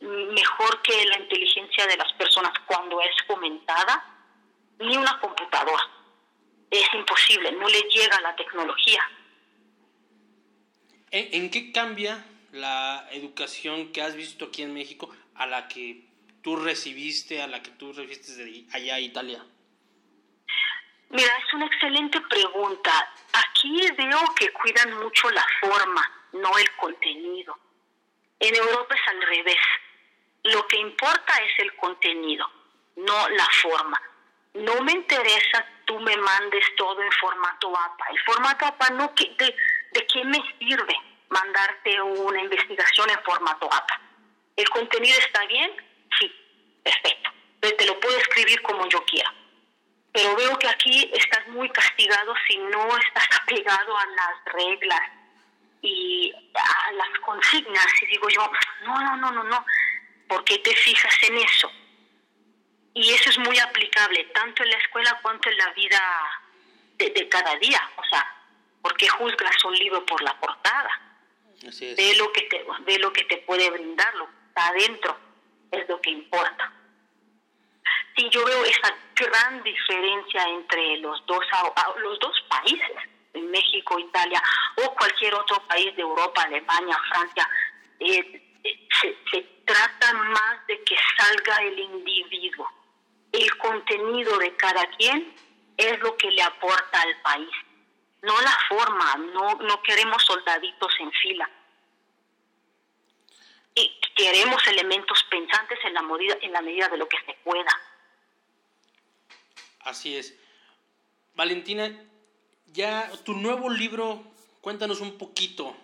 mejor 0.00 0.82
que 0.82 1.04
la 1.06 1.18
inteligencia 1.18 1.86
de 1.86 1.96
las 1.96 2.12
personas 2.14 2.52
cuando 2.66 3.00
es 3.00 3.14
fomentada, 3.26 4.04
ni 4.78 4.96
una 4.96 5.18
computadora. 5.20 5.88
Es 6.70 6.86
imposible, 6.94 7.52
no 7.52 7.68
le 7.68 7.82
llega 7.82 8.20
la 8.20 8.34
tecnología. 8.34 9.02
¿En, 11.10 11.50
qué 11.50 11.72
cambia 11.72 12.24
la 12.52 13.06
educación 13.12 13.92
que 13.92 14.00
has 14.00 14.16
visto 14.16 14.46
aquí 14.46 14.62
en 14.62 14.72
México 14.72 15.14
a 15.42 15.46
la 15.46 15.68
que 15.68 16.08
tú 16.42 16.56
recibiste, 16.56 17.42
a 17.42 17.46
la 17.46 17.62
que 17.62 17.70
tú 17.72 17.92
recibiste 17.92 18.32
de 18.36 18.66
allá 18.72 18.94
a 18.96 19.00
Italia? 19.00 19.44
Mira, 21.10 21.30
es 21.36 21.54
una 21.54 21.66
excelente 21.66 22.20
pregunta. 22.22 22.90
Aquí 23.32 23.80
veo 23.96 24.20
que 24.36 24.50
cuidan 24.52 24.98
mucho 24.98 25.30
la 25.30 25.46
forma, 25.60 26.02
no 26.32 26.56
el 26.56 26.70
contenido. 26.76 27.58
En 28.40 28.54
Europa 28.54 28.94
es 28.94 29.08
al 29.08 29.22
revés. 29.22 29.58
Lo 30.44 30.66
que 30.66 30.78
importa 30.78 31.36
es 31.36 31.58
el 31.58 31.76
contenido, 31.76 32.50
no 32.96 33.28
la 33.28 33.46
forma. 33.62 34.00
No 34.54 34.80
me 34.82 34.92
interesa 34.92 35.66
tú 35.84 35.98
me 36.00 36.16
mandes 36.16 36.64
todo 36.76 37.02
en 37.02 37.12
formato 37.12 37.68
APA. 37.76 38.06
El 38.10 38.20
formato 38.20 38.66
APA 38.66 38.88
¿de 38.90 40.06
qué 40.06 40.24
me 40.24 40.38
sirve 40.58 40.94
mandarte 41.28 42.00
una 42.00 42.40
investigación 42.40 43.10
en 43.10 43.22
formato 43.22 43.66
APA? 43.66 44.00
¿El 44.56 44.68
contenido 44.70 45.18
está 45.18 45.44
bien? 45.46 45.70
Sí, 46.18 46.32
perfecto. 46.82 47.30
Te 47.60 47.86
lo 47.86 47.98
puedo 48.00 48.16
escribir 48.18 48.60
como 48.62 48.88
yo 48.88 49.04
quiera. 49.04 49.32
Pero 50.12 50.36
veo 50.36 50.58
que 50.58 50.68
aquí 50.68 51.10
estás 51.14 51.46
muy 51.48 51.68
castigado 51.70 52.34
si 52.46 52.58
no 52.58 52.96
estás 52.98 53.28
apegado 53.42 53.96
a 53.96 54.06
las 54.06 54.54
reglas 54.54 55.00
y 55.80 56.32
a 56.54 56.92
las 56.92 57.18
consignas. 57.20 57.86
Y 58.02 58.06
digo 58.06 58.28
yo, 58.28 58.50
no, 58.84 59.00
no, 59.00 59.16
no, 59.16 59.32
no, 59.32 59.44
no. 59.44 59.64
¿Por 60.28 60.44
qué 60.44 60.58
te 60.58 60.74
fijas 60.74 61.14
en 61.22 61.38
eso? 61.38 61.70
Y 62.94 63.10
eso 63.12 63.30
es 63.30 63.38
muy 63.38 63.58
aplicable 63.58 64.24
tanto 64.34 64.62
en 64.62 64.70
la 64.70 64.76
escuela 64.76 65.18
cuanto 65.22 65.48
en 65.48 65.56
la 65.56 65.72
vida 65.72 66.00
de, 66.98 67.28
cada 67.28 67.56
día. 67.56 67.80
O 67.96 68.04
sea, 68.04 68.26
¿por 68.82 68.96
qué 68.96 69.08
juzgas 69.08 69.64
un 69.64 69.74
libro 69.74 70.04
por 70.04 70.22
la 70.22 70.38
portada? 70.38 70.90
Ve 71.62 72.14
lo 72.16 72.32
que 72.32 72.42
te, 72.42 72.64
ve 72.80 72.98
lo 72.98 73.12
que 73.12 73.24
te 73.24 73.38
puede 73.38 73.70
brindar, 73.70 74.14
lo 74.16 74.28
está 74.52 74.68
adentro, 74.68 75.16
es 75.70 75.88
lo 75.88 76.00
que 76.02 76.10
importa. 76.10 76.72
Sí, 78.14 78.28
yo 78.30 78.44
veo 78.44 78.64
esa 78.64 78.94
gran 79.16 79.62
diferencia 79.62 80.46
entre 80.48 80.98
los 80.98 81.24
dos, 81.26 81.44
los 82.02 82.18
dos 82.18 82.38
países, 82.48 82.96
México, 83.34 83.98
Italia 83.98 84.42
o 84.76 84.94
cualquier 84.94 85.34
otro 85.34 85.66
país 85.66 85.96
de 85.96 86.02
Europa, 86.02 86.42
Alemania, 86.42 86.98
Francia. 87.08 87.48
Eh, 88.00 88.60
se, 89.00 89.42
trata 89.64 90.12
más 90.12 90.66
de 90.66 90.82
que 90.84 90.96
salga 91.16 91.56
el 91.62 91.78
individuo. 91.78 92.68
El 93.32 93.56
contenido 93.56 94.36
de 94.38 94.54
cada 94.56 94.84
quien 94.98 95.34
es 95.78 95.98
lo 96.00 96.14
que 96.18 96.30
le 96.30 96.42
aporta 96.42 97.00
al 97.00 97.16
país, 97.22 97.50
no 98.20 98.38
la 98.42 98.56
forma, 98.68 99.16
no, 99.32 99.54
no 99.54 99.82
queremos 99.82 100.22
soldaditos 100.22 100.92
en 101.00 101.10
fila. 101.12 101.48
Y 103.74 104.00
queremos 104.14 104.66
elementos 104.68 105.24
pensantes 105.30 105.78
en 105.84 105.94
la, 105.94 106.02
medida, 106.02 106.36
en 106.40 106.52
la 106.52 106.60
medida 106.60 106.88
de 106.88 106.98
lo 106.98 107.08
que 107.08 107.16
se 107.24 107.34
pueda. 107.44 107.70
Así 109.80 110.16
es. 110.16 110.34
Valentina, 111.34 111.90
ya 112.66 113.10
tu 113.24 113.34
nuevo 113.34 113.70
libro, 113.70 114.22
cuéntanos 114.60 115.00
un 115.00 115.18
poquito. 115.18 115.76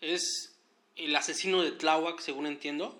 Es 0.00 0.56
el 0.96 1.14
asesino 1.16 1.62
de 1.62 1.72
Tláhuac, 1.72 2.20
según 2.20 2.46
entiendo. 2.46 2.96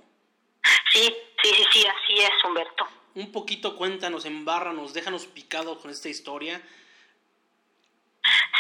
Sí, 0.93 1.15
sí, 1.43 1.51
sí, 1.55 1.65
sí, 1.73 1.87
así 1.87 2.19
es, 2.23 2.45
Humberto. 2.45 2.89
Un 3.15 3.33
poquito 3.33 3.77
cuéntanos, 3.77 4.25
embárranos, 4.25 4.95
déjanos 4.95 5.27
picados 5.27 5.79
con 5.79 5.91
esta 5.91 6.09
historia. 6.09 6.61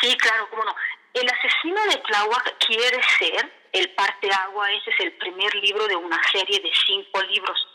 Sí, 0.00 0.16
claro, 0.16 0.48
cómo 0.50 0.64
no. 0.64 0.74
El 1.14 1.28
asesino 1.28 1.82
de 1.86 1.96
Tláhuac 1.96 2.66
quiere 2.66 3.00
ser 3.18 3.57
el 3.72 3.90
parte 3.90 4.30
agua, 4.32 4.70
ese 4.72 4.90
es 4.90 5.00
el 5.00 5.12
primer 5.12 5.54
libro 5.56 5.86
de 5.86 5.96
una 5.96 6.20
serie 6.30 6.60
de 6.60 6.72
cinco 6.86 7.22
libros. 7.22 7.68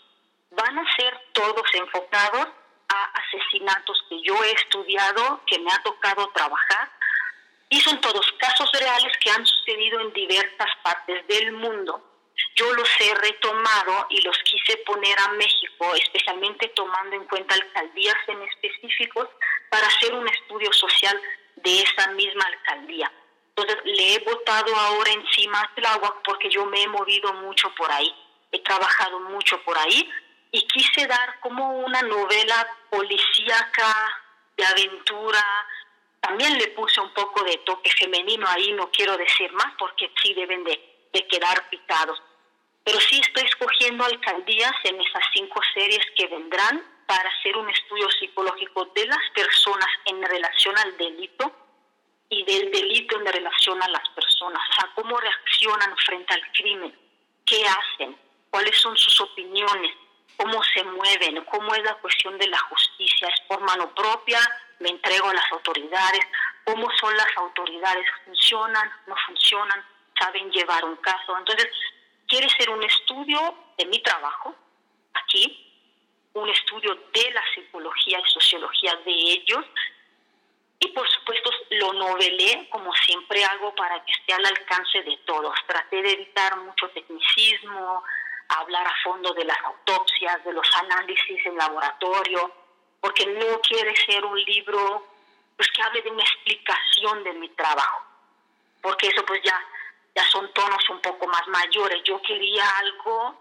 van 0.51 0.77
a 0.77 0.95
ser 0.95 1.19
todos 1.31 1.63
enfocados 1.73 2.47
a 2.89 3.11
asesinatos 3.15 4.03
que 4.07 4.21
yo 4.21 4.35
he 4.43 4.51
estudiado, 4.51 5.41
que 5.47 5.57
me 5.57 5.71
ha 5.71 5.81
tocado 5.81 6.29
trabajar, 6.29 6.91
y 7.69 7.79
son 7.79 7.99
todos 8.01 8.31
casos 8.33 8.71
reales 8.71 9.17
que 9.17 9.31
han 9.31 9.43
sucedido 9.45 9.99
en 10.01 10.13
diversas 10.13 10.69
partes 10.83 11.25
del 11.27 11.53
mundo. 11.53 12.03
Yo 12.55 12.71
los 12.73 12.89
he 12.99 13.15
retomado 13.15 14.05
y 14.09 14.21
los 14.21 14.37
quise 14.43 14.77
poner 14.85 15.17
a 15.19 15.29
México, 15.29 15.95
especialmente 15.95 16.67
tomando 16.69 17.15
en 17.15 17.25
cuenta 17.25 17.55
alcaldías 17.55 18.17
en 18.27 18.43
específicos, 18.43 19.27
para 19.69 19.87
hacer 19.87 20.13
un 20.13 20.27
estudio 20.27 20.71
social 20.71 21.19
de 21.55 21.81
esa 21.81 22.09
misma 22.11 22.45
alcaldía. 22.45 23.11
Entonces 23.55 23.85
le 23.85 24.15
he 24.15 24.19
votado 24.19 24.75
ahora 24.75 25.11
encima 25.11 25.61
a 25.61 25.75
Tláhuac 25.75 26.23
porque 26.23 26.49
yo 26.49 26.65
me 26.65 26.81
he 26.81 26.87
movido 26.87 27.31
mucho 27.33 27.73
por 27.75 27.91
ahí, 27.91 28.11
he 28.51 28.59
trabajado 28.59 29.19
mucho 29.19 29.61
por 29.63 29.77
ahí 29.77 30.09
y 30.51 30.65
quise 30.67 31.05
dar 31.05 31.39
como 31.39 31.79
una 31.79 32.01
novela 32.01 32.67
policíaca, 32.89 34.19
de 34.57 34.65
aventura, 34.65 35.43
también 36.19 36.57
le 36.57 36.67
puse 36.69 37.01
un 37.01 37.13
poco 37.13 37.43
de 37.43 37.57
toque 37.59 37.91
femenino 37.91 38.47
ahí, 38.47 38.71
no 38.73 38.89
quiero 38.91 39.17
decir 39.17 39.51
más 39.53 39.73
porque 39.77 40.11
sí 40.21 40.33
deben 40.33 40.63
de, 40.63 41.07
de 41.11 41.27
quedar 41.27 41.69
picados. 41.69 42.21
Pero 42.83 42.99
sí 42.99 43.19
estoy 43.19 43.43
escogiendo 43.45 44.03
alcaldías 44.03 44.73
en 44.83 44.99
esas 45.01 45.23
cinco 45.33 45.59
series 45.73 46.05
que 46.15 46.27
vendrán 46.27 46.83
para 47.07 47.29
hacer 47.29 47.55
un 47.57 47.69
estudio 47.69 48.09
psicológico 48.11 48.85
de 48.95 49.05
las 49.05 49.29
personas 49.33 49.89
en 50.05 50.21
relación 50.23 50.77
al 50.77 50.97
delito 50.97 51.62
y 52.33 52.43
del 52.43 52.71
delito 52.71 53.19
en 53.19 53.25
relación 53.27 53.81
a 53.81 53.87
las 53.89 54.09
personas, 54.09 54.61
sea, 54.75 54.89
cómo 54.95 55.17
reaccionan 55.17 55.95
frente 55.97 56.33
al 56.33 56.51
crimen, 56.51 56.99
qué 57.45 57.63
hacen, 57.65 58.17
cuáles 58.49 58.75
son 58.81 58.97
sus 58.97 59.21
opiniones, 59.21 59.95
cómo 60.37 60.61
se 60.63 60.83
mueven, 60.83 61.43
cómo 61.45 61.75
es 61.75 61.83
la 61.83 61.93
cuestión 61.95 62.37
de 62.39 62.47
la 62.47 62.57
justicia, 62.57 63.27
es 63.27 63.39
por 63.47 63.61
mano 63.61 63.93
propia, 63.93 64.39
me 64.79 64.89
entrego 64.89 65.29
a 65.29 65.33
las 65.33 65.51
autoridades, 65.51 66.25
cómo 66.65 66.89
son 66.99 67.15
las 67.15 67.27
autoridades, 67.37 68.05
funcionan, 68.25 68.91
no 69.05 69.15
funcionan, 69.27 69.85
saben 70.19 70.51
llevar 70.51 70.83
un 70.85 70.95
caso. 70.97 71.37
Entonces, 71.37 71.69
quiere 72.27 72.49
ser 72.49 72.69
un 72.71 72.83
estudio 72.83 73.55
de 73.77 73.85
mi 73.85 74.01
trabajo 74.01 74.55
aquí, 75.13 75.59
un 76.33 76.49
estudio 76.49 76.95
de 77.13 77.31
la 77.31 77.43
psicología 77.53 78.19
y 78.19 78.31
sociología 78.31 78.95
de 79.05 79.11
ellos, 79.11 79.65
y 80.83 80.87
por 80.89 81.09
supuesto 81.09 81.49
lo 81.71 81.93
novelé 81.93 82.67
como 82.69 82.93
siempre 82.93 83.43
hago 83.45 83.73
para 83.73 84.03
que 84.03 84.11
esté 84.11 84.33
al 84.33 84.45
alcance 84.45 85.01
de 85.01 85.17
todos. 85.25 85.55
Traté 85.65 86.01
de 86.01 86.11
evitar 86.11 86.57
mucho 86.57 86.89
tecnicismo, 86.89 88.03
hablar 88.49 88.85
a 88.85 88.93
fondo 89.01 89.33
de 89.33 89.45
las 89.45 89.57
autopsias, 89.63 90.43
de 90.43 90.51
los 90.51 90.67
análisis 90.79 91.45
en 91.45 91.57
laboratorio, 91.57 92.51
porque 92.99 93.25
no 93.25 93.61
quiere 93.61 93.95
ser 94.05 94.25
un 94.25 94.37
libro 94.43 95.07
pues 95.55 95.69
que 95.71 95.83
hable 95.83 96.01
de 96.01 96.11
una 96.11 96.23
explicación 96.23 97.23
de 97.23 97.33
mi 97.33 97.47
trabajo, 97.49 98.03
porque 98.81 99.07
eso 99.07 99.25
pues 99.25 99.41
ya, 99.41 99.57
ya 100.15 100.23
son 100.25 100.51
tonos 100.53 100.89
un 100.89 100.99
poco 100.99 101.27
más 101.27 101.47
mayores. 101.47 102.03
Yo 102.03 102.21
quería 102.23 102.69
algo 102.79 103.39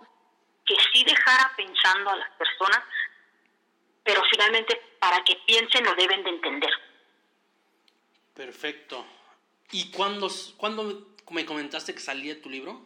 que 0.64 0.76
sí 0.92 1.02
dejara 1.02 1.50
pensando 1.56 2.10
a 2.10 2.16
las 2.16 2.30
personas, 2.32 2.84
pero 4.04 4.22
finalmente 4.30 4.80
para 5.00 5.24
que 5.24 5.34
piensen 5.44 5.84
lo 5.84 5.94
deben 5.96 6.22
de 6.22 6.30
entender. 6.30 6.91
Perfecto. 8.34 9.04
¿Y 9.70 9.90
cuándo, 9.90 10.28
cuándo 10.56 11.14
me 11.30 11.46
comentaste 11.46 11.94
que 11.94 12.00
salía 12.00 12.40
tu 12.40 12.50
libro? 12.50 12.80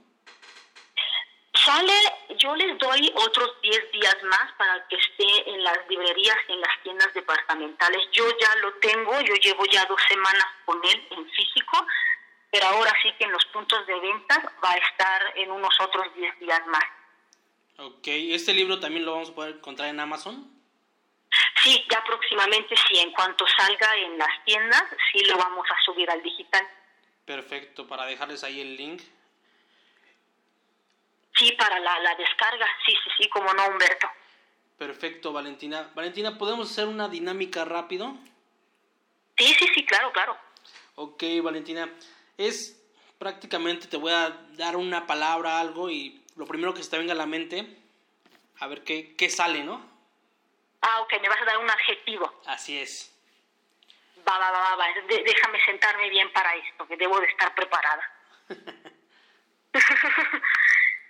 Sale, 1.64 1.92
yo 2.38 2.54
les 2.54 2.78
doy 2.78 3.12
otros 3.16 3.50
10 3.62 3.92
días 3.92 4.16
más 4.24 4.52
para 4.56 4.86
que 4.88 4.96
esté 4.96 5.50
en 5.50 5.64
las 5.64 5.78
librerías 5.88 6.36
y 6.48 6.52
en 6.52 6.60
las 6.60 6.82
tiendas 6.82 7.12
departamentales. 7.14 8.02
Yo 8.12 8.24
ya 8.38 8.54
lo 8.56 8.72
tengo, 8.74 9.20
yo 9.22 9.34
llevo 9.34 9.64
ya 9.66 9.84
dos 9.86 10.00
semanas 10.08 10.46
con 10.64 10.80
él 10.84 11.06
en 11.10 11.28
físico, 11.30 11.86
pero 12.52 12.66
ahora 12.66 12.92
sí 13.02 13.12
que 13.18 13.24
en 13.24 13.32
los 13.32 13.44
puntos 13.46 13.84
de 13.86 13.98
venta 13.98 14.52
va 14.62 14.72
a 14.72 14.76
estar 14.76 15.32
en 15.36 15.50
unos 15.50 15.74
otros 15.80 16.06
10 16.14 16.38
días 16.40 16.66
más. 16.68 16.84
Ok, 17.78 18.06
¿este 18.06 18.54
libro 18.54 18.78
también 18.78 19.04
lo 19.04 19.12
vamos 19.12 19.30
a 19.30 19.34
poder 19.34 19.56
encontrar 19.56 19.88
en 19.88 19.98
Amazon? 19.98 20.55
Sí, 21.66 21.84
ya 21.90 22.00
próximamente 22.04 22.76
sí, 22.88 22.96
en 22.98 23.10
cuanto 23.10 23.44
salga 23.48 23.96
en 23.96 24.16
las 24.16 24.44
tiendas, 24.44 24.84
sí 25.10 25.24
lo 25.24 25.36
vamos 25.36 25.66
a 25.68 25.84
subir 25.84 26.08
al 26.08 26.22
digital. 26.22 26.64
Perfecto, 27.24 27.88
para 27.88 28.06
dejarles 28.06 28.44
ahí 28.44 28.60
el 28.60 28.76
link 28.76 29.02
Sí, 31.36 31.52
para 31.58 31.80
la, 31.80 31.98
la 31.98 32.14
descarga, 32.14 32.66
sí, 32.86 32.92
sí, 32.92 33.10
sí, 33.18 33.28
como 33.28 33.52
no, 33.52 33.66
Humberto. 33.66 34.08
Perfecto, 34.78 35.32
Valentina. 35.32 35.90
Valentina, 35.92 36.38
¿podemos 36.38 36.70
hacer 36.70 36.86
una 36.86 37.08
dinámica 37.08 37.64
rápido? 37.64 38.16
Sí, 39.36 39.52
sí, 39.58 39.66
sí, 39.74 39.84
claro, 39.84 40.12
claro. 40.12 40.38
Ok, 40.94 41.24
Valentina. 41.42 41.92
Es 42.38 42.80
prácticamente, 43.18 43.88
te 43.88 43.96
voy 43.96 44.12
a 44.12 44.30
dar 44.52 44.76
una 44.76 45.04
palabra, 45.04 45.58
algo, 45.58 45.90
y 45.90 46.22
lo 46.36 46.46
primero 46.46 46.72
que 46.72 46.84
se 46.84 46.90
te 46.90 46.98
venga 46.98 47.12
a 47.12 47.16
la 47.16 47.26
mente, 47.26 47.76
a 48.60 48.68
ver 48.68 48.84
qué, 48.84 49.16
qué 49.16 49.28
sale, 49.28 49.64
¿no? 49.64 49.95
Ah, 50.88 51.00
ok, 51.00 51.20
me 51.20 51.28
vas 51.28 51.42
a 51.42 51.44
dar 51.44 51.58
un 51.58 51.68
adjetivo. 51.68 52.40
Así 52.46 52.78
es. 52.78 53.12
Va, 54.26 54.38
va, 54.38 54.50
va, 54.52 54.76
va. 54.76 54.86
déjame 55.08 55.64
sentarme 55.64 56.08
bien 56.10 56.32
para 56.32 56.54
esto, 56.54 56.86
que 56.86 56.96
debo 56.96 57.18
de 57.18 57.26
estar 57.26 57.52
preparada. 57.54 58.08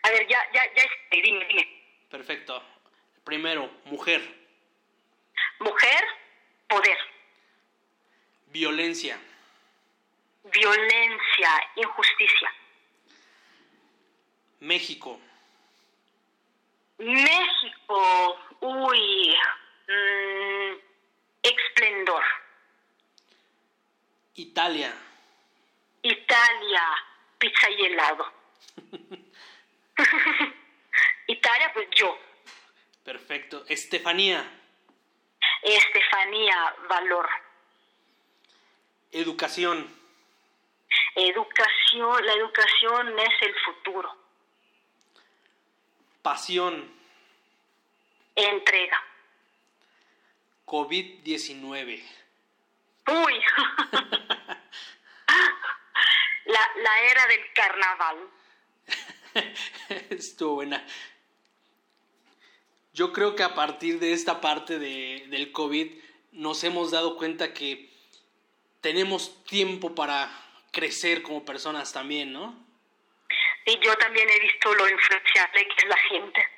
A 0.03 0.11
ver, 0.11 0.27
ya, 0.29 0.39
ya, 0.53 0.65
ya, 0.75 0.83
este, 0.83 1.23
dime, 1.23 1.45
dime. 1.47 1.69
Perfecto. 2.11 2.63
Primero, 3.25 3.71
mujer. 3.85 4.23
Mujer, 5.59 6.05
poder. 6.69 6.99
Violencia. 8.47 9.19
Violencia, 10.45 11.51
injusticia. 11.75 12.55
México. 14.61 15.21
México, 16.99 18.39
uy, 18.61 19.37
mmm, 19.89 20.75
esplendor. 21.43 22.23
Italia. 24.35 24.93
Italia, 26.03 26.83
pizza 27.39 27.71
y 27.71 27.87
helado. 27.87 28.33
Italia, 31.27 31.73
pues 31.73 31.89
yo. 31.97 32.19
Perfecto. 33.05 33.65
Estefanía. 33.69 34.45
Estefanía, 35.63 36.75
valor. 36.89 37.29
Educación. 39.13 39.89
Educación, 41.15 42.27
la 42.27 42.33
educación 42.35 43.19
es 43.19 43.43
el 43.43 43.55
futuro. 43.65 44.15
Pasión. 46.23 46.95
Entrega. 48.35 49.03
COVID-19. 50.67 52.03
Uy. 53.07 53.35
la, 56.47 56.71
la 56.83 57.01
era 57.11 57.27
del 57.29 57.53
carnaval. 57.55 58.17
Estuvo 60.11 60.55
buena. 60.57 60.85
Yo 62.93 63.13
creo 63.13 63.37
que 63.37 63.43
a 63.43 63.55
partir 63.55 64.01
de 64.01 64.13
esta 64.13 64.41
parte 64.41 64.79
de, 64.79 65.27
del 65.29 65.53
COVID 65.53 65.93
nos 66.33 66.65
hemos 66.65 66.91
dado 66.91 67.17
cuenta 67.17 67.53
que 67.55 67.91
tenemos 68.81 69.45
tiempo 69.45 69.95
para 69.95 70.31
crecer 70.73 71.23
como 71.23 71.45
personas 71.45 71.93
también, 71.93 72.33
¿no? 72.33 72.67
Y 73.67 73.79
yo 73.81 73.97
también 73.97 74.29
he 74.31 74.41
visto 74.41 74.75
lo 74.75 74.89
influenciable 74.89 75.69
que 75.69 75.75
es 75.77 75.89
la 75.89 75.97
gente. 75.97 76.49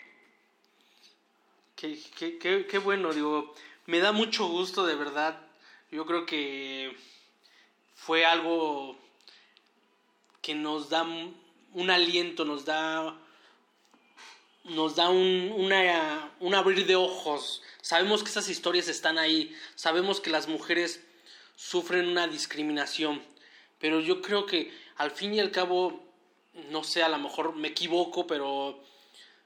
Qué, 1.77 1.99
qué, 2.19 2.39
qué, 2.39 2.67
qué 2.67 2.79
bueno, 2.79 3.13
digo, 3.13 3.55
me 3.89 4.01
da 4.01 4.13
mucho 4.13 4.47
gusto 4.49 4.85
de 4.85 4.95
verdad. 4.95 5.41
Yo 5.91 6.05
creo 6.05 6.27
que 6.27 6.95
fue 7.95 8.27
algo 8.27 8.99
que 10.43 10.55
nos 10.55 10.91
da 10.91 11.05
un 11.05 11.91
aliento, 11.91 12.45
nos 12.45 12.67
da, 12.67 13.19
nos 14.65 14.95
da 14.95 15.09
un, 15.09 15.55
una, 15.57 16.31
un 16.39 16.55
abrir 16.55 16.85
de 16.85 16.97
ojos. 16.97 17.63
Sabemos 17.81 18.23
que 18.23 18.29
esas 18.29 18.51
historias 18.51 18.89
están 18.89 19.17
ahí, 19.17 19.57
sabemos 19.75 20.21
que 20.21 20.29
las 20.29 20.49
mujeres 20.49 21.03
sufren 21.57 22.09
una 22.09 22.29
discriminación, 22.29 23.23
pero 23.79 24.01
yo 24.01 24.21
creo 24.21 24.45
que 24.45 24.71
al 24.99 25.13
fin 25.13 25.33
y 25.33 25.41
al 25.41 25.51
cabo, 25.51 25.99
no 26.69 26.85
sé, 26.85 27.03
a 27.03 27.09
lo 27.09 27.19
mejor 27.19 27.57
me 27.57 27.69
equivoco, 27.69 28.27
pero 28.27 28.85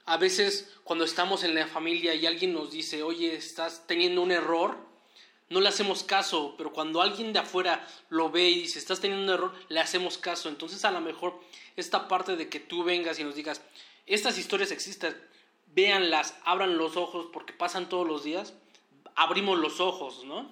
a 0.05 0.17
veces 0.17 0.75
cuando 0.83 1.05
estamos 1.05 1.43
en 1.43 1.55
la 1.55 1.67
familia 1.67 2.13
y 2.13 2.25
alguien 2.25 2.53
nos 2.53 2.71
dice, 2.71 3.03
oye, 3.03 3.35
estás 3.35 3.87
teniendo 3.87 4.21
un 4.21 4.31
error, 4.31 4.77
no 5.49 5.61
le 5.61 5.69
hacemos 5.69 6.03
caso, 6.03 6.55
pero 6.57 6.73
cuando 6.73 7.01
alguien 7.01 7.31
de 7.31 7.39
afuera 7.39 7.87
lo 8.09 8.29
ve 8.29 8.49
y 8.49 8.61
dice, 8.61 8.79
estás 8.79 8.99
teniendo 8.99 9.23
un 9.23 9.39
error, 9.39 9.53
le 9.69 9.79
hacemos 9.79 10.17
caso. 10.17 10.49
Entonces 10.49 10.83
a 10.83 10.91
lo 10.91 10.99
mejor 10.99 11.39
esta 11.75 12.07
parte 12.07 12.35
de 12.35 12.49
que 12.49 12.59
tú 12.59 12.83
vengas 12.83 13.19
y 13.19 13.23
nos 13.23 13.35
digas, 13.35 13.61
estas 14.05 14.37
historias 14.37 14.71
existen, 14.71 15.15
véanlas, 15.67 16.35
abran 16.43 16.77
los 16.77 16.97
ojos 16.97 17.27
porque 17.31 17.53
pasan 17.53 17.87
todos 17.87 18.07
los 18.07 18.23
días, 18.23 18.53
abrimos 19.15 19.57
los 19.59 19.79
ojos, 19.79 20.23
¿no? 20.25 20.51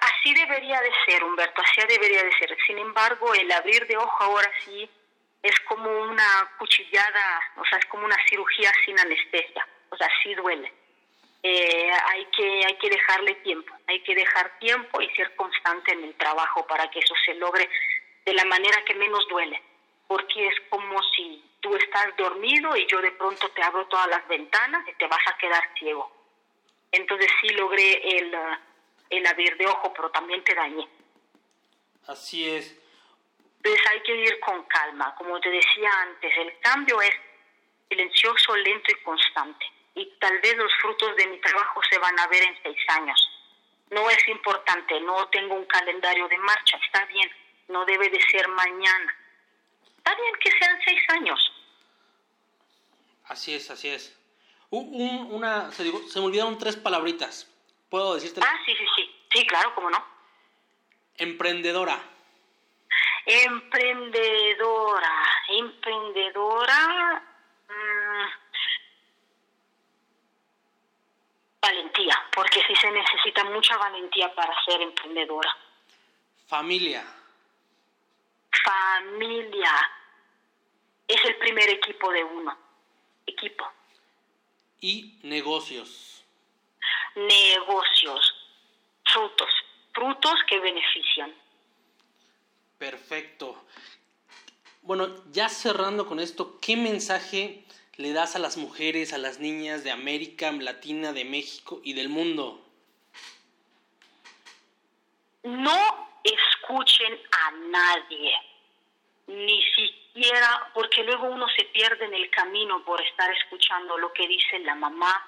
Así 0.00 0.34
debería 0.34 0.80
de 0.80 0.90
ser, 1.06 1.22
Humberto, 1.22 1.62
así 1.62 1.80
debería 1.86 2.22
de 2.22 2.32
ser. 2.32 2.56
Sin 2.66 2.78
embargo, 2.78 3.34
el 3.34 3.50
abrir 3.52 3.86
de 3.86 3.96
ojo 3.96 4.22
ahora 4.22 4.50
sí 4.64 4.88
es 5.44 5.60
como 5.68 5.90
una 6.04 6.50
cuchillada, 6.58 7.52
o 7.56 7.64
sea, 7.66 7.78
es 7.78 7.84
como 7.86 8.06
una 8.06 8.16
cirugía 8.26 8.72
sin 8.86 8.98
anestesia, 8.98 9.68
o 9.90 9.96
sea, 9.96 10.08
sí 10.22 10.34
duele. 10.34 10.72
Eh, 11.42 11.90
hay, 11.92 12.24
que, 12.34 12.64
hay 12.64 12.78
que 12.78 12.88
dejarle 12.88 13.34
tiempo, 13.36 13.74
hay 13.86 14.00
que 14.00 14.14
dejar 14.14 14.58
tiempo 14.58 15.02
y 15.02 15.10
ser 15.10 15.36
constante 15.36 15.92
en 15.92 16.04
el 16.04 16.14
trabajo 16.14 16.66
para 16.66 16.90
que 16.90 17.00
eso 17.00 17.14
se 17.26 17.34
logre 17.34 17.68
de 18.24 18.32
la 18.32 18.46
manera 18.46 18.82
que 18.86 18.94
menos 18.94 19.28
duele, 19.28 19.62
porque 20.08 20.46
es 20.46 20.54
como 20.70 21.02
si 21.14 21.44
tú 21.60 21.76
estás 21.76 22.16
dormido 22.16 22.74
y 22.74 22.86
yo 22.86 23.02
de 23.02 23.12
pronto 23.12 23.50
te 23.50 23.62
abro 23.62 23.86
todas 23.88 24.08
las 24.08 24.26
ventanas 24.26 24.88
y 24.88 24.94
te 24.94 25.06
vas 25.06 25.28
a 25.28 25.36
quedar 25.36 25.62
ciego. 25.78 26.10
Entonces 26.90 27.30
sí 27.42 27.50
logré 27.50 28.18
el, 28.18 28.34
el 29.10 29.26
abrir 29.26 29.58
de 29.58 29.66
ojo, 29.66 29.92
pero 29.92 30.10
también 30.10 30.42
te 30.42 30.54
dañé. 30.54 30.88
Así 32.06 32.48
es. 32.48 32.80
Entonces 33.64 33.86
hay 33.90 34.02
que 34.02 34.14
ir 34.14 34.40
con 34.40 34.62
calma. 34.64 35.14
Como 35.16 35.40
te 35.40 35.48
decía 35.48 35.90
antes, 36.02 36.36
el 36.36 36.58
cambio 36.60 37.00
es 37.00 37.14
silencioso, 37.88 38.54
lento 38.56 38.92
y 38.92 39.02
constante. 39.02 39.64
Y 39.94 40.06
tal 40.18 40.38
vez 40.40 40.54
los 40.56 40.70
frutos 40.82 41.16
de 41.16 41.26
mi 41.28 41.40
trabajo 41.40 41.80
se 41.88 41.98
van 41.98 42.18
a 42.20 42.26
ver 42.26 42.42
en 42.42 42.62
seis 42.62 42.76
años. 42.88 43.30
No 43.90 44.10
es 44.10 44.28
importante, 44.28 45.00
no 45.00 45.28
tengo 45.28 45.54
un 45.54 45.64
calendario 45.64 46.28
de 46.28 46.36
marcha, 46.38 46.76
está 46.84 47.06
bien, 47.06 47.30
no 47.68 47.86
debe 47.86 48.10
de 48.10 48.20
ser 48.20 48.48
mañana. 48.48 49.16
Está 49.96 50.14
bien 50.14 50.34
que 50.40 50.50
sean 50.58 50.78
seis 50.84 51.00
años. 51.08 51.52
Así 53.24 53.54
es, 53.54 53.70
así 53.70 53.88
es. 53.88 54.14
Un, 54.68 55.28
una, 55.30 55.70
se, 55.70 55.84
se 56.08 56.18
me 56.18 56.26
olvidaron 56.26 56.58
tres 56.58 56.76
palabritas. 56.76 57.50
¿Puedo 57.88 58.14
decirte? 58.14 58.40
Ah, 58.44 58.58
sí, 58.66 58.74
sí, 58.76 58.84
sí. 58.96 59.10
Sí, 59.32 59.46
claro, 59.46 59.74
cómo 59.74 59.88
no. 59.88 60.04
Emprendedora. 61.16 62.13
Emprendedora. 63.26 65.12
Emprendedora. 65.48 67.22
Mm, 67.68 68.44
valentía, 71.60 72.26
porque 72.34 72.62
sí 72.66 72.74
se 72.76 72.90
necesita 72.90 73.44
mucha 73.44 73.76
valentía 73.78 74.34
para 74.34 74.52
ser 74.64 74.82
emprendedora. 74.82 75.56
Familia. 76.46 77.04
Familia. 78.64 79.72
Es 81.08 81.24
el 81.24 81.36
primer 81.36 81.68
equipo 81.70 82.10
de 82.12 82.24
uno. 82.24 82.56
Equipo. 83.26 83.70
Y 84.80 85.18
negocios. 85.22 86.24
Negocios. 87.14 88.34
Frutos. 89.04 89.50
Frutos 89.92 90.34
que 90.46 90.58
benefician. 90.60 91.34
Perfecto. 92.78 93.64
Bueno, 94.82 95.08
ya 95.32 95.48
cerrando 95.48 96.06
con 96.06 96.20
esto, 96.20 96.58
¿qué 96.60 96.76
mensaje 96.76 97.64
le 97.96 98.12
das 98.12 98.36
a 98.36 98.38
las 98.38 98.56
mujeres, 98.56 99.12
a 99.12 99.18
las 99.18 99.38
niñas 99.38 99.84
de 99.84 99.90
América 99.90 100.52
Latina, 100.52 101.12
de 101.12 101.24
México 101.24 101.80
y 101.82 101.94
del 101.94 102.08
mundo? 102.08 102.60
No 105.42 106.08
escuchen 106.22 107.18
a 107.30 107.50
nadie, 107.50 108.32
ni 109.26 109.62
siquiera, 109.72 110.70
porque 110.74 111.02
luego 111.04 111.28
uno 111.28 111.46
se 111.56 111.64
pierde 111.66 112.04
en 112.06 112.14
el 112.14 112.30
camino 112.30 112.84
por 112.84 113.00
estar 113.00 113.30
escuchando 113.32 113.96
lo 113.98 114.12
que 114.12 114.26
dice 114.26 114.58
la 114.60 114.74
mamá, 114.74 115.26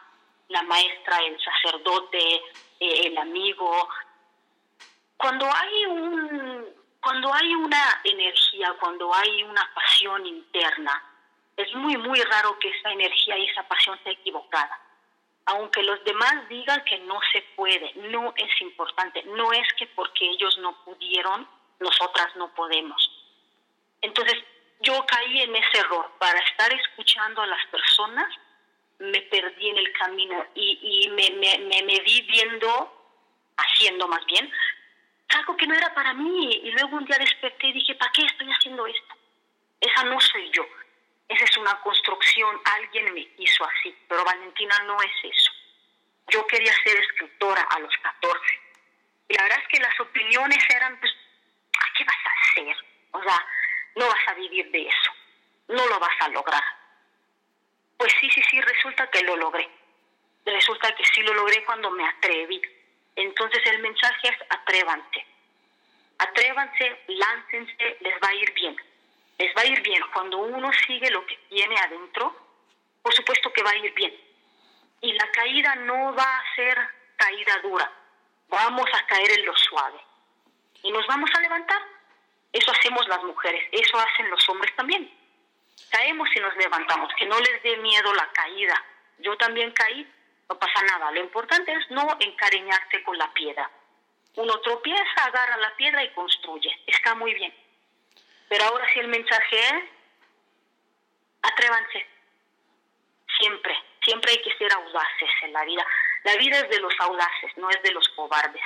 la 0.49 0.63
maestra, 0.63 1.19
el 1.19 1.39
sacerdote, 1.41 2.37
eh, 2.81 3.07
el 3.07 3.19
amigo. 3.19 3.89
Cuando 5.17 5.47
hay 5.47 5.87
un, 5.87 6.76
cuando 7.07 7.33
hay 7.33 7.55
una 7.55 8.01
energía, 8.03 8.75
cuando 8.81 9.15
hay 9.15 9.45
una 9.45 9.71
pasión 9.73 10.27
interna, 10.27 11.05
es 11.57 11.73
muy, 11.77 11.97
muy 11.99 12.21
raro 12.21 12.59
que 12.59 12.69
esa 12.69 12.91
energía 12.91 13.39
y 13.39 13.47
esa 13.47 13.63
pasión 13.69 13.97
sea 14.03 14.11
equivocada. 14.11 14.77
Aunque 15.45 15.85
los 15.85 16.03
demás 16.03 16.49
digan 16.49 16.83
que 16.83 16.99
no 16.99 17.21
se 17.31 17.43
puede, 17.55 17.93
no 18.11 18.35
es 18.37 18.61
importante. 18.61 19.23
No 19.23 19.53
es 19.53 19.73
que 19.75 19.87
porque 19.87 20.29
ellos 20.29 20.59
no 20.59 20.85
pudieron, 20.85 21.49
nosotras 21.79 22.35
no 22.35 22.53
podemos. 22.57 23.09
Entonces, 24.01 24.43
yo 24.81 25.07
caí 25.07 25.43
en 25.43 25.55
ese 25.55 25.79
error. 25.79 26.11
Para 26.19 26.41
estar 26.41 26.73
escuchando 26.73 27.41
a 27.41 27.47
las 27.47 27.65
personas, 27.67 28.35
me 28.99 29.21
perdí 29.23 29.69
en 29.69 29.79
el 29.79 29.93
camino 29.93 30.45
y, 30.57 30.81
y 30.83 31.09
me, 31.11 31.31
me, 31.39 31.59
me, 31.67 31.83
me 31.85 32.01
vi 32.01 32.23
viendo, 32.23 32.93
haciendo 33.57 34.09
más 34.09 34.27
bien, 34.27 34.51
algo 35.37 35.57
que 35.57 35.67
no 35.67 35.75
era 35.75 35.93
para 35.95 36.15
mí. 36.15 36.61
Y 36.65 36.71
luego 36.73 36.97
un 36.97 37.05
día 37.05 37.19
desperté 37.19 37.69
y 37.69 37.73
dije, 37.75 37.95
¿para 37.95 38.13
qué 38.13 38.25
estoy 38.25 38.51
haciendo 38.51 38.87
esto? 38.87 39.15
Esa 39.81 40.05
no 40.05 40.21
soy 40.21 40.51
yo. 40.51 40.67
Esa 41.29 41.45
es 41.45 41.57
una 41.57 41.81
construcción, 41.81 42.61
alguien 42.65 43.13
me 43.13 43.29
hizo 43.39 43.65
así, 43.65 43.95
pero 44.09 44.25
Valentina 44.25 44.79
no 44.85 44.97
es 45.03 45.13
eso. 45.25 45.53
Yo 46.29 46.47
quería 46.47 46.73
ser 46.85 46.97
escritora 46.99 47.63
a 47.63 47.81
los 47.81 47.93
14. 47.99 48.41
Y 49.29 49.35
la 49.35 49.43
verdad 49.43 49.59
es 49.61 49.69
que 49.69 49.81
las 49.81 50.01
opiniones 50.01 50.65
eran, 50.71 50.99
pues, 51.01 51.13
¿qué 51.97 52.05
vas 52.05 52.17
a 52.17 52.51
hacer? 52.51 52.77
O 53.11 53.23
sea, 53.23 53.47
no 53.97 54.07
vas 54.07 54.29
a 54.29 54.35
vivir 54.35 54.71
de 54.71 54.87
eso, 54.87 55.13
no 55.69 55.87
lo 55.87 55.99
vas 55.99 56.15
a 56.21 56.29
lograr. 56.29 56.63
Pues 57.97 58.13
sí, 58.21 58.31
sí, 58.31 58.43
sí, 58.49 58.61
resulta 58.61 59.11
que 59.11 59.23
lo 59.23 59.37
logré. 59.37 59.69
Resulta 60.45 60.95
que 60.95 61.05
sí 61.07 61.23
lo 61.23 61.35
logré 61.35 61.65
cuando 61.65 61.91
me 61.91 62.07
atreví. 62.07 62.61
Entonces 63.17 63.61
el 63.67 63.81
mensaje 63.81 64.29
es 64.29 64.37
atrévanse. 64.49 65.27
Atrévanse, 66.19 67.01
láncense, 67.09 67.97
les 68.01 68.15
va 68.15 68.29
a 68.29 68.35
ir 68.35 68.53
bien 68.55 68.77
les 69.39 69.55
va 69.55 69.63
a 69.63 69.67
ir 69.67 69.83
bien. 69.83 70.03
Cuando 70.13 70.39
uno 70.39 70.71
sigue 70.87 71.11
lo 71.11 71.25
que 71.27 71.37
tiene 71.49 71.77
adentro, 71.79 72.35
por 73.03 73.15
supuesto 73.15 73.53
que 73.53 73.63
va 73.63 73.71
a 73.71 73.77
ir 73.77 73.93
bien. 73.95 74.15
Y 75.01 75.13
la 75.13 75.31
caída 75.31 75.75
no 75.77 76.15
va 76.15 76.39
a 76.39 76.55
ser 76.55 76.79
caída 77.17 77.59
dura. 77.63 77.91
Vamos 78.49 78.89
a 78.93 79.07
caer 79.07 79.31
en 79.39 79.47
lo 79.47 79.57
suave. 79.57 79.99
Y 80.83 80.91
nos 80.91 81.07
vamos 81.07 81.31
a 81.35 81.41
levantar. 81.41 81.83
Eso 82.53 82.71
hacemos 82.71 83.07
las 83.09 83.23
mujeres, 83.25 83.69
eso 83.73 83.99
hacen 83.99 84.31
los 84.31 84.49
hombres 84.49 84.75
también. 84.77 85.11
Caemos 85.91 86.29
y 86.35 86.41
nos 86.41 86.57
levantamos, 86.57 87.13
que 87.19 87.27
no 87.27 87.39
les 87.39 87.63
dé 87.63 87.77
miedo 87.79 88.15
la 88.15 88.27
caída. 88.33 88.83
Yo 89.19 89.37
también 89.37 89.73
caí, 89.73 90.11
no 90.49 90.59
pasa 90.59 90.83
nada. 90.83 91.11
Lo 91.11 91.21
importante 91.21 91.73
es 91.73 91.91
no 91.91 92.17
encariñarse 92.21 93.03
con 93.03 93.17
la 93.19 93.33
piedra. 93.33 93.71
Uno 94.37 94.61
tropieza, 94.61 95.25
agarra 95.25 95.57
la 95.57 95.75
piedra 95.77 96.05
y 96.05 96.13
construye. 96.13 96.71
Está 96.87 97.15
muy 97.15 97.35
bien. 97.35 97.55
Pero 98.49 98.65
ahora 98.65 98.87
sí 98.93 99.01
el 99.01 99.09
mensaje 99.09 99.59
es, 99.59 99.85
atrévanse, 101.43 102.07
siempre, 103.39 103.75
siempre 104.05 104.33
hay 104.33 104.43
que 104.43 104.57
ser 104.57 104.73
audaces 104.73 105.31
en 105.43 105.53
la 105.53 105.65
vida. 105.65 105.85
La 106.25 106.37
vida 106.37 106.59
es 106.59 106.69
de 106.71 106.81
los 106.81 106.95
audaces, 107.01 107.57
no 107.57 107.71
es 107.71 107.83
de 107.83 107.93
los 107.93 108.09
cobardes. 108.11 108.63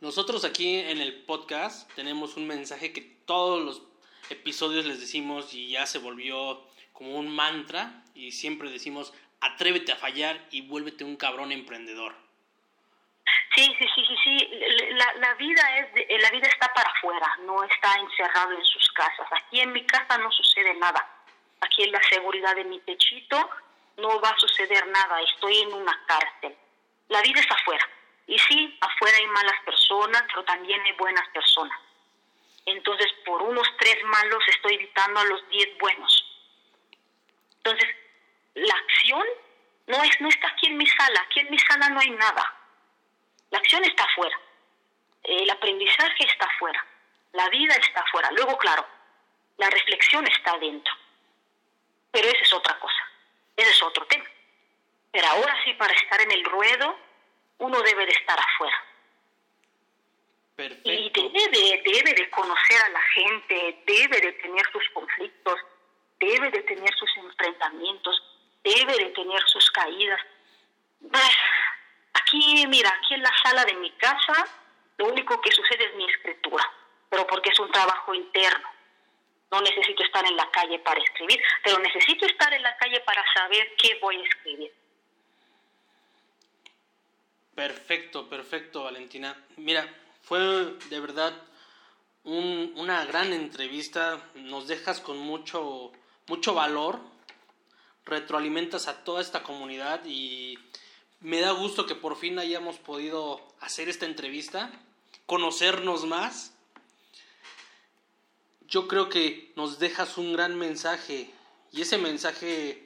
Nosotros 0.00 0.44
aquí 0.44 0.78
en 0.80 1.00
el 1.00 1.24
podcast 1.24 1.90
tenemos 1.94 2.36
un 2.36 2.46
mensaje 2.46 2.92
que 2.92 3.00
todos 3.00 3.62
los 3.62 3.82
episodios 4.30 4.84
les 4.84 5.00
decimos 5.00 5.52
y 5.54 5.70
ya 5.70 5.86
se 5.86 5.98
volvió 5.98 6.66
como 6.92 7.16
un 7.16 7.28
mantra 7.28 8.04
y 8.14 8.32
siempre 8.32 8.70
decimos 8.70 9.12
atrévete 9.40 9.92
a 9.92 9.96
fallar 9.96 10.38
y 10.50 10.62
vuélvete 10.62 11.04
un 11.04 11.16
cabrón 11.16 11.52
emprendedor. 11.52 12.14
Sí, 13.54 13.74
sí, 13.78 13.86
sí, 13.94 14.04
sí, 14.06 14.16
sí. 14.22 14.50
La, 14.90 15.14
la 15.14 15.34
vida 15.34 15.62
es 15.78 16.22
la 16.22 16.30
vida 16.30 16.46
está 16.46 16.72
para 16.74 16.90
afuera, 16.90 17.38
no 17.44 17.64
está 17.64 17.94
encerrado 17.96 18.52
en 18.52 18.64
sus 18.64 18.92
casas. 18.92 19.26
Aquí 19.32 19.60
en 19.60 19.72
mi 19.72 19.84
casa 19.86 20.18
no 20.18 20.30
sucede 20.30 20.74
nada. 20.74 21.08
Aquí 21.60 21.84
en 21.84 21.92
la 21.92 22.02
seguridad 22.02 22.54
de 22.54 22.64
mi 22.64 22.78
techito 22.80 23.50
no 23.96 24.20
va 24.20 24.30
a 24.30 24.38
suceder 24.38 24.86
nada. 24.88 25.22
Estoy 25.22 25.58
en 25.58 25.72
una 25.72 26.04
cárcel. 26.06 26.54
La 27.08 27.22
vida 27.22 27.40
está 27.40 27.54
afuera. 27.54 27.88
Y 28.26 28.38
sí, 28.38 28.76
afuera 28.80 29.16
hay 29.16 29.26
malas 29.28 29.60
personas, 29.64 30.22
pero 30.28 30.44
también 30.44 30.80
hay 30.82 30.92
buenas 30.92 31.26
personas. 31.28 31.78
Entonces, 32.66 33.06
por 33.24 33.42
unos 33.42 33.68
tres 33.78 33.96
malos 34.04 34.42
estoy 34.48 34.74
evitando 34.74 35.20
a 35.20 35.24
los 35.24 35.48
diez 35.48 35.78
buenos. 35.78 36.24
Entonces, 37.58 37.88
la 38.56 38.74
acción 38.74 39.24
no, 39.86 40.02
es, 40.02 40.20
no 40.20 40.28
está 40.28 40.48
aquí 40.48 40.66
en 40.66 40.76
mi 40.76 40.86
sala. 40.86 41.20
Aquí 41.26 41.40
en 41.40 41.50
mi 41.50 41.58
sala 41.58 41.88
no 41.88 42.00
hay 42.00 42.10
nada 42.10 42.56
la 43.50 43.58
acción 43.58 43.84
está 43.84 44.04
afuera, 44.04 44.38
el 45.22 45.48
aprendizaje 45.50 46.24
está 46.24 46.46
afuera, 46.46 46.84
la 47.32 47.48
vida 47.48 47.74
está 47.74 48.00
afuera. 48.00 48.30
Luego, 48.32 48.56
claro, 48.58 48.86
la 49.56 49.70
reflexión 49.70 50.26
está 50.26 50.52
adentro. 50.52 50.92
Pero 52.10 52.28
esa 52.28 52.42
es 52.42 52.52
otra 52.52 52.78
cosa, 52.78 53.10
ese 53.56 53.70
es 53.70 53.82
otro 53.82 54.06
tema. 54.06 54.24
Pero 55.12 55.26
ahora 55.28 55.54
sí, 55.64 55.72
para 55.74 55.92
estar 55.94 56.20
en 56.20 56.30
el 56.32 56.44
ruedo, 56.44 56.98
uno 57.58 57.80
debe 57.82 58.06
de 58.06 58.12
estar 58.12 58.38
afuera. 58.38 58.84
Perfecto. 60.56 60.90
Y 60.90 61.10
debe 61.10 61.48
de, 61.50 61.82
debe 61.84 62.14
de 62.14 62.30
conocer 62.30 62.82
a 62.82 62.88
la 62.88 63.02
gente, 63.02 63.82
debe 63.86 64.20
de 64.20 64.32
tener 64.32 64.66
sus 64.72 64.88
conflictos, 64.90 65.60
debe 66.18 66.50
de 66.50 66.62
tener 66.62 66.94
sus 66.94 67.16
enfrentamientos, 67.18 68.22
debe 68.74 68.96
de 68.96 69.10
tener 69.10 69.40
sus 69.46 69.70
caídas. 69.70 70.20
Aquí, 72.12 72.66
mira, 72.66 72.90
aquí 72.90 73.14
en 73.14 73.22
la 73.22 73.32
sala 73.44 73.64
de 73.64 73.74
mi 73.74 73.90
casa, 73.92 74.46
lo 74.98 75.06
único 75.06 75.40
que 75.40 75.52
sucede 75.52 75.84
es 75.84 75.94
mi 75.94 76.04
escritura, 76.04 76.64
pero 77.08 77.26
porque 77.26 77.50
es 77.50 77.60
un 77.60 77.70
trabajo 77.70 78.14
interno. 78.14 78.68
No 79.50 79.60
necesito 79.60 80.02
estar 80.02 80.26
en 80.26 80.36
la 80.36 80.50
calle 80.50 80.78
para 80.80 81.00
escribir, 81.00 81.40
pero 81.62 81.78
necesito 81.78 82.26
estar 82.26 82.52
en 82.52 82.62
la 82.62 82.76
calle 82.76 83.00
para 83.00 83.24
saber 83.32 83.74
qué 83.78 83.98
voy 84.00 84.16
a 84.16 84.24
escribir. 84.28 84.72
Perfecto, 87.54 88.28
perfecto, 88.28 88.82
Valentina. 88.82 89.36
Mira, 89.56 89.88
fue 90.22 90.40
de 90.40 91.00
verdad 91.00 91.32
una 92.24 93.04
gran 93.04 93.32
entrevista. 93.32 94.20
Nos 94.34 94.66
dejas 94.66 95.00
con 95.00 95.18
mucho, 95.18 95.92
mucho 96.26 96.54
valor. 96.54 97.00
Retroalimentas 98.06 98.88
a 98.88 99.04
toda 99.04 99.20
esta 99.20 99.42
comunidad 99.42 100.04
y 100.06 100.58
me 101.20 101.40
da 101.40 101.50
gusto 101.50 101.86
que 101.86 101.94
por 101.94 102.16
fin 102.16 102.38
hayamos 102.38 102.78
podido 102.78 103.46
hacer 103.60 103.88
esta 103.88 104.06
entrevista, 104.06 104.70
conocernos 105.26 106.06
más 106.06 106.56
yo 108.68 108.88
creo 108.88 109.08
que 109.08 109.52
nos 109.56 109.78
dejas 109.78 110.18
un 110.18 110.32
gran 110.32 110.58
mensaje 110.58 111.30
y 111.72 111.82
ese 111.82 111.98
mensaje 111.98 112.82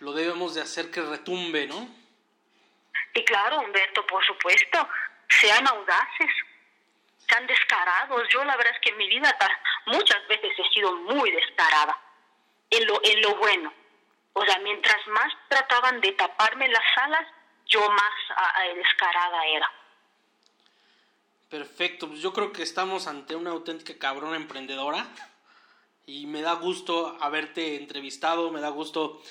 lo 0.00 0.12
debemos 0.12 0.54
de 0.54 0.62
hacer 0.62 0.90
que 0.90 1.00
retumbe, 1.00 1.66
¿no? 1.66 1.88
Y 3.14 3.24
claro, 3.24 3.60
Humberto, 3.60 4.06
por 4.06 4.24
supuesto, 4.24 4.88
sean 5.28 5.66
audaces, 5.66 6.30
sean 7.28 7.46
descarados. 7.46 8.28
Yo 8.30 8.44
la 8.44 8.56
verdad 8.56 8.72
es 8.74 8.80
que 8.80 8.90
en 8.90 8.96
mi 8.98 9.08
vida 9.08 9.36
muchas 9.86 10.26
veces 10.28 10.52
he 10.56 10.74
sido 10.74 10.92
muy 10.92 11.30
descarada 11.30 11.98
en 12.70 12.86
lo, 12.86 13.00
en 13.02 13.22
lo 13.22 13.36
bueno. 13.36 13.72
O 14.34 14.44
sea, 14.44 14.58
mientras 14.60 15.06
más 15.08 15.32
trataban 15.48 16.00
de 16.00 16.12
taparme 16.12 16.68
las 16.68 16.84
alas, 16.96 17.26
yo 17.66 17.80
más 17.90 18.12
descarada 18.74 19.46
era. 19.46 19.70
Perfecto, 21.48 22.08
pues 22.08 22.20
yo 22.20 22.32
creo 22.32 22.52
que 22.52 22.62
estamos 22.62 23.06
ante 23.06 23.36
una 23.36 23.50
auténtica 23.50 23.98
cabrona 23.98 24.36
emprendedora 24.36 25.06
y 26.06 26.26
me 26.26 26.40
da 26.40 26.54
gusto 26.54 27.16
haberte 27.20 27.76
entrevistado, 27.76 28.50
me 28.50 28.60
da 28.60 28.70
gusto 28.70 29.22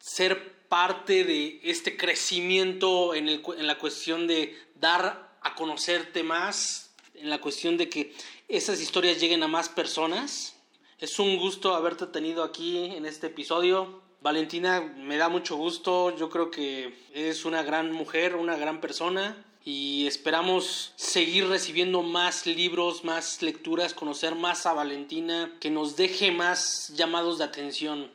ser 0.00 0.52
parte 0.68 1.24
de 1.24 1.60
este 1.62 1.96
crecimiento 1.96 3.14
en, 3.14 3.28
el, 3.28 3.42
en 3.56 3.66
la 3.66 3.78
cuestión 3.78 4.26
de 4.26 4.58
dar 4.74 5.38
a 5.42 5.54
conocerte 5.54 6.22
más, 6.22 6.90
en 7.14 7.30
la 7.30 7.38
cuestión 7.38 7.76
de 7.76 7.88
que 7.88 8.14
esas 8.48 8.80
historias 8.80 9.20
lleguen 9.20 9.42
a 9.42 9.48
más 9.48 9.68
personas. 9.68 10.56
Es 11.00 11.18
un 11.18 11.38
gusto 11.38 11.74
haberte 11.74 12.06
tenido 12.06 12.44
aquí 12.44 12.76
en 12.76 13.06
este 13.06 13.28
episodio. 13.28 14.02
Valentina, 14.20 14.82
me 14.82 15.16
da 15.16 15.30
mucho 15.30 15.56
gusto, 15.56 16.14
yo 16.14 16.28
creo 16.28 16.50
que 16.50 16.94
eres 17.14 17.46
una 17.46 17.62
gran 17.62 17.90
mujer, 17.90 18.36
una 18.36 18.54
gran 18.58 18.82
persona 18.82 19.42
y 19.64 20.06
esperamos 20.06 20.92
seguir 20.96 21.46
recibiendo 21.46 22.02
más 22.02 22.44
libros, 22.44 23.02
más 23.02 23.40
lecturas, 23.40 23.94
conocer 23.94 24.34
más 24.34 24.66
a 24.66 24.74
Valentina, 24.74 25.56
que 25.58 25.70
nos 25.70 25.96
deje 25.96 26.32
más 26.32 26.92
llamados 26.94 27.38
de 27.38 27.44
atención. 27.44 28.10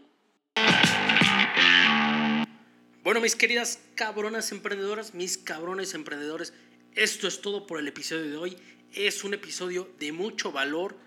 Bueno, 3.04 3.20
mis 3.20 3.36
queridas 3.36 3.80
cabronas 3.96 4.52
emprendedoras, 4.52 5.16
mis 5.16 5.40
cabrones 5.40 5.96
emprendedores, 5.96 6.54
esto 6.94 7.28
es 7.28 7.42
todo 7.42 7.66
por 7.66 7.80
el 7.80 7.88
episodio 7.88 8.30
de 8.30 8.38
hoy. 8.38 8.58
Es 8.94 9.24
un 9.24 9.34
episodio 9.34 9.90
de 9.98 10.12
mucho 10.12 10.52
valor. 10.52 11.04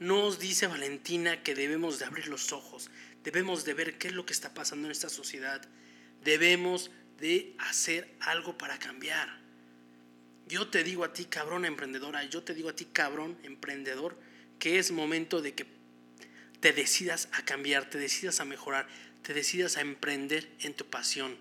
Nos 0.00 0.38
dice 0.38 0.66
Valentina 0.66 1.42
que 1.42 1.54
debemos 1.54 1.98
de 1.98 2.06
abrir 2.06 2.26
los 2.28 2.52
ojos, 2.52 2.90
debemos 3.22 3.66
de 3.66 3.74
ver 3.74 3.98
qué 3.98 4.08
es 4.08 4.14
lo 4.14 4.24
que 4.24 4.32
está 4.32 4.54
pasando 4.54 4.88
en 4.88 4.92
esta 4.92 5.10
sociedad, 5.10 5.60
debemos 6.24 6.90
de 7.18 7.54
hacer 7.58 8.10
algo 8.20 8.56
para 8.56 8.78
cambiar. 8.78 9.28
Yo 10.48 10.68
te 10.68 10.84
digo 10.84 11.04
a 11.04 11.12
ti, 11.12 11.26
cabrón 11.26 11.66
emprendedora, 11.66 12.24
yo 12.24 12.42
te 12.42 12.54
digo 12.54 12.70
a 12.70 12.74
ti, 12.74 12.86
cabrón 12.86 13.36
emprendedor, 13.42 14.18
que 14.58 14.78
es 14.78 14.90
momento 14.90 15.42
de 15.42 15.52
que 15.52 15.66
te 16.60 16.72
decidas 16.72 17.28
a 17.32 17.44
cambiar, 17.44 17.90
te 17.90 17.98
decidas 17.98 18.40
a 18.40 18.46
mejorar, 18.46 18.88
te 19.20 19.34
decidas 19.34 19.76
a 19.76 19.82
emprender 19.82 20.50
en 20.60 20.72
tu 20.72 20.86
pasión. 20.86 21.36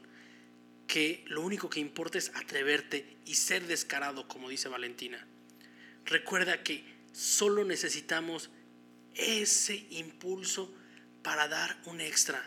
Que 0.85 1.23
lo 1.27 1.43
único 1.43 1.69
que 1.69 1.79
importa 1.79 2.17
es 2.17 2.29
atreverte 2.35 3.15
y 3.25 3.35
ser 3.35 3.67
descarado, 3.67 4.27
como 4.27 4.49
dice 4.49 4.67
Valentina. 4.67 5.25
Recuerda 6.03 6.61
que 6.61 6.98
solo 7.19 7.65
necesitamos 7.65 8.49
ese 9.13 9.85
impulso 9.89 10.73
para 11.21 11.49
dar 11.49 11.77
un 11.85 11.99
extra, 11.99 12.41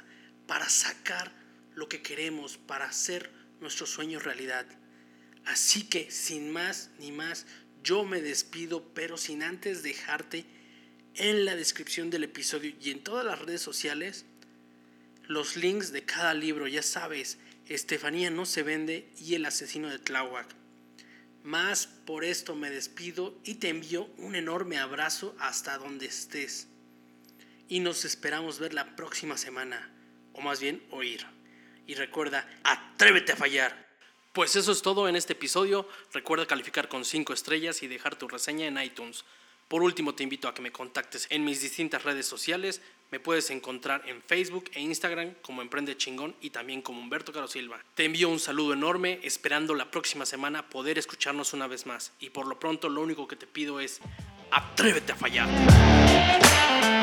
para 0.46 0.66
sacar 0.70 1.30
lo 1.74 1.90
que 1.90 2.00
queremos, 2.00 2.56
para 2.56 2.86
hacer 2.86 3.30
nuestros 3.60 3.90
sueños 3.90 4.24
realidad. 4.24 4.64
Así 5.44 5.84
que, 5.84 6.10
sin 6.10 6.50
más 6.50 6.90
ni 6.98 7.12
más, 7.12 7.44
yo 7.84 8.04
me 8.04 8.22
despido, 8.22 8.94
pero 8.94 9.18
sin 9.18 9.42
antes 9.42 9.82
dejarte 9.82 10.46
en 11.16 11.44
la 11.44 11.54
descripción 11.54 12.08
del 12.08 12.24
episodio 12.24 12.74
y 12.80 12.90
en 12.90 13.04
todas 13.04 13.26
las 13.26 13.40
redes 13.40 13.60
sociales 13.60 14.24
los 15.24 15.56
links 15.56 15.92
de 15.92 16.04
cada 16.04 16.32
libro. 16.32 16.66
Ya 16.66 16.82
sabes, 16.82 17.36
Estefanía 17.68 18.30
no 18.30 18.46
se 18.46 18.62
vende 18.62 19.10
y 19.18 19.34
el 19.34 19.44
asesino 19.44 19.90
de 19.90 19.98
Tláhuac. 19.98 20.61
Más 21.42 21.86
por 21.86 22.24
esto 22.24 22.54
me 22.54 22.70
despido 22.70 23.36
y 23.44 23.54
te 23.54 23.68
envío 23.68 24.04
un 24.18 24.36
enorme 24.36 24.78
abrazo 24.78 25.34
hasta 25.40 25.76
donde 25.78 26.06
estés. 26.06 26.68
Y 27.68 27.80
nos 27.80 28.04
esperamos 28.04 28.58
ver 28.58 28.74
la 28.74 28.94
próxima 28.94 29.36
semana, 29.36 29.92
o 30.34 30.40
más 30.40 30.60
bien 30.60 30.82
oír. 30.90 31.26
Y 31.86 31.94
recuerda, 31.94 32.48
atrévete 32.62 33.32
a 33.32 33.36
fallar. 33.36 33.88
Pues 34.32 34.56
eso 34.56 34.72
es 34.72 34.82
todo 34.82 35.08
en 35.08 35.16
este 35.16 35.32
episodio. 35.32 35.88
Recuerda 36.12 36.46
calificar 36.46 36.88
con 36.88 37.04
5 37.04 37.32
estrellas 37.32 37.82
y 37.82 37.88
dejar 37.88 38.16
tu 38.16 38.28
reseña 38.28 38.66
en 38.66 38.80
iTunes. 38.80 39.24
Por 39.66 39.82
último, 39.82 40.14
te 40.14 40.22
invito 40.22 40.48
a 40.48 40.54
que 40.54 40.62
me 40.62 40.70
contactes 40.70 41.26
en 41.30 41.44
mis 41.44 41.60
distintas 41.60 42.04
redes 42.04 42.26
sociales. 42.26 42.80
Me 43.12 43.20
puedes 43.20 43.50
encontrar 43.50 44.02
en 44.08 44.22
Facebook 44.22 44.70
e 44.72 44.80
Instagram 44.80 45.34
como 45.42 45.60
Emprende 45.60 45.98
Chingón 45.98 46.34
y 46.40 46.48
también 46.48 46.80
como 46.80 46.98
Humberto 46.98 47.30
Caro 47.30 47.46
Silva. 47.46 47.78
Te 47.94 48.06
envío 48.06 48.30
un 48.30 48.40
saludo 48.40 48.72
enorme, 48.72 49.20
esperando 49.22 49.74
la 49.74 49.90
próxima 49.90 50.24
semana 50.24 50.70
poder 50.70 50.96
escucharnos 50.96 51.52
una 51.52 51.66
vez 51.66 51.84
más. 51.84 52.14
Y 52.20 52.30
por 52.30 52.46
lo 52.46 52.58
pronto, 52.58 52.88
lo 52.88 53.02
único 53.02 53.28
que 53.28 53.36
te 53.36 53.46
pido 53.46 53.80
es: 53.80 54.00
atrévete 54.50 55.12
a 55.12 55.16
fallar. 55.16 57.01